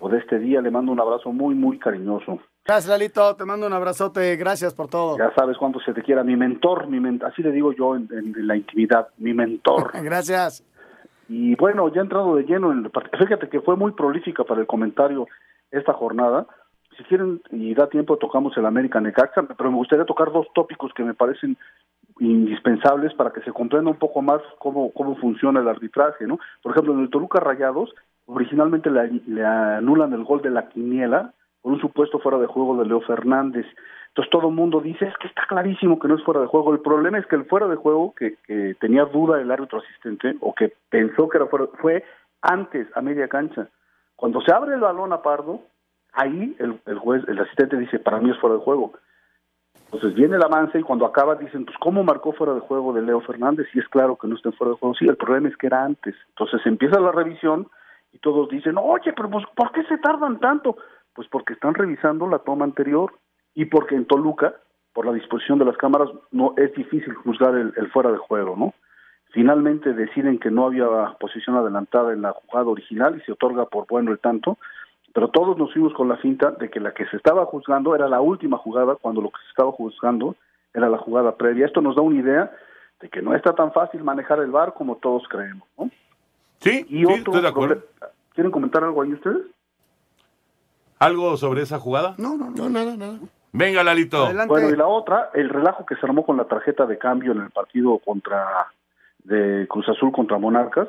o 0.00 0.08
de 0.08 0.18
este 0.18 0.38
día. 0.38 0.60
Le 0.60 0.70
mando 0.70 0.92
un 0.92 1.00
abrazo 1.00 1.32
muy, 1.32 1.54
muy 1.54 1.78
cariñoso. 1.78 2.38
Gracias, 2.64 2.88
Lalito. 2.88 3.34
Te 3.36 3.44
mando 3.44 3.66
un 3.66 3.72
abrazote. 3.72 4.36
Gracias 4.36 4.74
por 4.74 4.88
todo. 4.88 5.16
Ya 5.18 5.32
sabes 5.34 5.56
cuánto 5.56 5.80
se 5.80 5.92
te 5.94 6.02
quiera. 6.02 6.22
Mi 6.22 6.36
mentor, 6.36 6.86
mi 6.88 7.00
men- 7.00 7.20
así 7.24 7.42
le 7.42 7.50
digo 7.52 7.72
yo 7.72 7.96
en, 7.96 8.08
en- 8.12 8.34
en 8.36 8.46
la 8.46 8.56
intimidad, 8.56 9.08
mi 9.18 9.32
mentor. 9.32 9.90
Gracias. 10.02 10.64
Y 11.28 11.54
bueno, 11.56 11.88
ya 11.92 12.00
he 12.00 12.04
entrado 12.04 12.36
de 12.36 12.44
lleno 12.44 12.72
en 12.72 12.84
el 12.84 12.90
partido. 12.90 13.18
Fíjate 13.18 13.48
que 13.48 13.60
fue 13.60 13.76
muy 13.76 13.92
prolífica 13.92 14.44
para 14.44 14.60
el 14.60 14.66
comentario 14.66 15.26
esta 15.70 15.92
jornada. 15.92 16.46
Si 16.98 17.04
quieren 17.04 17.40
y 17.52 17.74
da 17.74 17.88
tiempo, 17.88 18.16
tocamos 18.16 18.56
el 18.56 18.66
América 18.66 19.00
Necaxa, 19.00 19.44
pero 19.56 19.70
me 19.70 19.76
gustaría 19.76 20.04
tocar 20.04 20.32
dos 20.32 20.48
tópicos 20.52 20.92
que 20.94 21.04
me 21.04 21.14
parecen 21.14 21.56
indispensables 22.18 23.14
para 23.14 23.30
que 23.30 23.40
se 23.42 23.52
comprenda 23.52 23.92
un 23.92 23.98
poco 23.98 24.20
más 24.20 24.42
cómo, 24.58 24.90
cómo 24.92 25.14
funciona 25.14 25.60
el 25.60 25.68
arbitraje, 25.68 26.26
¿no? 26.26 26.40
Por 26.60 26.72
ejemplo, 26.72 26.92
en 26.94 27.00
el 27.00 27.10
Toluca 27.10 27.38
Rayados, 27.38 27.94
originalmente 28.26 28.90
le, 28.90 29.46
anulan 29.46 30.12
el 30.12 30.24
gol 30.24 30.42
de 30.42 30.50
la 30.50 30.68
quiniela 30.70 31.32
por 31.62 31.72
un 31.72 31.80
supuesto 31.80 32.18
fuera 32.18 32.38
de 32.38 32.46
juego 32.48 32.76
de 32.76 32.88
Leo 32.88 33.00
Fernández. 33.02 33.66
Entonces 34.08 34.30
todo 34.32 34.48
el 34.48 34.54
mundo 34.56 34.80
dice, 34.80 35.04
es 35.04 35.16
que 35.18 35.28
está 35.28 35.42
clarísimo 35.48 36.00
que 36.00 36.08
no 36.08 36.16
es 36.16 36.24
fuera 36.24 36.40
de 36.40 36.48
juego. 36.48 36.72
El 36.72 36.80
problema 36.80 37.18
es 37.18 37.26
que 37.26 37.36
el 37.36 37.44
fuera 37.44 37.68
de 37.68 37.76
juego 37.76 38.12
que, 38.16 38.38
que 38.44 38.74
tenía 38.80 39.04
duda 39.04 39.40
el 39.40 39.52
árbitro 39.52 39.78
asistente 39.78 40.34
o 40.40 40.52
que 40.52 40.72
pensó 40.90 41.28
que 41.28 41.38
era 41.38 41.46
fuera, 41.46 41.66
fue 41.80 42.04
antes, 42.42 42.88
a 42.96 43.02
media 43.02 43.28
cancha. 43.28 43.68
Cuando 44.16 44.40
se 44.40 44.52
abre 44.52 44.74
el 44.74 44.80
balón 44.80 45.12
a 45.12 45.22
Pardo, 45.22 45.60
ahí 46.12 46.56
el, 46.58 46.80
el 46.86 46.98
juez, 46.98 47.22
el 47.28 47.38
asistente 47.38 47.76
dice, 47.76 47.98
para 47.98 48.18
mí 48.18 48.30
es 48.30 48.38
fuera 48.38 48.56
de 48.56 48.62
juego. 48.62 48.92
Entonces 49.90 50.14
viene 50.14 50.36
el 50.36 50.42
avance 50.42 50.78
y 50.78 50.82
cuando 50.82 51.06
acaba 51.06 51.34
dicen, 51.36 51.64
pues 51.64 51.76
¿cómo 51.78 52.04
marcó 52.04 52.32
fuera 52.32 52.52
de 52.52 52.60
juego 52.60 52.92
de 52.92 53.00
Leo 53.00 53.20
Fernández? 53.22 53.66
Y 53.72 53.78
es 53.78 53.88
claro 53.88 54.16
que 54.16 54.28
no 54.28 54.36
está 54.36 54.52
fuera 54.52 54.72
de 54.72 54.78
juego. 54.78 54.94
Sí, 54.94 55.06
el 55.06 55.16
problema 55.16 55.48
es 55.48 55.56
que 55.56 55.66
era 55.66 55.84
antes. 55.84 56.14
Entonces 56.28 56.60
empieza 56.66 57.00
la 57.00 57.12
revisión 57.12 57.68
y 58.12 58.18
todos 58.18 58.50
dicen, 58.50 58.76
oye, 58.76 59.12
pero 59.14 59.30
pues, 59.30 59.46
¿por 59.56 59.72
qué 59.72 59.82
se 59.84 59.96
tardan 59.98 60.40
tanto? 60.40 60.76
Pues 61.14 61.26
porque 61.28 61.54
están 61.54 61.74
revisando 61.74 62.28
la 62.28 62.40
toma 62.40 62.66
anterior 62.66 63.14
y 63.54 63.64
porque 63.64 63.94
en 63.94 64.04
Toluca, 64.04 64.56
por 64.92 65.06
la 65.06 65.12
disposición 65.12 65.58
de 65.58 65.64
las 65.64 65.76
cámaras, 65.78 66.10
no 66.32 66.52
es 66.58 66.72
difícil 66.74 67.14
juzgar 67.14 67.54
el, 67.54 67.72
el 67.76 67.90
fuera 67.90 68.12
de 68.12 68.18
juego, 68.18 68.56
¿no? 68.56 68.74
Finalmente 69.32 69.92
deciden 69.92 70.38
que 70.38 70.50
no 70.50 70.66
había 70.66 70.86
posición 71.20 71.56
adelantada 71.56 72.12
en 72.12 72.22
la 72.22 72.32
jugada 72.32 72.68
original 72.68 73.16
y 73.16 73.20
se 73.22 73.32
otorga 73.32 73.66
por 73.66 73.86
bueno 73.86 74.10
el 74.12 74.18
tanto, 74.18 74.58
pero 75.18 75.30
todos 75.30 75.58
nos 75.58 75.72
fuimos 75.72 75.92
con 75.94 76.08
la 76.08 76.16
finta 76.18 76.52
de 76.52 76.70
que 76.70 76.78
la 76.78 76.94
que 76.94 77.04
se 77.06 77.16
estaba 77.16 77.44
juzgando 77.46 77.92
era 77.92 78.06
la 78.08 78.20
última 78.20 78.56
jugada, 78.56 78.94
cuando 78.94 79.20
lo 79.20 79.30
que 79.30 79.38
se 79.42 79.48
estaba 79.50 79.72
juzgando 79.72 80.36
era 80.72 80.88
la 80.88 80.96
jugada 80.98 81.34
previa. 81.34 81.66
Esto 81.66 81.80
nos 81.80 81.96
da 81.96 82.02
una 82.02 82.20
idea 82.20 82.52
de 83.00 83.08
que 83.08 83.20
no 83.20 83.34
está 83.34 83.52
tan 83.52 83.72
fácil 83.72 84.04
manejar 84.04 84.38
el 84.38 84.52
VAR 84.52 84.74
como 84.74 84.94
todos 84.98 85.24
creemos, 85.28 85.66
¿no? 85.76 85.90
Sí, 86.60 86.86
y 86.88 86.98
sí, 86.98 87.04
otro 87.04 87.16
estoy 87.16 87.42
de 87.42 87.48
acuerdo. 87.48 87.74
proble- 87.74 88.08
¿Quieren 88.32 88.52
comentar 88.52 88.84
algo 88.84 89.02
ahí 89.02 89.12
ustedes? 89.12 89.42
¿Algo 91.00 91.36
sobre 91.36 91.62
esa 91.62 91.80
jugada? 91.80 92.14
No, 92.16 92.36
no, 92.36 92.50
no, 92.50 92.68
nada, 92.70 92.96
nada. 92.96 93.18
Venga, 93.52 93.82
Lalito. 93.82 94.24
Bueno, 94.46 94.68
y 94.70 94.76
la 94.76 94.86
otra, 94.86 95.30
el 95.34 95.48
relajo 95.48 95.84
que 95.84 95.96
se 95.96 96.06
armó 96.06 96.24
con 96.24 96.36
la 96.36 96.44
tarjeta 96.44 96.86
de 96.86 96.96
cambio 96.96 97.32
en 97.32 97.40
el 97.40 97.50
partido 97.50 97.98
contra 97.98 98.68
de 99.24 99.66
Cruz 99.68 99.88
Azul 99.88 100.12
contra 100.12 100.38
Monarcas. 100.38 100.86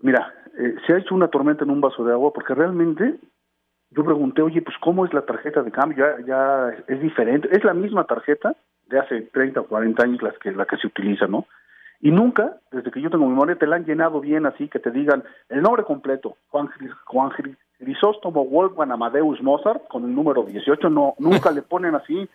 Mira, 0.00 0.34
eh, 0.58 0.74
se 0.86 0.92
ha 0.94 0.98
hecho 0.98 1.14
una 1.14 1.28
tormenta 1.28 1.64
en 1.64 1.70
un 1.70 1.80
vaso 1.80 2.04
de 2.04 2.12
agua 2.12 2.32
porque 2.32 2.54
realmente 2.54 3.16
yo 3.90 4.04
pregunté, 4.04 4.42
oye, 4.42 4.62
pues 4.62 4.76
¿cómo 4.80 5.04
es 5.04 5.12
la 5.12 5.22
tarjeta 5.22 5.62
de 5.62 5.70
cambio? 5.72 6.04
Ya, 6.04 6.24
ya 6.26 6.70
es 6.86 7.00
diferente, 7.00 7.48
es 7.50 7.64
la 7.64 7.74
misma 7.74 8.04
tarjeta 8.04 8.54
de 8.86 8.98
hace 8.98 9.22
30 9.22 9.60
o 9.60 9.64
40 9.66 10.02
años 10.02 10.22
las 10.22 10.36
que, 10.38 10.52
la 10.52 10.64
que 10.66 10.76
se 10.76 10.86
utiliza, 10.86 11.26
¿no? 11.26 11.46
Y 12.00 12.10
nunca, 12.10 12.56
desde 12.72 12.90
que 12.90 13.00
yo 13.00 13.10
tengo 13.10 13.26
memoria, 13.28 13.56
te 13.56 13.66
la 13.66 13.76
han 13.76 13.84
llenado 13.84 14.20
bien 14.20 14.46
así, 14.46 14.68
que 14.68 14.78
te 14.78 14.90
digan 14.90 15.22
el 15.48 15.60
nombre 15.60 15.84
completo, 15.84 16.36
Juan, 16.48 16.70
Juan 17.04 17.30
Gris- 17.30 17.56
Grisóstomo 17.78 18.44
Wolfgang 18.46 18.90
Amadeus 18.92 19.42
Mozart, 19.42 19.86
con 19.88 20.04
el 20.04 20.14
número 20.14 20.44
18, 20.44 20.88
no, 20.88 21.14
nunca 21.18 21.50
le 21.50 21.62
ponen 21.62 21.94
así. 21.94 22.28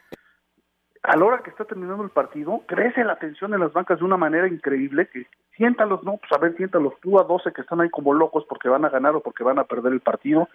A 1.08 1.16
la 1.18 1.26
hora 1.26 1.44
que 1.44 1.52
está 1.52 1.66
terminando 1.66 2.04
el 2.04 2.10
partido, 2.10 2.64
crece 2.66 3.04
la 3.04 3.18
tensión 3.18 3.54
en 3.54 3.60
las 3.60 3.74
bancas 3.74 4.00
de 4.00 4.06
una 4.06 4.18
manera 4.18 4.48
increíble, 4.48 5.08
que 5.08 5.28
siéntalos, 5.56 6.04
no, 6.04 6.18
pues 6.18 6.32
a 6.32 6.40
ver, 6.40 6.56
siéntalos 6.58 6.94
tú 7.02 7.20
a 7.20 7.24
12 7.24 7.54
que 7.54 7.62
están 7.62 7.80
ahí 7.82 7.90
como 7.90 8.14
locos 8.14 8.44
porque 8.50 8.70
van 8.70 8.86
a 8.86 8.90
ganar 8.90 9.16
o 9.16 9.22
porque 9.22 9.44
van 9.44 9.60
a 9.60 9.66
perder 9.66 9.94
el 9.94 10.00
partido. 10.00 10.50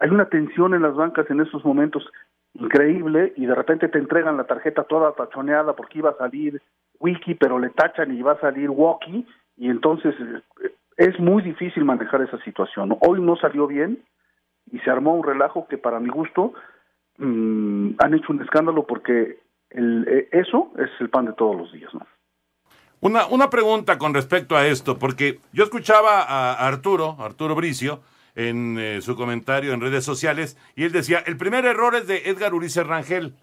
Hay 0.00 0.10
una 0.10 0.26
tensión 0.26 0.74
en 0.74 0.82
las 0.82 0.94
bancas 0.94 1.30
en 1.30 1.40
esos 1.40 1.64
momentos 1.64 2.06
increíble 2.52 3.32
y 3.36 3.46
de 3.46 3.54
repente 3.54 3.88
te 3.88 3.98
entregan 3.98 4.36
la 4.36 4.44
tarjeta 4.44 4.84
toda 4.84 5.12
tachoneada 5.12 5.74
porque 5.74 6.00
iba 6.00 6.10
a 6.10 6.16
salir 6.18 6.60
wiki, 7.00 7.34
pero 7.34 7.58
le 7.58 7.70
tachan 7.70 8.14
y 8.14 8.20
va 8.20 8.32
a 8.32 8.40
salir 8.40 8.68
walkie 8.68 9.26
y 9.56 9.70
entonces 9.70 10.14
eh, 10.64 10.74
es 10.98 11.18
muy 11.18 11.42
difícil 11.42 11.84
manejar 11.84 12.20
esa 12.22 12.38
situación. 12.42 12.96
Hoy 13.00 13.22
no 13.22 13.36
salió 13.36 13.66
bien 13.66 14.02
y 14.70 14.78
se 14.80 14.90
armó 14.90 15.14
un 15.14 15.24
relajo 15.24 15.66
que 15.66 15.78
para 15.78 15.98
mi 15.98 16.10
gusto 16.10 16.52
mm, 17.16 17.92
han 17.98 18.14
hecho 18.14 18.32
un 18.32 18.42
escándalo 18.42 18.86
porque 18.86 19.38
el, 19.70 20.06
eh, 20.08 20.28
eso 20.32 20.72
es 20.78 20.90
el 21.00 21.10
pan 21.10 21.26
de 21.26 21.32
todos 21.32 21.56
los 21.56 21.72
días. 21.72 21.92
¿no? 21.94 22.06
Una, 23.00 23.26
una 23.26 23.50
pregunta 23.50 23.98
con 23.98 24.14
respecto 24.14 24.56
a 24.56 24.66
esto, 24.66 24.98
porque 24.98 25.38
yo 25.52 25.64
escuchaba 25.64 26.22
a 26.22 26.66
Arturo, 26.66 27.16
Arturo 27.20 27.54
Bricio, 27.54 28.02
en 28.34 28.76
eh, 28.78 29.00
su 29.00 29.16
comentario 29.16 29.72
en 29.72 29.80
redes 29.80 30.04
sociales, 30.04 30.56
y 30.76 30.84
él 30.84 30.92
decía, 30.92 31.22
el 31.26 31.36
primer 31.36 31.64
error 31.64 31.94
es 31.96 32.06
de 32.06 32.28
Edgar 32.30 32.54
Ulises 32.54 32.86
Rangel, 32.86 33.34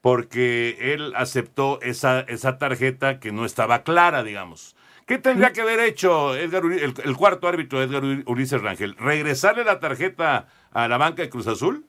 porque 0.00 0.92
él 0.92 1.12
aceptó 1.16 1.80
esa, 1.80 2.20
esa 2.20 2.58
tarjeta 2.58 3.20
que 3.20 3.32
no 3.32 3.44
estaba 3.44 3.82
clara, 3.82 4.22
digamos. 4.22 4.76
¿Qué 5.06 5.18
tendría 5.18 5.52
que 5.52 5.62
haber 5.62 5.80
hecho 5.80 6.34
Edgar 6.36 6.62
Uri- 6.64 6.80
el, 6.82 6.94
el 7.04 7.16
cuarto 7.16 7.48
árbitro 7.48 7.82
Edgar 7.82 8.02
Ulises 8.26 8.60
Rangel? 8.62 8.96
¿Regresarle 8.96 9.64
la 9.64 9.80
tarjeta 9.80 10.48
a 10.72 10.88
la 10.88 10.98
banca 10.98 11.22
de 11.22 11.30
Cruz 11.30 11.46
Azul? 11.46 11.84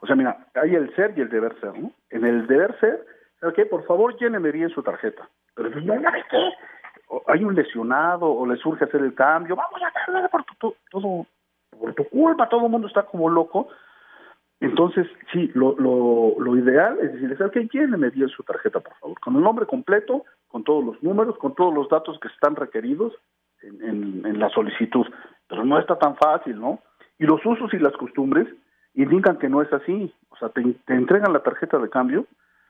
O 0.00 0.06
sea, 0.06 0.16
mira, 0.16 0.46
hay 0.54 0.74
el 0.74 0.94
ser 0.94 1.14
y 1.16 1.20
el 1.22 1.28
deber 1.28 1.58
ser, 1.60 1.78
¿no? 1.78 1.90
En 2.10 2.24
el 2.26 2.46
deber 2.46 2.78
ser, 2.80 3.04
¿sabe 3.40 3.52
qué? 3.54 3.66
Por 3.66 3.84
favor, 3.86 4.16
lléneme 4.18 4.50
bien 4.52 4.68
su 4.70 4.82
tarjeta. 4.82 5.28
Pero 5.54 5.70
¿sabes 6.02 6.24
qué? 6.30 6.50
O 7.08 7.22
hay 7.28 7.44
un 7.44 7.54
lesionado 7.54 8.26
o 8.30 8.46
le 8.46 8.56
surge 8.56 8.84
hacer 8.84 9.00
el 9.00 9.14
cambio, 9.14 9.56
vamos 9.56 9.80
a 9.82 9.86
hacerlo 9.88 10.28
por 10.28 10.44
tu, 10.44 10.74
todo, 10.90 11.26
por 11.78 11.94
tu 11.94 12.04
culpa, 12.08 12.48
todo 12.48 12.66
el 12.66 12.70
mundo 12.72 12.88
está 12.88 13.04
como 13.04 13.28
loco. 13.30 13.68
Entonces, 14.60 15.06
sí, 15.32 15.50
lo, 15.54 15.76
lo, 15.78 16.34
lo 16.38 16.56
ideal 16.56 16.98
es 17.00 17.12
decirle, 17.12 17.36
¿sabes 17.36 17.52
qué? 17.52 17.68
Lléneme 17.72 18.08
bien 18.10 18.28
su 18.28 18.42
tarjeta, 18.42 18.80
por 18.80 18.94
favor, 18.96 19.20
con 19.20 19.36
el 19.36 19.42
nombre 19.42 19.66
completo, 19.66 20.24
con 20.48 20.64
todos 20.64 20.84
los 20.84 21.02
números, 21.02 21.36
con 21.38 21.54
todos 21.54 21.74
los 21.74 21.88
datos 21.90 22.18
que 22.20 22.28
están 22.28 22.56
requeridos 22.56 23.12
en- 23.62 24.24
en 24.26 24.38
la 24.38 24.48
solicitud. 24.50 25.06
Pero 25.48 25.64
no 25.64 25.78
está 25.78 25.98
tan 25.98 26.16
fácil, 26.16 26.58
¿no? 26.58 26.80
Y 27.18 27.24
los 27.26 27.44
usos 27.44 27.72
y 27.74 27.78
las 27.78 27.92
costumbres 27.94 28.48
indican 28.96 29.38
que 29.38 29.48
no 29.48 29.62
es 29.62 29.72
así. 29.72 30.12
O 30.30 30.36
sea, 30.36 30.48
te, 30.48 30.62
te 30.86 30.94
entregan 30.94 31.32
la 31.32 31.42
tarjeta 31.42 31.78
de 31.78 31.88
cambio 31.88 32.26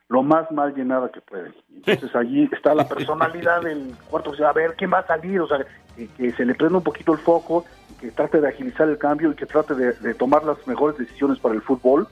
lo 0.09 0.23
más 0.23 0.51
mal 0.53 0.75
llenada 0.75 1.11
que 1.11 1.21
pueden. 1.21 1.55
Entonces 1.75 2.15
allí 2.15 2.49
está 2.53 2.75
la 2.75 2.87
personalidad 2.87 3.63
del 3.63 3.95
cuarto, 4.09 4.31
o 4.31 4.37
sea, 4.37 4.51
a 4.51 4.53
ver 4.53 4.75
quién 4.77 4.93
va 4.93 5.01
a 5.01 5.07
salir, 5.07 5.41
o 5.41 5.49
sea, 5.49 5.67
que, 5.97 6.07
que 6.09 6.33
se 6.33 6.45
le 6.45 6.55
prenda 6.55 6.79
un 6.79 6.85
poquito 6.85 7.13
el 7.13 7.19
foco, 7.19 7.65
que 8.01 8.11
trate 8.11 8.41
de 8.41 8.49
agilizar 8.49 8.89
el 8.89 8.99
cambio 8.99 9.33
y 9.33 9.35
que 9.35 9.47
trate 9.47 9.75
de, 9.75 9.93
de 9.95 10.15
tomar 10.15 10.45
las 10.45 10.65
mejores 10.67 10.97
decisiones 10.99 11.39
para 11.39 11.55
el 11.55 11.63
fútbol 11.63 12.07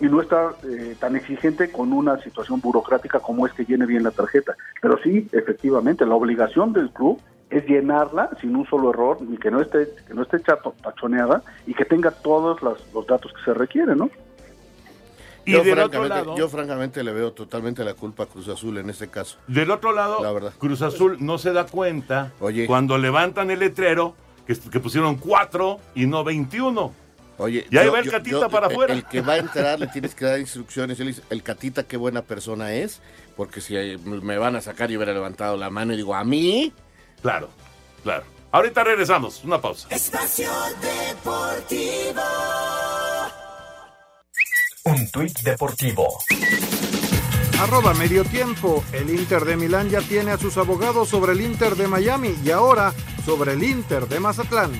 y 0.00 0.06
no 0.06 0.20
estar 0.20 0.54
eh, 0.64 0.94
tan 0.98 1.16
exigente 1.16 1.70
con 1.70 1.92
una 1.92 2.18
situación 2.18 2.60
burocrática 2.60 3.20
como 3.20 3.46
es 3.46 3.52
que 3.54 3.64
llene 3.64 3.86
bien 3.86 4.02
la 4.02 4.10
tarjeta. 4.10 4.54
Pero 4.80 4.98
sí, 5.02 5.28
efectivamente, 5.32 6.04
la 6.04 6.14
obligación 6.14 6.72
del 6.72 6.90
club 6.90 7.20
es 7.50 7.64
llenarla 7.66 8.30
sin 8.40 8.56
un 8.56 8.66
solo 8.66 8.90
error 8.90 9.18
y 9.32 9.36
que 9.36 9.50
no 9.50 9.60
esté 9.60 9.88
que 10.06 10.14
no 10.14 10.22
esté 10.22 10.38
chato- 10.42 10.74
tachoneada 10.82 11.42
y 11.66 11.74
que 11.74 11.84
tenga 11.84 12.10
todos 12.10 12.60
las- 12.62 12.78
los 12.92 13.06
datos 13.06 13.32
que 13.32 13.44
se 13.44 13.54
requieren, 13.54 13.98
¿no? 13.98 14.10
Y 15.44 15.52
yo, 15.52 15.62
del 15.62 15.78
otro 15.78 15.90
francamente, 16.00 16.16
lado- 16.26 16.36
yo 16.36 16.48
francamente 16.48 17.04
le 17.04 17.12
veo 17.12 17.32
totalmente 17.32 17.84
la 17.84 17.94
culpa 17.94 18.24
a 18.24 18.26
Cruz 18.26 18.48
Azul 18.48 18.78
en 18.78 18.90
este 18.90 19.06
caso. 19.08 19.38
Del 19.46 19.70
otro 19.70 19.92
lado, 19.92 20.20
La 20.22 20.32
verdad. 20.32 20.52
Cruz 20.58 20.82
Azul 20.82 21.18
no 21.20 21.38
se 21.38 21.52
da 21.52 21.66
cuenta 21.66 22.32
cuando 22.66 22.98
levantan 22.98 23.52
el 23.52 23.60
letrero 23.60 24.14
que, 24.44 24.56
que 24.58 24.80
pusieron 24.80 25.14
cuatro 25.16 25.78
y 25.94 26.06
no 26.06 26.24
21. 26.24 26.92
Oye, 27.38 27.64
Y 27.70 27.76
ahí 27.76 27.86
yo- 27.86 27.92
va 27.92 27.98
el 28.00 28.06
yo- 28.06 28.10
catita 28.12 28.40
yo- 28.40 28.48
para 28.48 28.66
afuera. 28.66 28.92
El 28.94 29.04
que 29.04 29.20
va 29.20 29.34
a 29.34 29.36
entrar 29.36 29.78
le 29.78 29.86
tienes 29.88 30.14
que 30.16 30.24
dar 30.24 30.40
instrucciones. 30.40 30.98
Él 30.98 31.08
dice, 31.08 31.22
el 31.30 31.42
catita 31.44 31.84
qué 31.84 31.96
buena 31.96 32.22
persona 32.22 32.72
es, 32.72 33.00
porque 33.36 33.60
si 33.60 33.74
me 34.04 34.38
van 34.38 34.56
a 34.56 34.60
sacar 34.60 34.90
y 34.90 34.96
hubiera 34.96 35.12
levantado 35.12 35.56
la 35.56 35.70
mano 35.70 35.92
y 35.92 35.96
digo, 35.96 36.14
¿a 36.14 36.24
mí? 36.24 36.72
Claro, 37.22 37.48
claro. 38.02 38.24
Ahorita 38.52 38.84
regresamos, 38.84 39.42
una 39.44 39.60
pausa. 39.60 39.88
Espacio 39.90 40.50
Deportivo. 40.80 42.22
Un 44.84 45.10
tuit 45.10 45.38
deportivo. 45.40 46.06
Arroba 47.60 47.92
medio 47.94 48.24
tiempo. 48.24 48.84
El 48.92 49.10
Inter 49.10 49.44
de 49.44 49.56
Milán 49.56 49.90
ya 49.90 50.00
tiene 50.00 50.30
a 50.30 50.38
sus 50.38 50.56
abogados 50.58 51.08
sobre 51.08 51.32
el 51.32 51.40
Inter 51.40 51.74
de 51.74 51.88
Miami 51.88 52.36
y 52.44 52.50
ahora 52.50 52.92
sobre 53.24 53.54
el 53.54 53.64
Inter 53.64 54.06
de 54.06 54.20
Mazatlán. 54.20 54.72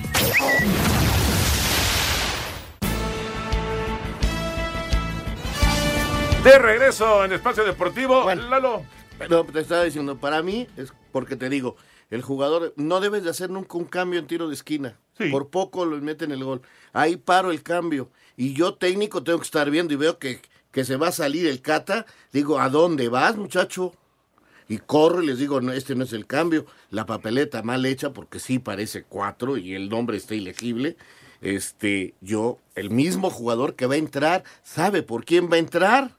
De 6.43 6.59
regreso 6.59 7.25
en 7.25 7.33
Espacio 7.33 7.65
Deportivo, 7.65 8.33
Lalo. 8.33 8.83
Pero 9.17 9.43
te 9.43 9.59
estaba 9.59 9.83
diciendo, 9.83 10.17
para 10.17 10.41
mí 10.41 10.67
es 10.77 10.93
porque 11.11 11.35
te 11.35 11.49
digo, 11.49 11.75
el 12.09 12.21
jugador 12.21 12.73
no 12.77 12.99
debes 12.99 13.23
de 13.23 13.29
hacer 13.29 13.49
nunca 13.49 13.77
un 13.77 13.85
cambio 13.85 14.19
en 14.19 14.27
tiro 14.27 14.47
de 14.47 14.53
esquina. 14.53 14.97
Por 15.31 15.49
poco 15.49 15.85
lo 15.85 15.99
meten 15.99 16.31
el 16.31 16.43
gol. 16.43 16.61
Ahí 16.93 17.17
paro 17.17 17.51
el 17.51 17.63
cambio. 17.63 18.09
Y 18.35 18.53
yo 18.53 18.75
técnico 18.75 19.23
tengo 19.23 19.39
que 19.39 19.45
estar 19.45 19.69
viendo 19.71 19.93
y 19.93 19.97
veo 19.97 20.19
que, 20.19 20.41
que 20.71 20.85
se 20.85 20.95
va 20.95 21.07
a 21.07 21.11
salir 21.11 21.47
el 21.47 21.61
cata. 21.61 22.05
Digo, 22.31 22.59
¿a 22.59 22.69
dónde 22.69 23.09
vas, 23.09 23.35
muchacho? 23.35 23.93
Y 24.69 24.77
corro 24.77 25.23
y 25.23 25.27
les 25.27 25.39
digo, 25.39 25.59
no, 25.59 25.71
este 25.71 25.95
no 25.95 26.03
es 26.03 26.13
el 26.13 26.27
cambio. 26.27 26.65
La 26.91 27.05
papeleta 27.05 27.63
mal 27.63 27.85
hecha 27.85 28.13
porque 28.13 28.39
sí 28.39 28.59
parece 28.59 29.03
cuatro 29.03 29.57
y 29.57 29.73
el 29.73 29.89
nombre 29.89 30.17
está 30.17 30.35
ilegible. 30.35 30.97
Este, 31.41 32.13
yo, 32.21 32.59
el 32.75 32.89
mismo 32.89 33.29
jugador 33.29 33.75
que 33.75 33.85
va 33.85 33.95
a 33.95 33.97
entrar, 33.97 34.43
sabe 34.63 35.03
por 35.03 35.25
quién 35.25 35.49
va 35.51 35.55
a 35.55 35.59
entrar. 35.59 36.11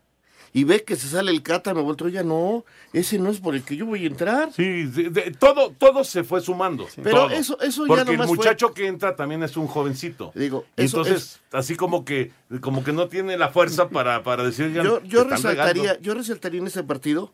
Y 0.53 0.65
ve 0.65 0.83
que 0.83 0.97
se 0.97 1.09
sale 1.09 1.31
el 1.31 1.43
cata, 1.43 1.75
me 1.75 1.83
vuelto, 1.83 2.09
ya 2.09 2.23
no, 2.23 2.65
ese 2.93 3.19
no 3.19 3.31
es 3.31 3.39
por 3.39 3.55
el 3.55 3.63
que 3.63 3.77
yo 3.77 3.87
voy 3.87 4.05
a 4.05 4.07
entrar. 4.07 4.53
Sí, 4.53 4.85
de- 4.85 5.11
de- 5.11 5.31
todo, 5.39 5.71
todo 5.79 6.05
se 6.05 6.25
fue 6.25 6.41
sumando. 6.41 6.87
Pero 7.03 7.17
todo. 7.27 7.31
eso- 7.31 7.61
eso 7.61 7.83
ya 7.85 7.89
Porque 7.89 8.11
el 8.13 8.17
fue- 8.19 8.27
muchacho 8.29 8.73
que 8.73 8.87
entra 8.87 9.15
también 9.15 9.43
es 9.43 9.57
un 9.57 9.67
jovencito. 9.67 10.33
Digo, 10.35 10.65
eso 10.77 10.99
entonces, 11.03 11.41
así 11.53 11.77
como 11.77 12.05
que, 12.05 12.33
como 12.61 12.83
que 12.83 12.93
no 12.93 13.09
tiene 13.09 13.37
la 13.37 13.51
fuerza 13.51 13.89
para, 13.91 14.23
para 14.23 14.43
decir 14.43 14.73
ya 14.73 14.83
Yo, 14.83 15.03
yo 15.03 15.27
"Te 15.27 15.35
están 15.35 15.53
resaltaría, 15.53 15.83
regando". 15.83 16.01
yo 16.03 16.15
resaltaría 16.15 16.61
en 16.61 16.67
ese 16.67 16.83
partido 16.83 17.33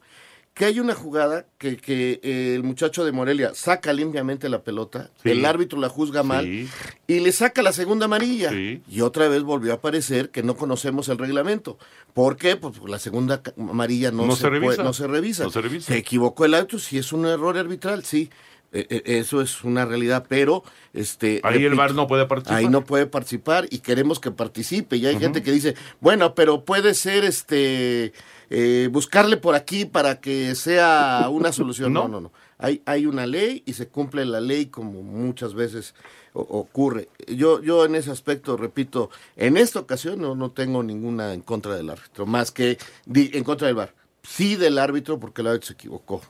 que 0.55 0.65
hay 0.67 0.79
una 0.79 0.95
jugada 0.95 1.47
que, 1.59 1.77
que 1.77 2.21
eh, 2.23 2.55
el 2.55 2.63
muchacho 2.63 3.05
de 3.05 3.11
Morelia 3.11 3.53
saca 3.55 3.93
limpiamente 3.93 4.49
la 4.49 4.63
pelota, 4.63 5.11
Sí. 5.23 5.31
el 5.31 5.45
árbitro 5.45 5.81
la 5.81 5.89
juzga 5.89 6.23
mal 6.23 6.45
Sí. 6.45 6.69
y 7.09 7.19
le 7.21 7.33
saca 7.33 7.61
la 7.63 7.73
segunda 7.73 8.05
amarilla. 8.05 8.51
Sí. 8.51 8.81
Y 8.89 9.01
otra 9.01 9.27
vez 9.29 9.43
volvió 9.43 9.73
a 9.73 9.77
aparecer 9.77 10.31
que 10.31 10.45
no 10.45 10.57
conocemos 10.57 11.09
el 11.09 11.19
reglamento. 11.19 11.77
¿Por 12.13 12.37
qué? 12.37 12.55
Pues 12.57 12.79
porque 12.79 12.93
la 12.93 13.01
segunda 13.01 13.43
amarilla 13.59 14.13
no, 14.13 14.27
No 14.27 14.37
se, 14.37 14.43
se 14.43 14.49
puede- 14.49 14.61
revisa. 14.61 14.83
no 14.85 14.93
se 14.93 15.07
revisa. 15.09 15.43
No 15.45 15.51
se 15.51 15.61
revisa. 15.61 15.97
equivocó 15.97 16.45
el 16.45 16.55
árbitro, 16.55 16.79
si 16.79 16.99
es 16.99 17.13
un 17.13 17.27
error 17.27 17.59
arbitral, 17.59 18.05
sí. 18.05 18.31
Eh, 18.77 18.87
eh, 18.91 19.03
eso 19.21 19.41
es 19.41 19.63
una 19.63 19.85
realidad, 19.85 20.27
pero 20.29 20.65
este 20.93 21.41
Ahí 21.45 21.65
el 21.65 21.77
VAR 21.77 21.95
no 21.95 22.09
puede 22.09 22.27
participar. 22.27 22.59
Ahí 22.59 22.69
no 22.69 22.85
puede 22.85 23.07
participar 23.07 23.67
y 23.71 23.79
queremos 23.79 24.19
que 24.19 24.33
participe. 24.33 24.97
Y 24.97 25.07
hay 25.07 25.17
gente 25.19 25.45
que 25.45 25.53
dice, 25.53 25.77
bueno, 26.01 26.35
pero 26.35 26.65
puede 26.65 26.95
ser 26.95 27.25
este 27.25 28.13
eh, 28.51 28.89
buscarle 28.91 29.37
por 29.37 29.55
aquí 29.55 29.85
para 29.85 30.21
que 30.21 30.55
sea 30.55 31.29
una 31.31 31.53
solución. 31.53 31.93
no, 31.93 32.03
No. 32.03 32.09
no, 32.09 32.21
no. 32.23 32.33
Hay, 32.59 32.83
hay 32.87 33.05
una 33.07 33.27
ley 33.27 33.63
y 33.67 33.73
se 33.73 33.89
cumple 33.89 34.25
la 34.25 34.41
ley 34.41 34.67
como 34.67 35.03
muchas 35.03 35.55
veces 35.55 35.95
o- 36.33 36.41
ocurre. 36.43 37.09
Yo, 37.27 37.61
yo 37.61 37.85
en 37.85 37.95
ese 37.97 38.11
aspecto, 38.13 38.57
repito, 38.57 39.11
en 39.37 39.57
esta 39.57 39.81
ocasión 39.81 40.21
no, 40.21 40.35
no 40.37 40.51
tengo 40.53 40.83
ninguna 40.83 41.35
en 41.35 41.41
contra 41.41 41.75
del 41.75 41.91
árbitro, 41.91 42.27
más 42.27 42.53
que 42.53 42.79
di- 43.07 43.31
en 43.35 43.43
contra 43.45 43.67
del 43.67 43.77
VAR. 43.77 43.93
Sí 44.23 44.57
del 44.57 44.79
árbitro 44.79 45.19
porque 45.19 45.43
el 45.43 45.49
árbitro 45.49 45.67
se 45.67 45.73
equivocó. 45.75 46.23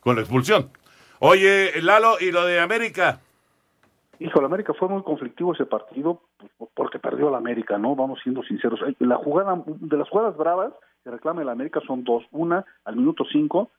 Con 0.00 0.14
la 0.16 0.22
expulsión. 0.22 0.70
Oye, 1.18 1.72
Lalo, 1.82 2.14
¿y 2.20 2.30
lo 2.30 2.44
de 2.46 2.60
América? 2.60 3.20
Hijo, 4.20 4.40
la 4.40 4.46
América 4.46 4.72
fue 4.74 4.88
muy 4.88 5.02
conflictivo 5.02 5.52
ese 5.54 5.66
partido 5.66 6.22
pues, 6.56 6.70
porque 6.74 6.98
perdió 6.98 7.30
la 7.30 7.38
América, 7.38 7.76
¿no? 7.78 7.94
Vamos 7.96 8.20
siendo 8.22 8.42
sinceros. 8.44 8.80
La 9.00 9.16
jugada, 9.16 9.62
de 9.66 9.96
las 9.96 10.08
jugadas 10.08 10.36
bravas 10.36 10.72
que 11.08 11.12
reclama 11.12 11.42
el 11.42 11.48
América 11.48 11.80
son 11.86 12.04
dos. 12.04 12.24
Una, 12.32 12.64
al 12.84 12.96
minuto 12.96 13.24
cinco, 13.32 13.70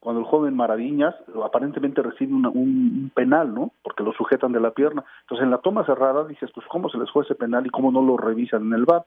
cuando 0.00 0.20
el 0.20 0.26
joven 0.26 0.54
Maraviñas 0.54 1.14
aparentemente 1.44 2.02
recibe 2.02 2.32
una- 2.32 2.50
un, 2.50 3.10
penal, 3.14 3.52
¿no? 3.52 3.72
Porque 3.82 4.04
lo 4.04 4.12
sujetan 4.12 4.52
de 4.52 4.60
la 4.60 4.70
pierna. 4.70 5.04
Entonces, 5.22 5.44
en 5.44 5.50
la 5.50 5.58
toma 5.58 5.84
cerrada 5.84 6.24
dices, 6.24 6.50
pues, 6.54 6.66
¿cómo 6.68 6.88
se 6.88 6.98
les 6.98 7.10
fue 7.10 7.24
ese 7.24 7.34
penal 7.34 7.66
y 7.66 7.70
cómo 7.70 7.90
no 7.90 8.00
lo 8.00 8.16
revisan 8.16 8.62
en 8.66 8.74
el 8.74 8.84
VAR? 8.84 9.04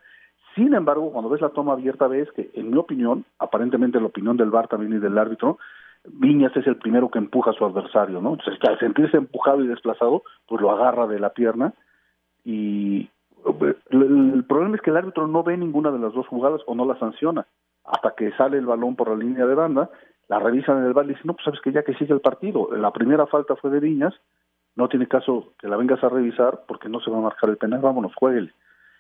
Sin 0.54 0.74
embargo, 0.74 1.14
cuando 1.14 1.30
ves 1.30 1.40
la 1.40 1.50
toma 1.50 1.72
abierta, 1.74 2.08
ves 2.08 2.30
que, 2.34 2.52
en 2.56 2.72
mi 2.72 2.78
opinión, 2.78 3.24
aparentemente 3.40 4.02
la 4.02 4.08
opinión 4.08 4.36
del 4.36 4.50
VAR 4.50 4.68
también 4.68 4.94
y 4.94 5.00
del 5.00 5.18
árbitro, 5.18 5.58
Viñas 6.04 6.56
es 6.58 6.68
el 6.68 6.78
primero 6.78 7.10
que 7.10 7.20
empuja 7.20 7.52
a 7.52 7.54
su 7.54 7.64
adversario, 7.64 8.20
¿no? 8.22 8.32
Entonces, 8.32 8.60
al 8.68 8.78
sentirse 8.80 9.16
empujado 9.16 9.64
y 9.64 9.68
desplazado, 9.68 10.24
pues 10.48 10.60
lo 10.60 10.72
agarra 10.72 11.08
de 11.08 11.20
la 11.20 11.30
pierna 11.30 11.74
y 12.44 13.08
el, 13.90 14.44
problema 14.48 14.76
es 14.76 14.82
que 14.82 14.90
el 14.90 14.98
árbitro 14.98 15.28
no 15.28 15.44
ve 15.44 15.58
ninguna 15.58 15.92
de 15.92 16.00
las 16.00 16.14
dos 16.14 16.28
jugadas 16.28 16.62
o 16.66 16.76
no 16.76 16.86
la 16.86 16.98
sanciona. 17.00 17.46
Hasta 17.86 18.14
que 18.16 18.32
sale 18.34 18.58
el 18.58 18.66
balón 18.66 18.96
por 18.96 19.10
la 19.10 19.16
línea 19.16 19.46
de 19.46 19.56
banda, 19.56 19.90
la 20.28 20.40
revisan 20.40 20.80
en 20.80 20.86
el 20.86 20.94
bar 20.94 21.06
y 21.06 21.10
dicen, 21.10 21.24
no, 21.26 21.34
pues 21.34 21.46
sabes 21.46 21.62
que 21.62 21.72
ya 21.72 21.84
que 21.84 21.94
sigue 21.96 22.14
el 22.14 22.22
partido, 22.22 22.70
la 22.76 22.92
primera 22.92 23.26
falta 23.28 23.56
fue 23.56 23.70
de 23.72 23.80
Viñas, 23.80 24.14
no 24.76 24.88
tiene 24.88 25.08
caso 25.08 25.54
que 25.60 25.68
la 25.68 25.78
vengas 25.78 26.04
a 26.04 26.10
revisar 26.10 26.62
porque 26.68 26.88
no 26.88 27.02
se 27.02 27.12
va 27.12 27.18
a 27.18 27.22
marcar 27.22 27.50
el 27.50 27.58
penal, 27.58 27.82
vámonos, 27.82 28.16
jueguele. 28.16 28.54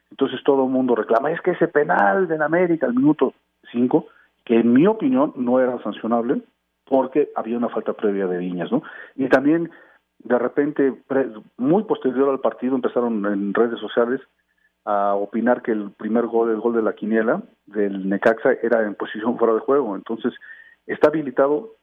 Entonces 0.09 0.43
todo 0.43 0.65
el 0.65 0.71
mundo 0.71 0.95
reclama, 0.95 1.31
es 1.31 1.39
que 1.41 1.51
ese 1.51 1.69
penal 1.69 2.27
del 2.27 2.41
América 2.41 2.85
al 2.85 2.93
minuto 2.93 3.33
5, 3.71 4.05
que 4.43 4.59
en 4.59 4.73
mi 4.73 4.85
opinión 4.87 5.33
no 5.37 5.59
era 5.59 5.81
sancionable 5.83 6.41
porque 6.85 7.29
había 7.35 7.57
una 7.57 7.69
falta 7.69 7.93
previa 7.93 8.27
de 8.27 8.37
Viñas, 8.37 8.69
¿no? 8.69 8.83
Y 9.15 9.29
también 9.29 9.71
de 10.23 10.39
repente, 10.39 10.93
muy 11.57 11.83
posterior 11.83 12.29
al 12.29 12.39
partido, 12.39 12.75
empezaron 12.75 13.25
en 13.25 13.53
redes 13.53 13.79
sociales 13.79 14.21
a 14.85 15.13
opinar 15.13 15.61
que 15.61 15.71
el 15.71 15.91
primer 15.91 16.25
gol, 16.25 16.49
el 16.49 16.59
gol 16.59 16.75
de 16.75 16.81
la 16.81 16.93
quiniela 16.93 17.41
del 17.65 18.09
Necaxa 18.09 18.53
era 18.63 18.83
en 18.83 18.95
posición 18.95 19.37
fuera 19.37 19.53
de 19.53 19.59
juego. 19.59 19.95
Entonces, 19.95 20.33
está 20.87 21.09
habilitado. 21.09 21.75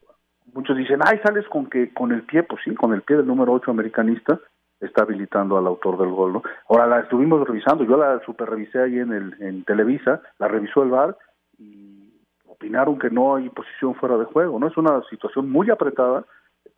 Muchos 0.53 0.75
dicen, 0.77 0.99
ay, 1.05 1.19
sales 1.23 1.47
con 1.47 1.67
que 1.67 1.93
con 1.93 2.11
el 2.11 2.23
pie, 2.23 2.43
pues 2.43 2.61
sí, 2.63 2.73
con 2.75 2.93
el 2.93 3.01
pie 3.01 3.17
del 3.17 3.27
número 3.27 3.53
8 3.53 3.71
americanista 3.71 4.39
está 4.79 5.03
habilitando 5.03 5.57
al 5.57 5.67
autor 5.67 5.97
del 5.97 6.09
gol, 6.09 6.33
¿no? 6.33 6.43
Ahora 6.69 6.87
la 6.87 7.01
estuvimos 7.01 7.45
revisando, 7.45 7.83
yo 7.83 7.97
la 7.97 8.19
super 8.25 8.49
revisé 8.49 8.81
ahí 8.81 8.99
en 8.99 9.11
el 9.11 9.35
en 9.41 9.63
Televisa, 9.65 10.21
la 10.37 10.47
revisó 10.47 10.83
el 10.83 10.89
VAR 10.89 11.17
y 11.57 12.13
opinaron 12.47 12.97
que 12.97 13.09
no 13.09 13.35
hay 13.35 13.49
posición 13.49 13.95
fuera 13.95 14.17
de 14.17 14.25
juego, 14.25 14.57
¿no? 14.57 14.67
Es 14.67 14.77
una 14.77 15.01
situación 15.09 15.49
muy 15.49 15.69
apretada, 15.69 16.25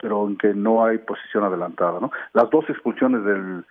pero 0.02 0.28
en 0.28 0.38
que 0.38 0.54
no 0.54 0.84
hay 0.84 0.98
posición 0.98 1.44
adelantada, 1.44 2.00
¿no? 2.00 2.12
Las 2.34 2.50
dos 2.50 2.68
expulsiones 2.70 3.24
del 3.24 3.64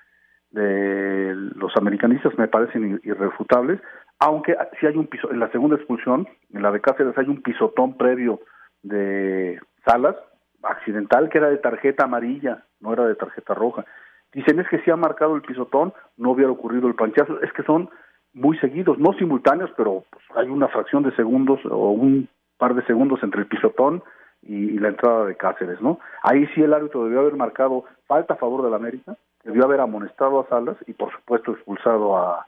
de 0.53 1.33
los 1.55 1.77
americanistas 1.77 2.37
me 2.37 2.49
parecen 2.49 2.97
ir- 2.97 3.01
irrefutables, 3.05 3.81
aunque 4.19 4.57
si 4.81 4.87
hay 4.87 4.97
un 4.97 5.07
piso, 5.07 5.31
en 5.31 5.39
la 5.39 5.49
segunda 5.53 5.77
expulsión, 5.77 6.27
en 6.53 6.63
la 6.63 6.73
de 6.73 6.81
Cáceres 6.81 7.17
hay 7.17 7.29
un 7.29 7.41
pisotón 7.41 7.97
previo 7.97 8.41
de 8.83 9.61
Salas, 9.85 10.17
accidental, 10.63 11.29
que 11.29 11.39
era 11.39 11.49
de 11.51 11.59
tarjeta 11.59 12.05
amarilla, 12.05 12.65
no 12.81 12.93
era 12.93 13.07
de 13.07 13.15
tarjeta 13.15 13.55
roja. 13.55 13.85
Dicen 14.33 14.59
es 14.59 14.69
que 14.69 14.81
si 14.81 14.91
ha 14.91 14.97
marcado 14.97 15.37
el 15.37 15.43
pisotón, 15.43 15.93
no 16.17 16.33
hubiera 16.33 16.51
ocurrido 16.51 16.89
el 16.89 16.95
planchazo, 16.97 17.41
es 17.43 17.53
que 17.53 17.63
son 17.63 17.89
muy 18.33 18.59
seguidos, 18.59 18.99
no 18.99 19.13
simultáneos, 19.15 19.71
pero 19.77 20.05
pues, 20.11 20.25
hay 20.37 20.49
una 20.49 20.69
fracción 20.69 21.03
de 21.05 21.15
segundos 21.15 21.61
o 21.65 21.93
un 21.93 22.29
par 22.59 22.75
de 22.75 22.85
segundos 22.87 23.23
entre 23.23 23.41
el 23.43 23.47
pisotón 23.47 24.03
y, 24.43 24.55
y 24.55 24.79
la 24.79 24.89
entrada 24.89 25.27
de 25.27 25.37
Cáceres, 25.37 25.81
¿no? 25.81 25.99
Ahí 26.23 26.47
sí 26.55 26.63
el 26.63 26.75
árbitro 26.75 27.05
debió 27.05 27.21
haber 27.21 27.37
marcado 27.37 27.85
falta 28.07 28.35
a 28.35 28.39
favor 28.39 28.63
del 28.63 28.75
América, 28.75 29.17
debió 29.45 29.65
haber 29.65 29.81
amonestado 29.81 30.41
a 30.41 30.49
Salas 30.49 30.77
y 30.87 30.93
por 30.93 31.13
supuesto 31.13 31.53
expulsado 31.53 32.17
a, 32.17 32.47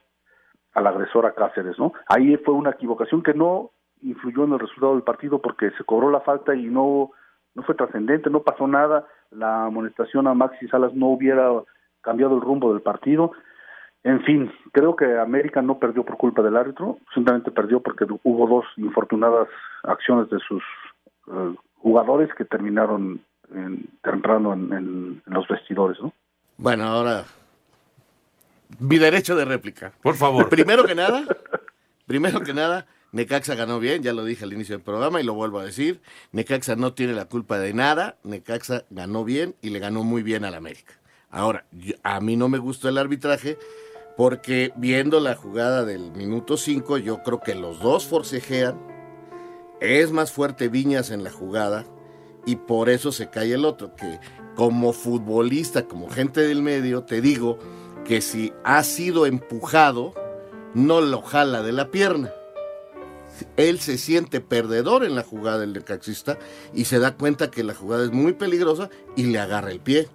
al 0.74 0.86
agresor 0.86 1.26
a 1.26 1.34
Cáceres, 1.34 1.78
¿no? 1.78 1.93
Ahí 2.07 2.36
fue 2.38 2.55
una 2.55 2.70
equivocación 2.70 3.22
que 3.22 3.34
no 3.34 3.70
influyó 4.03 4.45
en 4.45 4.53
el 4.55 4.59
resultado 4.59 4.95
del 4.95 5.03
partido 5.03 5.40
porque 5.40 5.70
se 5.72 5.84
cobró 5.84 6.11
la 6.11 6.20
falta 6.20 6.55
y 6.55 6.64
no 6.64 7.11
no 7.55 7.62
fue 7.62 7.74
trascendente, 7.74 8.30
no 8.30 8.40
pasó 8.43 8.66
nada, 8.66 9.07
la 9.30 9.66
amonestación 9.66 10.26
a 10.26 10.34
Maxi 10.34 10.68
Salas 10.68 10.95
no 10.95 11.09
hubiera 11.09 11.51
cambiado 12.01 12.34
el 12.36 12.40
rumbo 12.40 12.72
del 12.72 12.82
partido. 12.82 13.32
En 14.05 14.22
fin, 14.22 14.51
creo 14.72 14.97
que 14.97 15.18
América 15.18 15.62
no 15.62 15.78
perdió 15.78 16.05
por 16.05 16.16
culpa 16.16 16.43
del 16.43 16.57
árbitro, 16.57 16.99
simplemente 17.14 17.51
perdió 17.51 17.80
porque 17.80 18.07
hubo 18.24 18.47
dos 18.49 18.64
infortunadas 18.76 19.49
acciones 19.84 20.28
de 20.30 20.38
sus 20.40 20.62
eh, 21.28 21.55
jugadores 21.83 22.30
que 22.37 22.45
terminaron 22.45 23.20
en- 23.55 23.89
temprano 24.03 24.53
en, 24.55 24.72
en- 24.72 25.22
en 25.26 25.35
los 25.35 25.47
vestidores, 25.49 25.99
¿no? 26.01 26.12
Bueno, 26.57 26.85
ahora 26.85 27.24
mi 28.78 28.99
derecho 28.99 29.37
de 29.37 29.45
réplica. 29.45 29.93
Por 30.03 30.14
favor. 30.14 30.49
Primero 30.49 30.85
que 30.85 30.95
nada, 30.95 31.24
primero 32.07 32.41
que 32.41 32.55
nada, 32.55 32.87
Necaxa 33.12 33.55
ganó 33.55 33.78
bien, 33.78 34.03
ya 34.03 34.12
lo 34.14 34.24
dije 34.24 34.45
al 34.45 34.53
inicio 34.55 34.74
del 34.76 34.85
programa 34.85 35.20
y 35.20 35.24
lo 35.24 35.35
vuelvo 35.35 35.59
a 35.59 35.64
decir. 35.64 36.01
Necaxa 36.33 36.76
no 36.76 36.95
tiene 36.95 37.12
la 37.12 37.26
culpa 37.26 37.59
de 37.59 37.74
nada, 37.74 38.16
Necaxa 38.24 38.85
ganó 38.91 39.24
bien 39.24 39.55
y 39.61 39.70
le 39.70 39.78
ganó 39.78 40.03
muy 40.05 40.22
bien 40.22 40.45
al 40.45 40.55
América. 40.55 40.95
Ahora, 41.30 41.64
yo- 41.72 41.95
a 42.03 42.20
mí 42.20 42.37
no 42.37 42.49
me 42.49 42.59
gustó 42.59 42.89
el 42.89 42.97
arbitraje 42.99 43.59
porque 44.16 44.72
viendo 44.76 45.20
la 45.20 45.35
jugada 45.35 45.85
del 45.85 46.12
minuto 46.12 46.57
5, 46.57 46.99
yo 46.99 47.22
creo 47.22 47.41
que 47.41 47.55
los 47.55 47.80
dos 47.80 48.07
forcejean, 48.07 48.78
es 49.83 50.12
más 50.12 50.30
fuerte 50.30 50.68
Viñas 50.68 51.11
en 51.11 51.24
la 51.24 51.30
jugada 51.30 51.85
y 52.47 52.57
por 52.57 52.89
eso 52.89 53.12
se 53.12 53.30
cae 53.30 53.55
el 53.55 53.64
otro, 53.64 53.95
que 53.97 54.20
como 54.55 54.93
futbolista, 54.93 55.85
como 55.87 56.09
gente 56.09 56.41
del 56.43 56.62
medio, 56.62 57.05
te 57.05 57.20
digo 57.20 57.59
que 58.05 58.20
si 58.20 58.53
ha 58.64 58.83
sido 58.85 59.26
empujado, 59.26 60.14
no 60.74 61.01
lo 61.01 61.22
jala 61.22 61.62
de 61.62 61.72
la 61.72 61.91
pierna. 61.91 62.30
Él 63.57 63.80
se 63.80 63.99
siente 63.99 64.41
perdedor 64.41 65.05
en 65.05 65.14
la 65.14 65.22
jugada 65.22 65.59
del 65.59 65.72
necaxista 65.72 66.39
y 66.72 66.85
se 66.85 66.99
da 66.99 67.16
cuenta 67.16 67.51
que 67.51 67.64
la 67.64 67.74
jugada 67.74 68.05
es 68.05 68.12
muy 68.12 68.35
peligrosa 68.35 68.91
y 69.16 69.24
le 69.24 69.39
agarra 69.39 69.72
el 69.72 69.80
pie. 69.80 70.09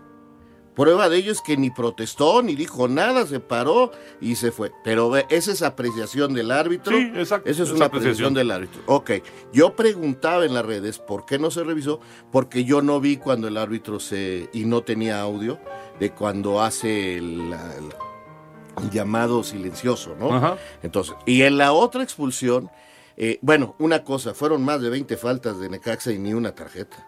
Prueba 0.77 1.09
de 1.09 1.17
ello 1.17 1.31
es 1.33 1.41
que 1.41 1.57
ni 1.57 1.71
protestó, 1.71 2.41
ni 2.41 2.55
dijo 2.55 2.87
nada, 2.87 3.25
se 3.25 3.39
paró 3.41 3.91
y 4.21 4.35
se 4.35 4.51
fue. 4.51 4.71
Pero 4.83 5.09
ve, 5.09 5.25
esa 5.29 5.51
es 5.51 5.61
apreciación 5.63 6.33
del 6.33 6.51
árbitro. 6.51 6.95
Sí, 6.95 7.11
exacto, 7.15 7.49
Esa 7.49 7.63
es 7.63 7.71
una 7.71 7.85
apreciación. 7.87 7.87
apreciación 7.87 8.33
del 8.35 8.51
árbitro. 8.51 8.81
Ok, 8.85 9.11
yo 9.51 9.75
preguntaba 9.75 10.45
en 10.45 10.53
las 10.53 10.65
redes 10.65 10.99
por 10.99 11.25
qué 11.25 11.39
no 11.39 11.51
se 11.51 11.63
revisó, 11.63 11.99
porque 12.31 12.63
yo 12.63 12.81
no 12.81 12.99
vi 13.01 13.17
cuando 13.17 13.47
el 13.49 13.57
árbitro 13.57 13.99
se... 13.99 14.49
y 14.53 14.65
no 14.65 14.81
tenía 14.83 15.19
audio 15.19 15.57
de 15.99 16.11
cuando 16.11 16.61
hace 16.61 17.17
el, 17.17 17.51
el- 17.53 18.83
el 18.83 18.91
llamado 18.91 19.41
silencioso, 19.41 20.15
¿no? 20.19 20.31
Ajá. 20.35 20.57
Entonces, 20.83 21.15
y 21.25 21.41
en 21.41 21.57
la 21.57 21.73
otra 21.73 22.03
expulsión, 22.03 22.69
eh, 23.15 23.39
bueno, 23.41 23.73
una 23.79 24.03
cosa, 24.03 24.35
fueron 24.35 24.63
más 24.63 24.79
de 24.83 24.91
20 24.91 25.17
faltas 25.17 25.59
de 25.59 25.67
Necaxa 25.67 26.11
y 26.11 26.19
ni 26.19 26.35
una 26.35 26.53
tarjeta. 26.53 27.07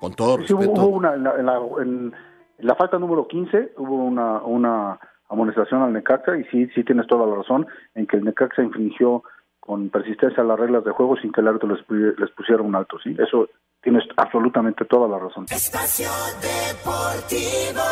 Con 0.00 0.14
todo 0.14 0.36
Sí, 0.46 0.52
hubo, 0.52 0.60
respeto. 0.60 0.82
hubo 0.82 0.96
una, 0.98 1.14
en, 1.14 1.24
la, 1.24 1.34
en 1.36 1.46
la- 1.46 1.58
en- 1.82 1.88
en 1.88 2.14
la 2.62 2.74
falta 2.74 2.98
número 2.98 3.26
15 3.28 3.74
hubo 3.78 3.96
una, 4.04 4.40
una 4.42 4.98
amonestación 5.28 5.82
al 5.82 5.92
Necaxa 5.92 6.36
y 6.36 6.44
sí, 6.44 6.66
sí 6.74 6.84
tienes 6.84 7.06
toda 7.06 7.26
la 7.26 7.34
razón 7.36 7.66
en 7.94 8.06
que 8.06 8.16
el 8.16 8.24
Necaxa 8.24 8.62
infringió 8.62 9.22
con 9.60 9.90
persistencia 9.90 10.42
las 10.42 10.58
reglas 10.58 10.84
de 10.84 10.90
juego 10.90 11.16
sin 11.16 11.30
que 11.32 11.40
el 11.40 11.48
árbitro 11.48 11.68
les, 11.68 11.86
pu- 11.86 12.14
les 12.18 12.30
pusiera 12.32 12.62
un 12.62 12.74
alto, 12.74 12.98
¿sí? 13.02 13.14
Eso 13.18 13.48
tienes 13.80 14.02
absolutamente 14.16 14.84
toda 14.86 15.06
la 15.08 15.18
razón. 15.18 15.44
Espacio 15.50 16.08
Deportivo. 16.40 17.82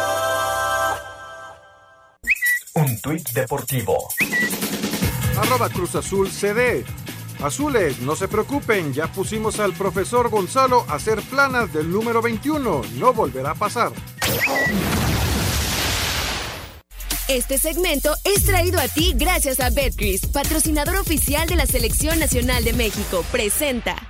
Un 2.75 3.01
tuit 3.03 3.29
deportivo. 3.35 3.95
Arroba 5.39 5.69
Cruz 5.73 5.95
Azul 5.97 6.29
CD. 6.29 6.85
Azules, 7.43 8.01
no 8.01 8.15
se 8.17 8.29
preocupen, 8.29 8.93
ya 8.93 9.11
pusimos 9.11 9.61
al 9.61 9.73
profesor 9.73 10.29
Gonzalo 10.29 10.85
a 10.89 10.95
hacer 10.95 11.23
planas 11.23 11.73
del 11.73 11.91
número 11.91 12.21
21. 12.21 12.83
No 12.99 13.13
volverá 13.13 13.53
a 13.53 13.55
pasar. 13.55 13.93
Este 17.29 17.59
segmento 17.59 18.13
es 18.25 18.45
traído 18.45 18.81
a 18.81 18.89
ti 18.89 19.15
gracias 19.17 19.61
a 19.61 19.71
Betcris, 19.71 20.27
patrocinador 20.27 20.97
oficial 20.97 21.49
de 21.49 21.55
la 21.55 21.65
Selección 21.65 22.19
Nacional 22.19 22.65
de 22.65 22.73
México. 22.73 23.25
Presenta. 23.31 24.10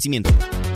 esparcimiento. 0.01 0.70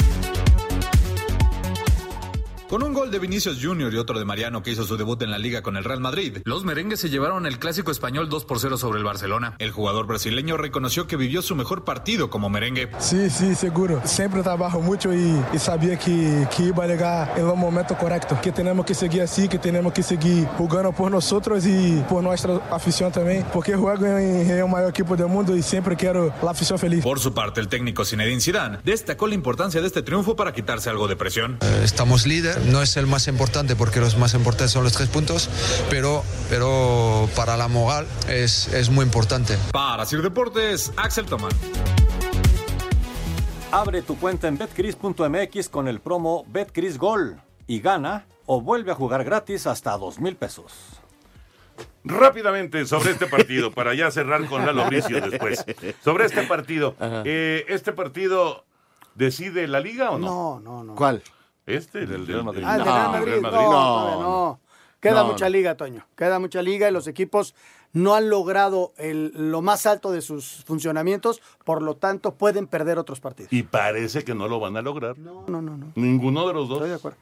Con 2.70 2.82
un 2.82 2.93
gol 2.93 3.11
de 3.11 3.20
Vinicius 3.20 3.59
Junior 3.61 3.93
y 3.93 3.97
otro 3.97 4.18
de 4.18 4.26
Mariano 4.26 4.63
que 4.63 4.72
hizo 4.72 4.86
su 4.86 4.97
debut 4.97 5.22
en 5.22 5.30
la 5.30 5.38
liga 5.38 5.61
con 5.61 5.78
el 5.78 5.84
Real 5.84 5.99
Madrid, 5.99 6.39
los 6.45 6.66
merengues 6.66 6.99
se 6.99 7.09
llevaron 7.11 7.45
el 7.45 7.59
clásico 7.59 7.91
español 7.91 8.28
2 8.28 8.43
por 8.45 8.59
0 8.59 8.78
sobre 8.80 8.97
el 8.97 9.05
Barcelona. 9.05 9.55
El 9.59 9.70
jugador 9.70 10.07
brasileño 10.07 10.57
reconoció 10.57 11.05
que 11.05 11.16
vivió 11.16 11.43
su 11.43 11.55
mejor 11.55 11.84
partido 11.84 12.32
como 12.32 12.49
merengue. 12.49 12.89
Sí, 12.97 13.30
sí, 13.30 13.53
seguro. 13.53 14.01
Siempre 14.03 14.41
trabajo 14.41 14.82
mucho 14.82 15.13
y, 15.13 15.39
y 15.53 15.59
sabía 15.59 15.97
que, 15.99 16.47
que 16.57 16.63
iba 16.63 16.84
a 16.84 16.88
llegar 16.88 17.34
en 17.38 17.47
el 17.47 17.55
momento 17.55 17.95
correcto. 17.95 18.36
Que 18.41 18.51
tenemos 18.51 18.84
que 18.84 18.95
seguir 18.95 19.22
así, 19.22 19.47
que 19.47 19.59
tenemos 19.59 19.93
que 19.93 20.01
seguir 20.01 20.47
jugando 20.57 20.91
por 20.91 21.11
nosotros 21.11 21.66
y 21.68 22.03
por 22.09 22.24
nuestra 22.24 22.55
afición 22.72 23.11
también. 23.11 23.45
Porque 23.53 23.76
juego 23.76 24.07
en, 24.07 24.18
en 24.49 24.49
el 24.49 24.68
mayor 24.68 24.89
equipo 24.89 25.16
del 25.16 25.28
mundo 25.28 25.55
y 25.55 25.61
siempre 25.61 25.95
quiero 25.95 26.34
la 26.41 26.49
afición 26.49 26.80
feliz. 26.80 27.03
Por 27.03 27.20
su 27.20 27.32
parte, 27.32 27.61
el 27.61 27.68
técnico 27.68 28.03
Zinedine 28.05 28.41
Zidane 28.41 28.80
destacó 28.84 29.28
la 29.28 29.36
importancia 29.36 29.82
de 29.82 29.88
este 29.88 30.01
triunfo 30.01 30.36
para 30.36 30.51
quitarse 30.51 30.89
algo 30.89 31.07
de 31.07 31.16
presión. 31.16 31.59
Eh, 31.61 31.82
Estamos 31.84 32.26
líder, 32.26 32.55
no 32.68 32.82
es 32.82 32.97
el 32.97 33.08
más 33.08 33.28
importante 33.28 33.76
porque 33.76 33.99
los 33.99 34.18
más 34.18 34.34
importantes 34.34 34.72
son 34.72 34.84
los 34.84 34.93
tres 34.93 35.10
puntos, 35.10 35.49
pero, 35.89 36.24
pero 36.49 37.30
para 37.36 37.58
la 37.58 37.68
moral 37.68 38.08
es, 38.30 38.68
es 38.74 38.89
muy 38.89 39.06
importante. 39.06 39.58
Para 39.72 40.06
Sir 40.06 40.22
Deportes, 40.22 40.91
Axel 40.97 41.26
Tomán. 41.26 41.51
Abre 43.72 44.01
tu 44.01 44.18
cuenta 44.18 44.47
en 44.47 44.58
betcris.mx 44.58 45.70
con 45.70 45.88
el 45.88 45.99
promo 45.99 46.45
BetCrisGol 46.47 47.41
y 47.68 47.80
gana 47.82 48.26
o 48.45 48.62
vuelve 48.62 48.91
a 48.91 48.95
jugar 48.95 49.24
gratis 49.24 49.68
hasta 49.68 49.97
dos 49.97 50.20
mil 50.20 50.36
pesos. 50.36 50.72
Rápidamente 52.06 52.86
sobre 52.86 53.12
este 53.12 53.26
partido, 53.26 53.72
para 53.72 53.93
ya 53.95 54.12
cerrar 54.12 54.45
con 54.45 54.66
Lalo 54.66 54.86
Bricio 54.88 55.20
después. 55.20 55.66
Sobre 56.03 56.26
este 56.26 56.43
partido. 56.43 56.95
eh, 57.26 57.66
¿Este 57.68 57.91
partido 57.91 58.64
decide 59.16 59.68
la 59.68 59.80
liga 59.80 60.12
o 60.12 60.20
no? 60.20 60.28
No, 60.28 60.60
no, 60.60 60.84
no. 60.84 60.95
¿Cuál? 60.95 61.24
Este, 61.66 61.99
el 62.03 62.09
del 62.09 62.28
Real 62.28 62.43
Madrid. 62.43 62.63
Ah, 62.66 62.76
el 62.76 62.80
de 62.80 62.86
Real 62.86 63.11
Madrid. 63.11 63.26
Real 63.32 63.41
No, 63.41 63.49
Madrid. 63.51 63.66
todavía 63.68 64.24
no. 64.24 64.59
Queda 64.99 65.22
No, 65.24 65.28
mucha 65.28 65.45
no. 65.45 65.51
liga, 65.51 65.76
Toño. 65.78 66.05
Queda 66.16 66.39
mucha 66.39 66.61
liga 66.61 66.89
y 66.89 66.91
los 66.91 67.07
equipos 67.07 67.53
no 67.93 68.16
han 68.16 68.30
logrado 68.30 68.93
el- 68.97 69.32
lo 69.36 69.61
más 69.61 69.86
alto 69.86 70.11
de 70.11 70.22
sus 70.22 70.63
funcionamientos, 70.66 71.41
por 71.63 71.82
lo 71.82 71.95
tanto 71.95 72.34
pueden 72.36 72.68
perder 72.68 72.97
otros 72.97 73.20
partidos. 73.20 73.53
Y 73.53 73.63
parece 73.63 74.24
que 74.24 74.34
no 74.36 74.47
lo 74.47 74.59
van 74.59 74.76
a 74.78 74.82
lograr. 74.82 75.18
No, 75.18 75.45
no, 75.47 75.61
no. 75.61 75.78
no. 75.78 75.91
Ninguno 75.95 76.47
de 76.47 76.53
los 76.53 76.68
dos. 76.68 76.78
Estoy 76.78 76.89
de 76.89 76.95
acuerdo. 76.95 77.18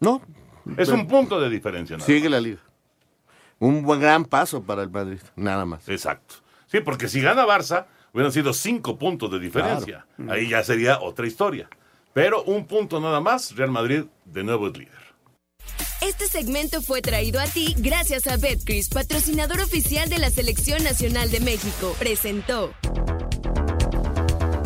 No. 0.00 0.22
Es 0.76 0.88
un 0.88 1.06
punto 1.06 1.40
de 1.40 1.48
diferencia. 1.50 1.96
nada 1.96 2.06
Sigue 2.06 2.28
la 2.30 2.40
liga. 2.40 2.60
Un 3.58 3.82
buen 3.82 4.00
gran 4.00 4.24
paso 4.24 4.62
para 4.62 4.82
el 4.82 4.90
Madrid, 4.90 5.20
nada 5.36 5.64
más. 5.64 5.88
Exacto. 5.88 6.36
Sí, 6.66 6.80
porque 6.80 7.08
si 7.08 7.20
gana 7.20 7.44
Barça, 7.46 7.86
hubieran 8.12 8.32
sido 8.32 8.52
cinco 8.52 8.98
puntos 8.98 9.30
de 9.30 9.38
diferencia. 9.38 10.06
Ahí 10.28 10.48
ya 10.48 10.62
sería 10.64 11.00
otra 11.00 11.26
historia. 11.26 11.68
Pero 12.12 12.42
un 12.44 12.66
punto 12.66 13.00
nada 13.00 13.20
más, 13.20 13.56
Real 13.56 13.70
Madrid 13.70 14.04
de 14.24 14.44
nuevo 14.44 14.68
es 14.68 14.76
líder. 14.76 15.02
Este 16.00 16.26
segmento 16.26 16.82
fue 16.82 17.00
traído 17.00 17.40
a 17.40 17.46
ti 17.46 17.74
gracias 17.78 18.26
a 18.26 18.36
Betcris, 18.36 18.88
patrocinador 18.88 19.60
oficial 19.60 20.08
de 20.08 20.18
la 20.18 20.30
Selección 20.30 20.82
Nacional 20.82 21.30
de 21.30 21.40
México. 21.40 21.94
Presentó. 21.98 22.74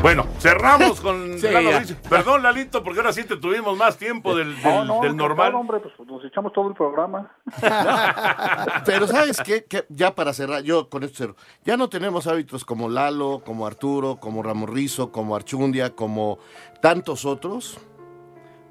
Bueno, 0.03 0.25
cerramos 0.39 1.01
con 1.03 1.39
Sí. 1.39 1.47
Bricio. 1.49 1.97
Perdón, 2.09 2.43
Lalito, 2.43 2.83
porque 2.85 3.01
ahora 3.01 3.13
sí 3.13 3.25
te 3.25 3.37
tuvimos 3.37 3.77
más 3.77 3.97
tiempo 3.97 4.37
del, 4.37 4.55
del- 4.55 4.63
No, 4.63 4.85
no, 4.85 5.01
del 5.01 5.17
normal. 5.17 5.53
no, 5.53 5.61
hombre, 5.61 5.81
pues 5.81 5.95
nos 6.09 6.25
echamos 6.25 6.53
todo 6.53 6.69
el 6.69 6.75
programa. 6.75 7.31
Pero 8.87 9.07
¿sabes 9.09 9.39
qué? 9.45 9.65
Que 9.65 9.85
ya 9.89 10.15
para 10.15 10.33
cerrar, 10.33 10.63
yo 10.63 10.89
con 10.89 11.03
esto 11.03 11.17
cierro. 11.17 11.37
Ya 11.65 11.77
no 11.77 11.89
tenemos 11.89 12.27
hábitos 12.27 12.65
como 12.65 12.89
Lalo, 12.89 13.43
como 13.45 13.67
Arturo, 13.67 14.17
como 14.17 14.43
Ramos 14.43 14.71
Rizo, 14.71 15.11
como 15.11 15.35
Archundia, 15.35 15.91
como 15.95 16.39
tantos 16.81 17.25
otros, 17.25 17.79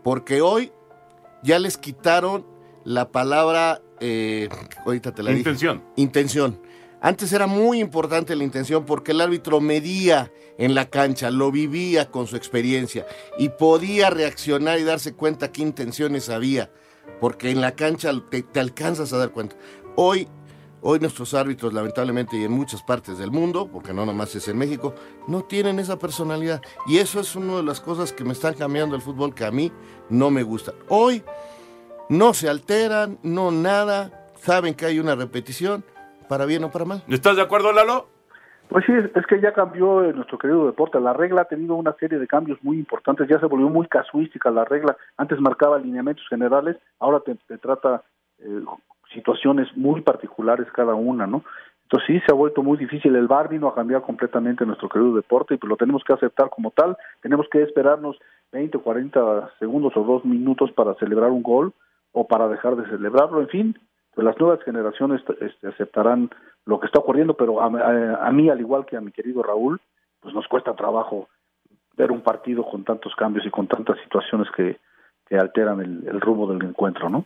porque 0.04 0.42
hoy 0.42 0.72
ya 1.44 1.60
les 1.60 1.78
quitaron 1.78 2.46
la 2.86 3.10
palabra, 3.12 3.82
eh, 4.00 4.48
ahorita 4.86 5.14
te 5.14 5.22
la 5.24 5.32
dije. 5.32 5.40
Intención. 5.98 6.62
Antes 7.06 7.32
era 7.34 7.46
muy 7.46 7.82
importante 7.82 8.36
la 8.36 8.44
intención 8.44 8.84
porque 8.84 9.12
el 9.12 9.22
árbitro 9.22 9.62
medía 9.62 10.34
en 10.58 10.74
la 10.74 10.90
cancha, 10.90 11.30
lo 11.30 11.52
vivía 11.52 12.10
con 12.10 12.26
su 12.26 12.36
experiencia 12.36 13.06
y 13.38 13.50
podía 13.50 14.10
reaccionar 14.10 14.80
y 14.80 14.84
darse 14.86 15.14
cuenta 15.14 15.52
qué 15.52 15.62
intenciones 15.62 16.30
había, 16.30 16.72
porque 17.22 17.52
en 17.52 17.62
la 17.62 17.76
cancha 17.76 18.12
te, 18.32 18.42
te 18.42 18.60
alcanzas 18.60 19.14
a 19.14 19.20
dar 19.20 19.30
cuenta. 19.30 19.56
Hoy, 19.96 20.28
hoy 20.82 21.00
nuestros 21.00 21.36
árbitros, 21.36 21.76
lamentablemente, 21.76 22.38
y 22.38 22.44
en 22.44 22.54
muchas 22.54 22.82
partes 22.82 23.20
del 23.20 23.30
mundo, 23.30 23.70
porque 23.72 23.94
no 23.94 24.04
nomás 24.04 24.34
es 24.36 24.48
en 24.48 24.58
México, 24.58 24.96
no 25.28 25.44
tienen 25.44 25.78
esa 25.78 26.00
personalidad. 26.00 26.60
Y 26.88 26.98
eso 26.98 27.20
es 27.20 27.36
una 27.36 27.58
de 27.58 27.64
las 27.64 27.82
cosas 27.82 28.14
que 28.14 28.24
me 28.24 28.34
están 28.34 28.56
cambiando 28.56 28.96
el 28.96 29.04
fútbol 29.04 29.36
que 29.36 29.46
a 29.46 29.52
mí 29.52 29.72
no 30.10 30.32
me 30.32 30.42
gusta. 30.42 30.74
Hoy 30.90 31.24
no 32.10 32.34
se 32.34 32.50
alteran, 32.50 33.20
no 33.22 33.52
nada, 33.52 34.32
saben 34.44 34.74
que 34.74 34.88
hay 34.88 34.98
una 34.98 35.14
repetición, 35.14 35.86
para 36.28 36.46
bien 36.46 36.64
o 36.64 36.72
para 36.72 36.86
mal. 36.86 37.04
¿Estás 37.08 37.36
de 37.36 37.42
acuerdo, 37.42 37.72
Lalo? 37.72 38.08
Pues 38.70 38.84
sí, 38.86 38.94
es, 38.94 39.16
es 39.16 39.26
que 39.28 39.40
ya 39.40 39.54
cambió 39.54 40.04
eh, 40.04 40.14
nuestro 40.14 40.38
querido 40.38 40.66
deporte. 40.66 41.00
La 41.00 41.14
regla 41.14 41.42
ha 41.42 41.46
tenido 41.46 41.76
una 41.76 41.94
serie 41.94 42.18
de 42.18 42.28
cambios 42.28 42.58
muy 42.64 42.78
importantes. 42.78 43.28
Ya 43.28 43.40
se 43.40 43.46
volvió 43.46 43.70
muy 43.70 43.88
casuística 43.88 44.50
la 44.50 44.66
regla. 44.66 44.98
Antes 45.18 45.40
marcaba 45.40 45.80
lineamientos 45.80 46.28
generales, 46.28 46.78
ahora 47.00 47.20
te, 47.20 47.36
te 47.48 47.58
trata 47.58 48.04
eh, 48.40 48.62
situaciones 49.14 49.68
muy 49.76 50.02
particulares 50.02 50.68
cada 50.74 50.96
una, 50.96 51.28
¿no? 51.28 51.44
Entonces 51.84 52.08
sí, 52.08 52.20
se 52.26 52.34
ha 52.34 52.36
vuelto 52.36 52.64
muy 52.64 52.78
difícil. 52.78 53.16
El 53.16 53.28
VAR 53.28 53.48
vino 53.48 53.68
a 53.68 53.76
cambiar 53.76 54.02
completamente 54.02 54.66
nuestro 54.66 54.90
querido 54.90 55.14
deporte 55.14 55.54
y 55.54 55.58
pues 55.58 55.70
lo 55.70 55.78
tenemos 55.78 56.04
que 56.04 56.14
aceptar 56.14 56.50
como 56.50 56.72
tal. 56.72 56.98
Tenemos 57.22 57.48
que 57.52 57.62
esperarnos 57.62 58.18
20 58.52 58.78
o 58.78 58.82
40 58.82 59.52
segundos 59.60 59.96
o 59.96 60.04
dos 60.04 60.26
minutos 60.26 60.72
para 60.72 60.96
celebrar 60.96 61.30
un 61.30 61.44
gol 61.44 61.74
o 62.12 62.28
para 62.28 62.48
dejar 62.48 62.76
de 62.76 62.90
celebrarlo. 62.90 63.42
En 63.42 63.50
fin, 63.50 63.80
pues 64.16 64.26
las 64.26 64.40
nuevas 64.40 64.64
generaciones 64.64 65.22
este, 65.42 65.68
aceptarán 65.68 66.30
lo 66.66 66.80
que 66.80 66.88
está 66.88 67.00
ocurriendo, 67.00 67.36
pero 67.36 67.62
a, 67.62 67.66
a- 67.68 68.28
a 68.28 68.32
mí, 68.32 68.50
al 68.50 68.60
igual 68.60 68.86
que 68.86 68.98
a 68.98 69.02
mi 69.02 69.12
querido 69.12 69.44
Raúl, 69.44 69.80
pues 70.22 70.34
nos 70.34 70.48
cuesta 70.48 70.74
trabajo 70.74 71.28
ver 71.98 72.12
un 72.12 72.22
partido 72.22 72.66
con 72.66 72.84
tantos 72.84 73.14
cambios 73.16 73.46
y 73.46 73.52
con 73.52 73.68
tantas 73.68 73.98
situaciones 74.04 74.48
que, 74.56 74.80
que 75.28 75.38
alteran 75.38 75.80
el, 75.82 76.08
el 76.08 76.20
rumbo 76.22 76.48
del 76.52 76.68
encuentro, 76.68 77.10
¿no? 77.10 77.26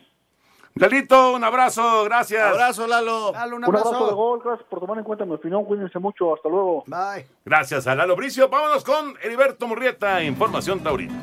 Lalito, 0.76 1.34
un 1.34 1.44
abrazo, 1.44 2.04
gracias. 2.06 2.44
Abrazo, 2.46 2.86
Lalo. 2.88 3.32
un 3.32 3.64
abrazo 3.66 4.08
de 4.08 4.14
gol, 4.14 4.40
gracias 4.44 4.68
por 4.70 4.80
tomar 4.80 4.98
en 5.00 5.04
cuenta 5.04 5.26
mi 5.26 5.34
opinión, 5.34 5.66
cuídense 5.66 5.98
mucho, 6.00 6.34
hasta 6.36 6.48
luego. 6.48 6.84
Bye. 6.86 7.26
Gracias 7.44 7.88
a 7.88 7.96
Lalo 7.96 8.16
Bricio. 8.16 8.48
Vámonos 8.50 8.84
con 8.84 9.16
Heriberto 9.24 9.68
Murrieta, 9.68 10.24
Información 10.24 10.82
Taurina. 10.82 11.14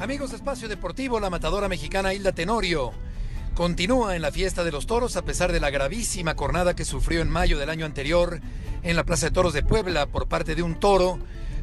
Amigos 0.00 0.30
de 0.30 0.36
Espacio 0.36 0.68
Deportivo, 0.68 1.18
la 1.20 1.30
matadora 1.30 1.68
mexicana 1.68 2.12
Hilda 2.14 2.32
Tenorio 2.32 2.90
continúa 3.58 4.14
en 4.14 4.22
la 4.22 4.30
fiesta 4.30 4.62
de 4.62 4.70
los 4.70 4.86
toros 4.86 5.16
a 5.16 5.24
pesar 5.24 5.50
de 5.50 5.58
la 5.58 5.70
gravísima 5.70 6.36
cornada 6.36 6.76
que 6.76 6.84
sufrió 6.84 7.22
en 7.22 7.28
mayo 7.28 7.58
del 7.58 7.70
año 7.70 7.86
anterior 7.86 8.40
en 8.84 8.94
la 8.94 9.02
Plaza 9.02 9.26
de 9.26 9.32
Toros 9.32 9.52
de 9.52 9.64
Puebla 9.64 10.06
por 10.06 10.28
parte 10.28 10.54
de 10.54 10.62
un 10.62 10.78
toro 10.78 11.18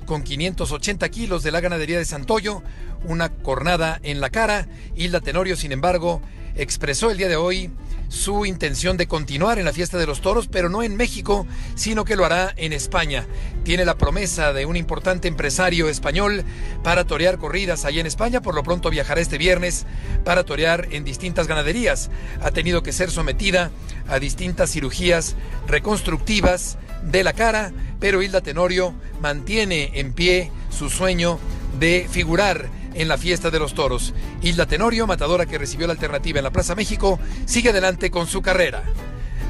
con 0.05 0.21
580 0.21 1.07
kilos 1.07 1.41
de 1.41 1.53
la 1.53 1.61
ganadería 1.61 1.97
de 1.97 2.03
Santoyo, 2.03 2.63
una 3.05 3.29
cornada 3.29 4.01
en 4.03 4.19
la 4.19 4.29
cara. 4.29 4.67
Hilda 4.97 5.21
Tenorio, 5.21 5.55
sin 5.55 5.71
embargo, 5.71 6.21
expresó 6.55 7.11
el 7.11 7.17
día 7.17 7.29
de 7.29 7.37
hoy 7.37 7.71
su 8.09 8.45
intención 8.45 8.97
de 8.97 9.07
continuar 9.07 9.59
en 9.59 9.65
la 9.65 9.73
fiesta 9.73 9.97
de 9.97 10.07
los 10.07 10.21
toros, 10.21 10.47
pero 10.47 10.69
no 10.69 10.83
en 10.83 10.95
México, 10.95 11.45
sino 11.75 12.05
que 12.05 12.15
lo 12.15 12.25
hará 12.25 12.53
en 12.57 12.73
España. 12.73 13.25
Tiene 13.63 13.85
la 13.85 13.97
promesa 13.97 14.53
de 14.53 14.65
un 14.65 14.75
importante 14.75 15.27
empresario 15.27 15.89
español 15.89 16.43
para 16.83 17.05
torear 17.05 17.37
corridas 17.37 17.85
allá 17.85 18.01
en 18.01 18.07
España. 18.07 18.41
Por 18.41 18.55
lo 18.55 18.63
pronto 18.63 18.89
viajará 18.89 19.21
este 19.21 19.37
viernes 19.37 19.85
para 20.23 20.43
torear 20.43 20.87
en 20.91 21.03
distintas 21.03 21.47
ganaderías. 21.47 22.09
Ha 22.41 22.51
tenido 22.51 22.83
que 22.83 22.93
ser 22.93 23.11
sometida 23.11 23.71
a 24.07 24.19
distintas 24.19 24.71
cirugías 24.71 25.35
reconstructivas 25.67 26.77
de 27.03 27.23
la 27.23 27.33
cara, 27.33 27.71
pero 27.99 28.21
Hilda 28.21 28.41
Tenorio 28.41 28.93
mantiene 29.21 29.91
en 29.95 30.13
pie 30.13 30.51
su 30.69 30.89
sueño 30.89 31.39
de 31.79 32.07
figurar 32.09 32.69
en 32.95 33.07
la 33.07 33.17
fiesta 33.17 33.51
de 33.51 33.59
los 33.59 33.73
toros. 33.73 34.13
Hilda 34.41 34.65
Tenorio, 34.65 35.05
matadora 35.05 35.45
que 35.45 35.57
recibió 35.57 35.85
la 35.85 35.93
alternativa 35.93 36.39
en 36.39 36.43
la 36.43 36.51
Plaza 36.51 36.75
México, 36.75 37.19
sigue 37.45 37.69
adelante 37.69 38.09
con 38.09 38.25
su 38.25 38.41
carrera. 38.41 38.83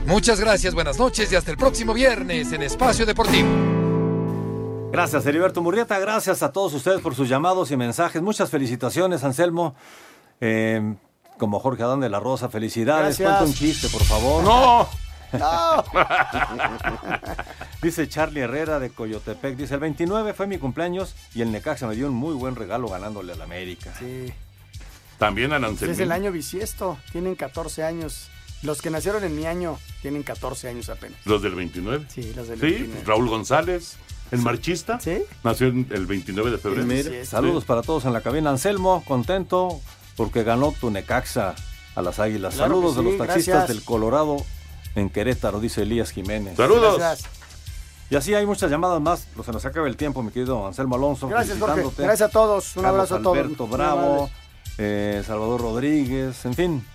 Muchas 0.05 0.39
gracias, 0.39 0.73
buenas 0.73 0.99
noches 0.99 1.31
y 1.31 1.35
hasta 1.35 1.51
el 1.51 1.57
próximo 1.57 1.93
viernes 1.93 2.51
en 2.51 2.61
Espacio 2.61 3.05
Deportivo. 3.05 3.47
Gracias, 4.91 5.25
Heriberto 5.25 5.61
Murrieta. 5.61 5.99
Gracias 5.99 6.43
a 6.43 6.51
todos 6.51 6.73
ustedes 6.73 7.01
por 7.01 7.15
sus 7.15 7.27
llamados 7.27 7.71
y 7.71 7.77
mensajes. 7.77 8.21
Muchas 8.21 8.49
felicitaciones, 8.49 9.23
Anselmo. 9.23 9.75
Eh, 10.39 10.95
como 11.37 11.59
Jorge 11.59 11.83
Adán 11.83 11.99
de 11.99 12.09
la 12.09 12.19
Rosa, 12.19 12.49
felicidades. 12.49 13.17
Cuenta 13.17 13.43
un 13.43 13.53
chiste, 13.53 13.89
por 13.89 14.03
favor. 14.03 14.43
¡No! 14.43 14.87
No. 15.39 15.83
dice 17.81 18.07
Charlie 18.09 18.41
Herrera 18.41 18.79
de 18.79 18.89
Coyotepec. 18.89 19.55
Dice, 19.55 19.73
el 19.75 19.79
29 19.79 20.33
fue 20.33 20.47
mi 20.47 20.57
cumpleaños 20.57 21.15
y 21.33 21.41
el 21.41 21.51
Necaxa 21.51 21.87
me 21.87 21.95
dio 21.95 22.07
un 22.07 22.13
muy 22.13 22.33
buen 22.33 22.55
regalo 22.55 22.87
ganándole 22.87 23.33
al 23.33 23.41
América. 23.41 23.93
Sí. 23.99 24.31
También 25.17 25.53
a 25.53 25.57
Es 25.67 25.99
el 25.99 26.11
año 26.11 26.31
bisiesto, 26.31 26.97
tienen 27.11 27.35
14 27.35 27.83
años. 27.83 28.27
Los 28.63 28.81
que 28.81 28.89
nacieron 28.89 29.23
en 29.23 29.35
mi 29.35 29.45
año 29.45 29.77
tienen 30.01 30.23
14 30.23 30.67
años 30.69 30.89
apenas. 30.89 31.19
Los 31.25 31.41
del 31.41 31.55
29. 31.55 32.05
Sí, 32.09 32.33
los 32.35 32.47
del 32.47 32.59
Sí, 32.59 32.65
29. 32.65 33.03
Raúl 33.05 33.29
González, 33.29 33.95
el 34.31 34.39
marchista. 34.39 34.99
Sí. 34.99 35.23
Nació 35.43 35.67
en- 35.67 35.87
el 35.91 36.05
29 36.05 36.51
de 36.51 36.57
febrero. 36.57 36.87
Sí, 36.89 37.25
Saludos 37.25 37.63
para 37.63 37.81
todos 37.81 38.05
en 38.05 38.13
la 38.13 38.21
cabina. 38.21 38.49
Anselmo, 38.49 39.03
contento 39.07 39.79
porque 40.17 40.43
ganó 40.43 40.73
tu 40.73 40.89
Necaxa 40.89 41.55
a 41.95 42.01
las 42.01 42.19
Águilas. 42.19 42.55
Claro 42.55 42.75
Saludos 42.75 42.95
de 42.97 43.03
los 43.03 43.17
taxistas 43.17 43.47
gracias. 43.55 43.67
del 43.69 43.83
Colorado 43.85 44.37
en 44.95 45.09
Querétaro, 45.09 45.59
dice 45.59 45.83
Elías 45.83 46.11
Jiménez. 46.11 46.57
Saludos. 46.57 46.97
Gracias. 46.97 47.29
Y 48.09 48.15
así 48.15 48.33
hay 48.33 48.45
muchas 48.45 48.69
llamadas 48.69 49.01
más. 49.01 49.27
Se 49.43 49.51
nos 49.51 49.65
acaba 49.65 49.87
el 49.87 49.97
tiempo, 49.97 50.21
mi 50.21 50.31
querido 50.31 50.65
Anselmo 50.65 50.95
Alonso. 50.95 51.27
Gracias, 51.27 51.59
Jorge. 51.59 51.83
Gracias 51.97 52.29
a 52.29 52.31
todos. 52.31 52.75
Un 52.77 52.83
Carlos 52.83 53.11
abrazo 53.11 53.29
a 53.29 53.33
todos. 53.33 53.69
Bravo, 53.69 54.29
eh, 54.77 55.23
Salvador 55.25 55.61
Rodríguez, 55.61 56.45
en 56.45 56.53
fin. 56.53 56.85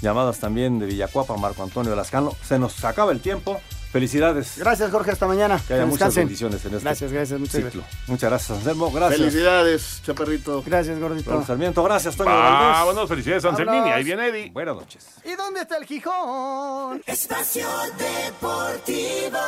Llamadas 0.00 0.38
también 0.38 0.78
de 0.78 0.86
Villacuapa, 0.86 1.36
Marco 1.36 1.62
Antonio 1.62 1.94
Lascano. 1.94 2.32
Se 2.42 2.58
nos 2.58 2.82
acaba 2.84 3.12
el 3.12 3.20
tiempo. 3.20 3.60
Felicidades. 3.96 4.58
Gracias, 4.58 4.90
Jorge. 4.90 5.12
Hasta 5.12 5.26
mañana. 5.26 5.58
Que 5.66 5.72
haya 5.72 5.86
muchas 5.86 6.14
bendiciones 6.14 6.62
en 6.66 6.74
este 6.74 6.84
Gracias, 6.84 7.10
gracias. 7.10 7.40
Muchas 7.40 7.64
ciclo. 7.64 7.82
Muchas 8.06 8.28
gracias, 8.28 8.58
Anselmo. 8.58 8.92
Gracias. 8.92 9.20
Felicidades, 9.20 10.02
chaparrito. 10.04 10.62
Gracias, 10.66 10.98
gordito. 11.00 11.30
Raúl 11.30 11.46
Sarmiento, 11.46 11.82
gracias, 11.82 12.14
Toño 12.14 12.30
Ah, 12.30 12.82
bueno, 12.84 13.06
felicidades, 13.06 13.46
Anselmini. 13.46 13.88
Ahí 13.88 14.04
viene 14.04 14.26
Eddie. 14.28 14.50
Buenas 14.50 14.76
noches. 14.76 15.06
¿Y 15.24 15.34
dónde 15.34 15.60
está 15.60 15.78
el 15.78 15.86
Gijón? 15.86 17.02
Espacio 17.06 17.66
Deportivo. 17.96 19.38